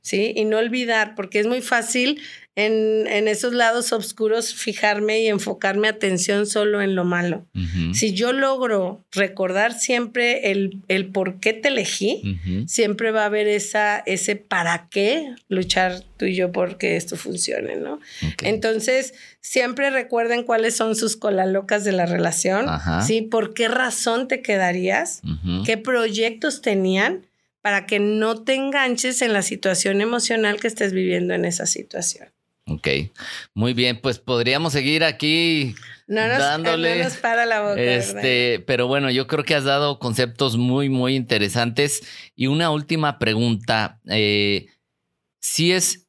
¿sí? 0.00 0.32
Y 0.34 0.46
no 0.46 0.56
olvidar, 0.56 1.14
porque 1.14 1.38
es 1.38 1.46
muy 1.46 1.60
fácil 1.60 2.22
en, 2.56 3.06
en, 3.08 3.26
esos 3.26 3.52
lados 3.52 3.92
oscuros 3.92 4.54
fijarme 4.54 5.20
y 5.20 5.26
enfocarme 5.26 5.88
atención 5.88 6.46
solo 6.46 6.82
en 6.82 6.94
lo 6.94 7.04
malo. 7.04 7.46
Si 7.92 8.12
yo 8.12 8.32
logro 8.32 9.04
recordar 9.10 9.72
siempre 9.72 10.52
el, 10.52 10.80
el 10.88 11.06
por 11.06 11.40
qué 11.40 11.52
te 11.52 11.68
elegí, 11.68 12.38
siempre 12.66 13.10
va 13.10 13.22
a 13.22 13.26
haber 13.26 13.48
esa, 13.48 13.98
ese 14.06 14.36
para 14.36 14.88
qué 14.88 15.34
luchar 15.48 16.04
tú 16.16 16.26
y 16.26 16.36
yo 16.36 16.52
porque 16.52 16.96
esto 16.96 17.16
funcione, 17.16 17.76
¿no? 17.76 17.98
Entonces, 18.42 19.14
siempre 19.40 19.90
recuerden 19.90 20.44
cuáles 20.44 20.76
son 20.76 20.94
sus 20.94 21.16
colalocas 21.16 21.82
de 21.82 21.92
la 21.92 22.06
relación, 22.06 22.66
¿sí? 23.04 23.22
¿Por 23.22 23.54
qué 23.54 23.66
razón 23.66 24.28
te 24.28 24.42
quedarías? 24.42 25.22
¿Qué 25.64 25.76
proyectos 25.76 26.62
tenían? 26.62 27.26
para 27.64 27.86
que 27.86 27.98
no 27.98 28.42
te 28.42 28.52
enganches 28.52 29.22
en 29.22 29.32
la 29.32 29.40
situación 29.40 30.02
emocional 30.02 30.60
que 30.60 30.66
estés 30.66 30.92
viviendo 30.92 31.32
en 31.32 31.46
esa 31.46 31.64
situación. 31.64 32.28
Ok, 32.66 32.88
muy 33.52 33.74
bien, 33.74 34.00
pues 34.00 34.18
podríamos 34.18 34.72
seguir 34.72 35.04
aquí 35.04 35.74
no 36.06 36.26
nos, 36.26 36.38
dándole. 36.38 37.06
para 37.20 37.44
la 37.44 37.60
boca. 37.60 37.80
Este, 37.80 38.62
pero 38.66 38.86
bueno, 38.86 39.10
yo 39.10 39.26
creo 39.26 39.44
que 39.44 39.54
has 39.54 39.64
dado 39.64 39.98
conceptos 39.98 40.56
muy, 40.56 40.88
muy 40.88 41.14
interesantes. 41.14 42.02
Y 42.34 42.46
una 42.46 42.70
última 42.70 43.18
pregunta: 43.18 44.00
eh, 44.08 44.66
si 45.40 45.72
es, 45.72 46.06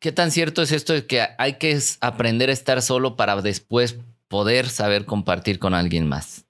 ¿qué 0.00 0.12
tan 0.12 0.30
cierto 0.30 0.62
es 0.62 0.72
esto 0.72 0.94
de 0.94 1.06
que 1.06 1.26
hay 1.36 1.54
que 1.54 1.78
aprender 2.00 2.48
a 2.48 2.54
estar 2.54 2.80
solo 2.80 3.16
para 3.16 3.40
después 3.42 3.96
poder 4.28 4.68
saber 4.68 5.04
compartir 5.04 5.58
con 5.58 5.74
alguien 5.74 6.08
más? 6.08 6.44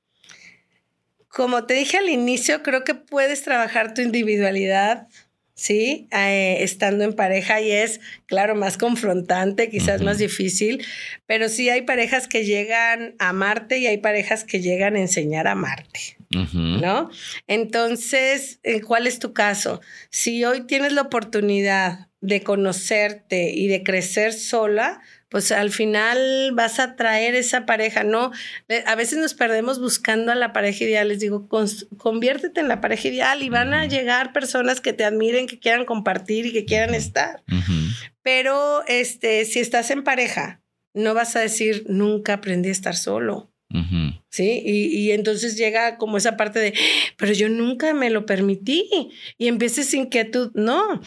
Como 1.28 1.64
te 1.64 1.74
dije 1.74 1.98
al 1.98 2.09
inicio, 2.09 2.62
creo 2.62 2.84
que 2.84 2.94
puedes 2.94 3.42
trabajar 3.42 3.94
tu 3.94 4.02
individualidad 4.02 5.09
¿sí? 5.59 6.06
Eh, 6.12 6.59
estando 6.61 7.02
en 7.02 7.14
pareja 7.14 7.61
y 7.61 7.72
es, 7.72 8.00
claro, 8.26 8.54
más 8.54 8.78
confrontante, 8.78 9.68
quizás 9.68 10.02
más 10.02 10.18
difícil, 10.18 10.86
pero 11.26 11.48
sí 11.48 11.68
hay 11.68 11.82
parejas 11.82 12.28
que 12.28 12.44
llegan 12.44 13.16
a 13.18 13.30
amarte 13.30 13.78
y 13.78 13.88
hay 13.88 13.98
parejas 13.98 14.44
que 14.44 14.61
llegan 14.61 14.94
a 14.94 15.00
enseñar 15.00 15.48
a 15.48 15.52
amarte. 15.52 16.16
¿No? 16.30 17.11
Entonces, 17.46 18.61
eh, 18.62 18.82
¿cuál 18.82 19.06
es 19.06 19.18
tu 19.18 19.32
caso? 19.32 19.80
Si 20.11 20.44
hoy 20.44 20.66
tienes 20.66 20.92
la 20.92 21.02
oportunidad 21.02 22.09
de 22.20 22.42
conocerte 22.42 23.50
y 23.50 23.66
de 23.66 23.82
crecer 23.82 24.34
sola, 24.34 25.00
pues 25.29 25.53
al 25.53 25.70
final 25.70 26.53
vas 26.55 26.79
a 26.79 26.97
traer 26.97 27.35
esa 27.35 27.66
pareja, 27.66 28.03
¿no? 28.03 28.33
A 28.87 28.95
veces 28.95 29.18
nos 29.18 29.35
perdemos 29.35 29.79
buscando 29.79 30.33
a 30.33 30.35
la 30.35 30.53
pareja 30.53 30.85
ideal. 30.85 31.09
Les 31.09 31.20
digo, 31.20 31.49
conviértete 31.99 32.61
en 32.61 32.68
la 32.68 32.81
pareja 32.81 33.09
ideal 33.09 33.43
y 33.43 33.51
van 33.51 33.74
a 33.74 33.87
llegar 33.87 34.33
personas 34.33 34.81
que 34.81 34.95
te 34.95 35.05
admiren, 35.05 35.47
que 35.47 35.59
quieran 35.59 35.85
compartir 35.85 36.47
y 36.47 36.53
que 36.53 36.64
quieran 36.64 36.95
estar. 36.95 37.43
Pero 38.22 38.87
este, 38.87 39.45
si 39.45 39.61
estás 39.61 39.91
en 39.91 40.03
pareja, 40.03 40.62
no 40.95 41.14
vas 41.14 41.37
a 41.37 41.41
decir, 41.41 41.85
nunca 41.89 42.35
aprendí 42.35 42.70
a 42.70 42.72
estar 42.72 42.97
solo. 42.97 43.53
¿Sí? 44.31 44.62
Y, 44.64 44.87
y, 44.87 45.12
entonces 45.12 45.59
llega 45.59 45.99
como 45.99 46.16
esa 46.16 46.39
parte 46.39 46.59
de, 46.59 46.74
pero 47.18 47.35
yo 47.35 47.51
nunca 47.51 47.93
me 47.93 48.09
lo 48.09 48.24
permití. 48.24 49.11
Y 49.37 49.49
empieces 49.49 49.93
inquietud. 49.93 50.53
No, 50.55 51.03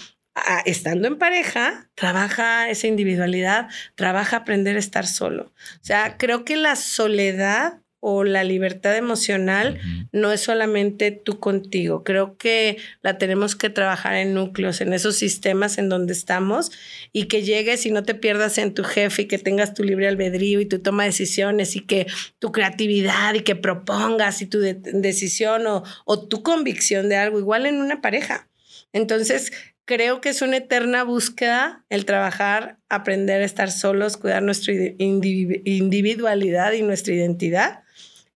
estando 0.65 1.07
en 1.07 1.17
pareja, 1.17 1.89
trabaja 1.95 2.69
esa 2.69 2.87
individualidad, 2.87 3.67
trabaja 3.95 4.37
aprender 4.37 4.75
a 4.75 4.79
estar 4.79 5.05
solo. 5.05 5.53
O 5.75 5.83
sea, 5.83 6.17
creo 6.17 6.45
que 6.45 6.55
la 6.55 6.75
soledad 6.75 7.81
o 8.03 8.23
la 8.23 8.43
libertad 8.43 8.97
emocional 8.97 9.79
no 10.11 10.31
es 10.31 10.41
solamente 10.41 11.11
tú 11.11 11.39
contigo. 11.39 12.03
Creo 12.03 12.35
que 12.35 12.77
la 13.03 13.19
tenemos 13.19 13.55
que 13.55 13.69
trabajar 13.69 14.15
en 14.15 14.33
núcleos, 14.33 14.81
en 14.81 14.91
esos 14.91 15.17
sistemas 15.17 15.77
en 15.77 15.87
donde 15.87 16.13
estamos 16.13 16.71
y 17.13 17.25
que 17.25 17.43
llegues 17.43 17.85
y 17.85 17.91
no 17.91 18.01
te 18.01 18.15
pierdas 18.15 18.57
en 18.57 18.73
tu 18.73 18.83
jefe 18.83 19.21
y 19.21 19.27
que 19.27 19.37
tengas 19.37 19.75
tu 19.75 19.83
libre 19.83 20.07
albedrío 20.07 20.59
y 20.59 20.65
tu 20.65 20.79
toma 20.79 21.03
de 21.03 21.09
decisiones 21.09 21.75
y 21.75 21.81
que 21.81 22.07
tu 22.39 22.51
creatividad 22.51 23.35
y 23.35 23.41
que 23.41 23.55
propongas 23.55 24.41
y 24.41 24.47
tu 24.47 24.59
decisión 24.59 25.67
o, 25.67 25.83
o 26.05 26.27
tu 26.27 26.41
convicción 26.41 27.07
de 27.07 27.17
algo, 27.17 27.37
igual 27.37 27.67
en 27.67 27.75
una 27.75 28.01
pareja. 28.01 28.47
Entonces, 28.93 29.51
creo 29.91 30.21
que 30.21 30.29
es 30.29 30.41
una 30.41 30.55
eterna 30.55 31.03
búsqueda 31.03 31.83
el 31.89 32.05
trabajar, 32.05 32.77
aprender 32.87 33.41
a 33.41 33.45
estar 33.45 33.69
solos, 33.69 34.15
cuidar 34.15 34.41
nuestra 34.41 34.73
individualidad 34.73 36.71
y 36.71 36.81
nuestra 36.81 37.13
identidad 37.13 37.83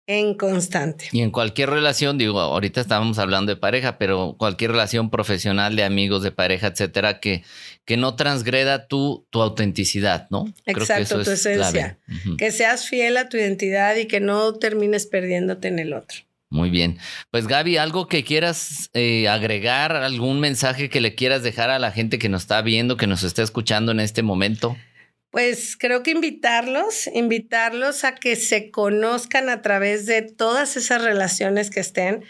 en 0.05 0.33
constante. 0.35 1.05
Y 1.13 1.21
en 1.21 1.31
cualquier 1.31 1.69
relación, 1.69 2.17
digo, 2.17 2.41
ahorita 2.41 2.81
estábamos 2.81 3.19
hablando 3.19 3.53
de 3.53 3.55
pareja, 3.55 3.97
pero 3.97 4.35
cualquier 4.37 4.71
relación 4.71 5.09
profesional 5.09 5.77
de 5.77 5.85
amigos, 5.85 6.23
de 6.23 6.31
pareja, 6.31 6.67
etcétera, 6.67 7.21
que, 7.21 7.45
que 7.85 7.95
no 7.95 8.17
transgreda 8.17 8.87
tu, 8.87 9.25
tu 9.29 9.41
autenticidad, 9.41 10.27
¿no? 10.31 10.53
Exacto, 10.65 11.23
tu 11.23 11.31
esencia. 11.31 11.97
Que 12.37 12.51
seas 12.51 12.85
fiel 12.89 13.15
a 13.15 13.29
tu 13.29 13.37
identidad 13.37 13.95
y 13.95 14.07
que 14.07 14.19
no 14.19 14.55
termines 14.55 15.05
perdiéndote 15.05 15.69
en 15.69 15.79
el 15.79 15.93
otro. 15.93 16.17
Muy 16.49 16.69
bien. 16.69 16.99
Pues 17.31 17.47
Gaby, 17.47 17.77
algo 17.77 18.07
que 18.07 18.23
quieras 18.23 18.89
eh, 18.93 19.27
agregar, 19.27 19.95
algún 19.95 20.39
mensaje 20.39 20.89
que 20.89 21.01
le 21.01 21.15
quieras 21.15 21.43
dejar 21.43 21.69
a 21.69 21.79
la 21.79 21.91
gente 21.91 22.19
que 22.19 22.29
nos 22.29 22.43
está 22.43 22.61
viendo, 22.61 22.97
que 22.97 23.07
nos 23.07 23.23
está 23.23 23.41
escuchando 23.41 23.91
en 23.91 23.99
este 23.99 24.21
momento. 24.21 24.77
Pues 25.31 25.75
creo 25.75 26.01
que 26.01 26.11
invitarlos, 26.11 27.07
invitarlos 27.13 28.05
a 28.05 28.15
que 28.15 28.37
se 28.37 28.71
conozcan 28.71 29.49
a 29.49 29.61
través 29.61 30.05
de 30.05 30.21
todas 30.21 30.77
esas 30.77 31.01
relaciones 31.01 31.69
que 31.69 31.81
estén 31.81 32.23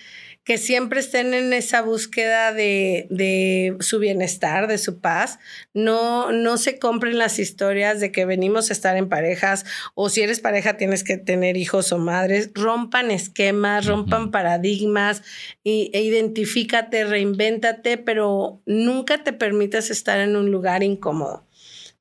que 0.45 0.59
siempre 0.59 0.99
estén 0.99 1.33
en 1.33 1.53
esa 1.53 1.81
búsqueda 1.81 2.53
de, 2.53 3.75
su 3.79 3.97
bienestar, 3.97 4.67
de 4.67 4.77
su 4.77 4.99
paz. 4.99 5.39
No, 5.73 6.31
no 6.31 6.57
se 6.57 6.77
compren 6.77 7.17
las 7.17 7.39
historias 7.39 7.99
de 7.99 8.11
que 8.11 8.25
venimos 8.25 8.69
a 8.69 8.73
estar 8.73 8.95
en 8.95 9.09
parejas 9.09 9.65
o 9.95 10.07
si 10.07 10.21
eres 10.21 10.39
pareja 10.39 10.77
tienes 10.77 11.03
que 11.03 11.17
tener 11.17 11.57
hijos 11.57 11.91
o 11.91 11.97
madres. 11.97 12.51
Rompan 12.53 13.09
esquemas, 13.09 13.87
rompan 13.87 14.29
paradigmas 14.29 15.23
y, 15.63 15.89
e 15.93 16.03
identifícate, 16.03 17.05
reinvéntate, 17.05 17.97
pero 17.97 18.61
nunca 18.67 19.23
te 19.23 19.33
permitas 19.33 19.89
estar 19.89 20.19
en 20.19 20.35
un 20.35 20.51
lugar 20.51 20.83
incómodo. 20.83 21.43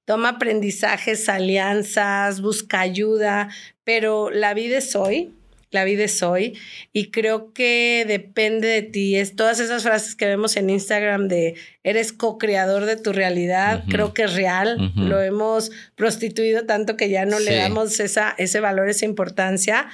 Toma 0.05 0.29
aprendizajes, 0.29 1.31
alianzas, 1.31 2.43
busca 2.43 2.81
ayuda, 2.81 3.49
pero 3.85 4.29
la 4.29 4.53
vida 4.53 4.77
es 4.77 4.95
hoy 4.95 5.33
la 5.75 5.85
vida 5.85 6.05
es 6.05 6.23
hoy 6.23 6.57
y 6.93 7.11
creo 7.11 7.53
que 7.53 8.05
depende 8.07 8.69
de 8.69 8.83
ti. 8.83 9.17
Es 9.17 9.37
todas 9.37 9.59
esas 9.59 9.83
frases 9.83 10.15
que 10.15 10.27
vemos 10.27 10.57
en 10.57 10.71
Instagram 10.71 11.29
de 11.29 11.57
eres 11.83 12.13
co-creador 12.13 12.87
de 12.87 12.97
tu 12.97 13.13
realidad, 13.13 13.85
creo 13.91 14.15
que 14.15 14.23
es 14.23 14.35
real. 14.35 14.93
Lo 14.95 15.21
hemos 15.21 15.71
prostituido 15.97 16.65
tanto 16.65 16.97
que 16.97 17.11
ya 17.11 17.27
no 17.27 17.41
le 17.41 17.57
damos 17.57 18.01
esa, 18.01 18.35
ese 18.39 18.61
valor, 18.61 18.89
esa 18.89 19.05
importancia. 19.05 19.89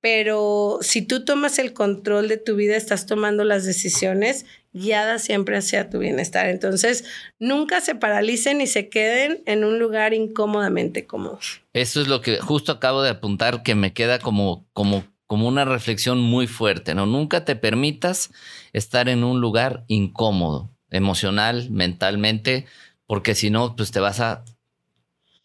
Pero 0.00 0.78
si 0.82 1.02
tú 1.02 1.24
tomas 1.24 1.58
el 1.58 1.72
control 1.72 2.28
de 2.28 2.36
tu 2.36 2.56
vida, 2.56 2.76
estás 2.76 3.06
tomando 3.06 3.42
las 3.42 3.64
decisiones 3.64 4.44
guiadas 4.74 5.22
siempre 5.22 5.56
hacia 5.56 5.88
tu 5.88 5.98
bienestar. 5.98 6.48
Entonces, 6.48 7.04
nunca 7.38 7.80
se 7.80 7.94
paralicen 7.94 8.60
y 8.60 8.66
se 8.66 8.88
queden 8.90 9.42
en 9.46 9.64
un 9.64 9.78
lugar 9.78 10.12
incómodamente 10.12 11.06
cómodo. 11.06 11.38
Eso 11.72 12.02
es 12.02 12.08
lo 12.08 12.20
que 12.20 12.38
justo 12.38 12.72
acabo 12.72 13.02
de 13.02 13.10
apuntar, 13.10 13.62
que 13.62 13.74
me 13.74 13.94
queda 13.94 14.18
como, 14.18 14.66
como 14.74 15.04
como 15.26 15.48
una 15.48 15.64
reflexión 15.64 16.20
muy 16.20 16.46
fuerte, 16.46 16.94
¿no? 16.94 17.06
Nunca 17.06 17.44
te 17.44 17.56
permitas 17.56 18.30
estar 18.72 19.08
en 19.08 19.24
un 19.24 19.40
lugar 19.40 19.84
incómodo, 19.88 20.70
emocional, 20.90 21.70
mentalmente, 21.70 22.66
porque 23.06 23.34
si 23.34 23.50
no, 23.50 23.76
pues 23.76 23.90
te 23.90 24.00
vas 24.00 24.20
a 24.20 24.44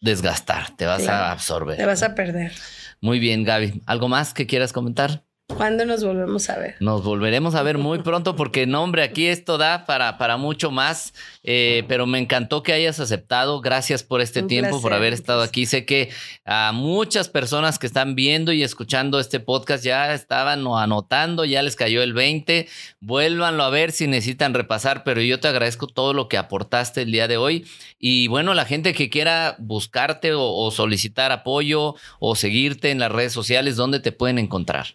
desgastar, 0.00 0.76
te 0.76 0.86
vas 0.86 1.06
a 1.08 1.30
absorber. 1.32 1.76
Te 1.76 1.86
vas 1.86 2.02
a 2.02 2.14
perder. 2.14 2.52
Muy 3.00 3.18
bien, 3.18 3.44
Gaby. 3.44 3.82
¿Algo 3.86 4.08
más 4.08 4.34
que 4.34 4.46
quieras 4.46 4.72
comentar? 4.72 5.24
¿Cuándo 5.56 5.84
nos 5.84 6.02
volvemos 6.04 6.48
a 6.50 6.58
ver? 6.58 6.76
Nos 6.80 7.02
volveremos 7.04 7.54
a 7.54 7.62
ver 7.62 7.78
muy 7.78 7.98
pronto 7.98 8.36
porque, 8.36 8.66
no, 8.66 8.82
hombre, 8.82 9.02
aquí 9.02 9.26
esto 9.26 9.58
da 9.58 9.84
para, 9.84 10.18
para 10.18 10.36
mucho 10.36 10.70
más. 10.70 11.12
Eh, 11.42 11.84
pero 11.88 12.06
me 12.06 12.18
encantó 12.18 12.62
que 12.62 12.72
hayas 12.72 13.00
aceptado. 13.00 13.60
Gracias 13.60 14.02
por 14.02 14.20
este 14.20 14.42
tiempo, 14.42 14.80
por 14.80 14.92
haber 14.92 15.12
estado 15.12 15.42
aquí. 15.42 15.66
Sé 15.66 15.84
que 15.84 16.10
a 16.44 16.72
muchas 16.72 17.28
personas 17.28 17.78
que 17.78 17.86
están 17.86 18.14
viendo 18.14 18.52
y 18.52 18.62
escuchando 18.62 19.18
este 19.20 19.40
podcast 19.40 19.84
ya 19.84 20.12
estaban 20.12 20.66
anotando, 20.66 21.44
ya 21.44 21.62
les 21.62 21.76
cayó 21.76 22.02
el 22.02 22.12
20. 22.12 22.68
Vuélvanlo 23.00 23.62
a 23.62 23.70
ver 23.70 23.92
si 23.92 24.06
necesitan 24.06 24.54
repasar, 24.54 25.04
pero 25.04 25.22
yo 25.22 25.40
te 25.40 25.48
agradezco 25.48 25.86
todo 25.86 26.12
lo 26.12 26.28
que 26.28 26.36
aportaste 26.38 27.02
el 27.02 27.12
día 27.12 27.28
de 27.28 27.36
hoy. 27.36 27.66
Y 27.98 28.28
bueno, 28.28 28.54
la 28.54 28.64
gente 28.64 28.94
que 28.94 29.10
quiera 29.10 29.56
buscarte 29.58 30.32
o, 30.34 30.70
solicitar 30.70 31.32
apoyo 31.32 31.94
o 32.18 32.36
seguirte 32.36 32.90
en 32.90 32.98
las 32.98 33.12
redes 33.12 33.32
sociales, 33.32 33.76
¿dónde 33.76 34.00
te 34.00 34.12
pueden 34.12 34.38
encontrar? 34.38 34.86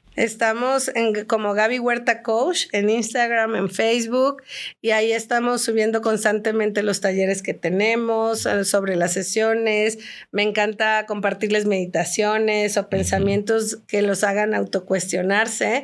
Estamos 0.46 0.92
en, 0.94 1.26
como 1.26 1.56
Gaby 1.56 1.80
Huerta 1.80 2.22
Coach 2.22 2.68
en 2.72 2.88
Instagram, 2.92 3.56
en 3.56 3.68
Facebook, 3.68 4.44
y 4.80 4.92
ahí 4.92 5.12
estamos 5.12 5.64
subiendo 5.64 6.04
constantemente 6.04 6.84
los 6.84 7.02
talleres 7.02 7.42
que 7.42 7.56
tenemos, 7.56 8.46
eh, 8.46 8.64
sobre 8.64 8.96
las 8.96 9.12
sesiones. 9.12 9.98
Me 10.32 10.44
encanta 10.44 11.08
compartirles 11.08 11.66
meditaciones 11.66 12.78
o 12.78 12.90
pensamientos 12.90 13.80
que 13.88 14.04
los 14.04 14.24
hagan 14.24 14.54
autocuestionarse. 14.54 15.82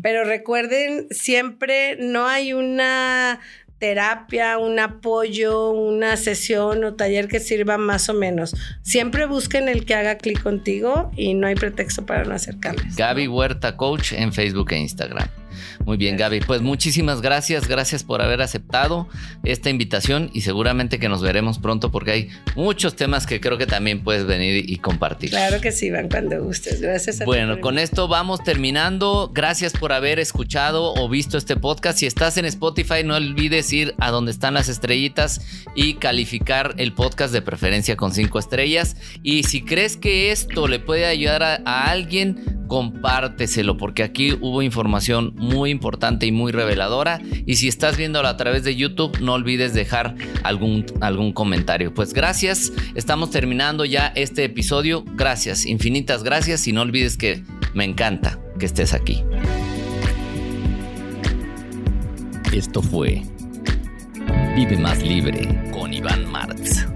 Pero 0.00 0.22
recuerden, 0.22 1.08
siempre 1.10 1.96
no 1.96 2.28
hay 2.28 2.52
una 2.52 3.40
terapia, 3.84 4.56
un 4.56 4.78
apoyo, 4.78 5.68
una 5.68 6.16
sesión 6.16 6.84
o 6.84 6.94
taller 6.94 7.28
que 7.28 7.38
sirva 7.38 7.76
más 7.76 8.08
o 8.08 8.14
menos. 8.14 8.56
Siempre 8.80 9.26
busquen 9.26 9.68
el 9.68 9.84
que 9.84 9.94
haga 9.94 10.16
clic 10.16 10.42
contigo 10.42 11.10
y 11.18 11.34
no 11.34 11.46
hay 11.46 11.54
pretexto 11.54 12.06
para 12.06 12.24
no 12.24 12.34
acercarles. 12.34 12.96
Gaby 12.96 13.28
Huerta 13.28 13.76
Coach 13.76 14.14
en 14.14 14.32
Facebook 14.32 14.72
e 14.72 14.78
Instagram. 14.78 15.28
Muy 15.84 15.96
bien, 15.96 16.16
Gaby. 16.16 16.40
Pues 16.40 16.62
muchísimas 16.62 17.20
gracias. 17.20 17.68
Gracias 17.68 18.04
por 18.04 18.22
haber 18.22 18.42
aceptado 18.42 19.08
esta 19.42 19.70
invitación 19.70 20.30
y 20.32 20.42
seguramente 20.42 20.98
que 20.98 21.08
nos 21.08 21.22
veremos 21.22 21.58
pronto 21.58 21.90
porque 21.90 22.10
hay 22.10 22.28
muchos 22.56 22.96
temas 22.96 23.26
que 23.26 23.40
creo 23.40 23.58
que 23.58 23.66
también 23.66 24.02
puedes 24.02 24.26
venir 24.26 24.68
y 24.68 24.76
compartir. 24.78 25.30
Claro 25.30 25.60
que 25.60 25.72
sí, 25.72 25.90
van 25.90 26.08
cuando 26.08 26.42
gustes. 26.42 26.80
Gracias 26.80 27.20
a 27.20 27.24
Bueno, 27.24 27.60
con 27.60 27.78
esto 27.78 28.08
vamos 28.08 28.42
terminando. 28.42 29.30
Gracias 29.32 29.72
por 29.72 29.92
haber 29.92 30.18
escuchado 30.18 30.94
o 30.94 31.08
visto 31.08 31.38
este 31.38 31.56
podcast. 31.56 31.98
Si 31.98 32.06
estás 32.06 32.36
en 32.36 32.44
Spotify, 32.44 33.04
no 33.04 33.16
olvides 33.16 33.72
ir 33.72 33.94
a 33.98 34.10
donde 34.10 34.30
están 34.30 34.54
las 34.54 34.68
estrellitas 34.68 35.40
y 35.74 35.94
calificar 35.94 36.74
el 36.78 36.92
podcast 36.92 37.32
de 37.32 37.42
preferencia 37.42 37.96
con 37.96 38.12
cinco 38.12 38.38
estrellas. 38.38 38.96
Y 39.22 39.44
si 39.44 39.62
crees 39.62 39.96
que 39.96 40.32
esto 40.32 40.68
le 40.68 40.78
puede 40.78 41.06
ayudar 41.06 41.42
a, 41.42 41.60
a 41.64 41.90
alguien, 41.90 42.64
compárteselo 42.66 43.76
porque 43.76 44.02
aquí 44.02 44.32
hubo 44.40 44.62
información 44.62 45.34
muy 45.44 45.70
importante 45.70 46.26
y 46.26 46.32
muy 46.32 46.52
reveladora 46.52 47.20
y 47.46 47.56
si 47.56 47.68
estás 47.68 47.96
viéndolo 47.96 48.28
a 48.28 48.36
través 48.36 48.64
de 48.64 48.74
YouTube 48.74 49.18
no 49.20 49.34
olvides 49.34 49.74
dejar 49.74 50.14
algún, 50.42 50.86
algún 51.00 51.32
comentario. 51.32 51.92
Pues 51.94 52.12
gracias, 52.12 52.72
estamos 52.94 53.30
terminando 53.30 53.84
ya 53.84 54.12
este 54.14 54.44
episodio, 54.44 55.04
gracias, 55.14 55.66
infinitas 55.66 56.22
gracias 56.24 56.66
y 56.66 56.72
no 56.72 56.82
olvides 56.82 57.16
que 57.16 57.42
me 57.74 57.84
encanta 57.84 58.38
que 58.58 58.66
estés 58.66 58.94
aquí. 58.94 59.22
Esto 62.52 62.82
fue 62.82 63.22
Vive 64.54 64.78
más 64.78 65.02
libre 65.02 65.48
con 65.72 65.92
Iván 65.92 66.30
Martz. 66.30 66.93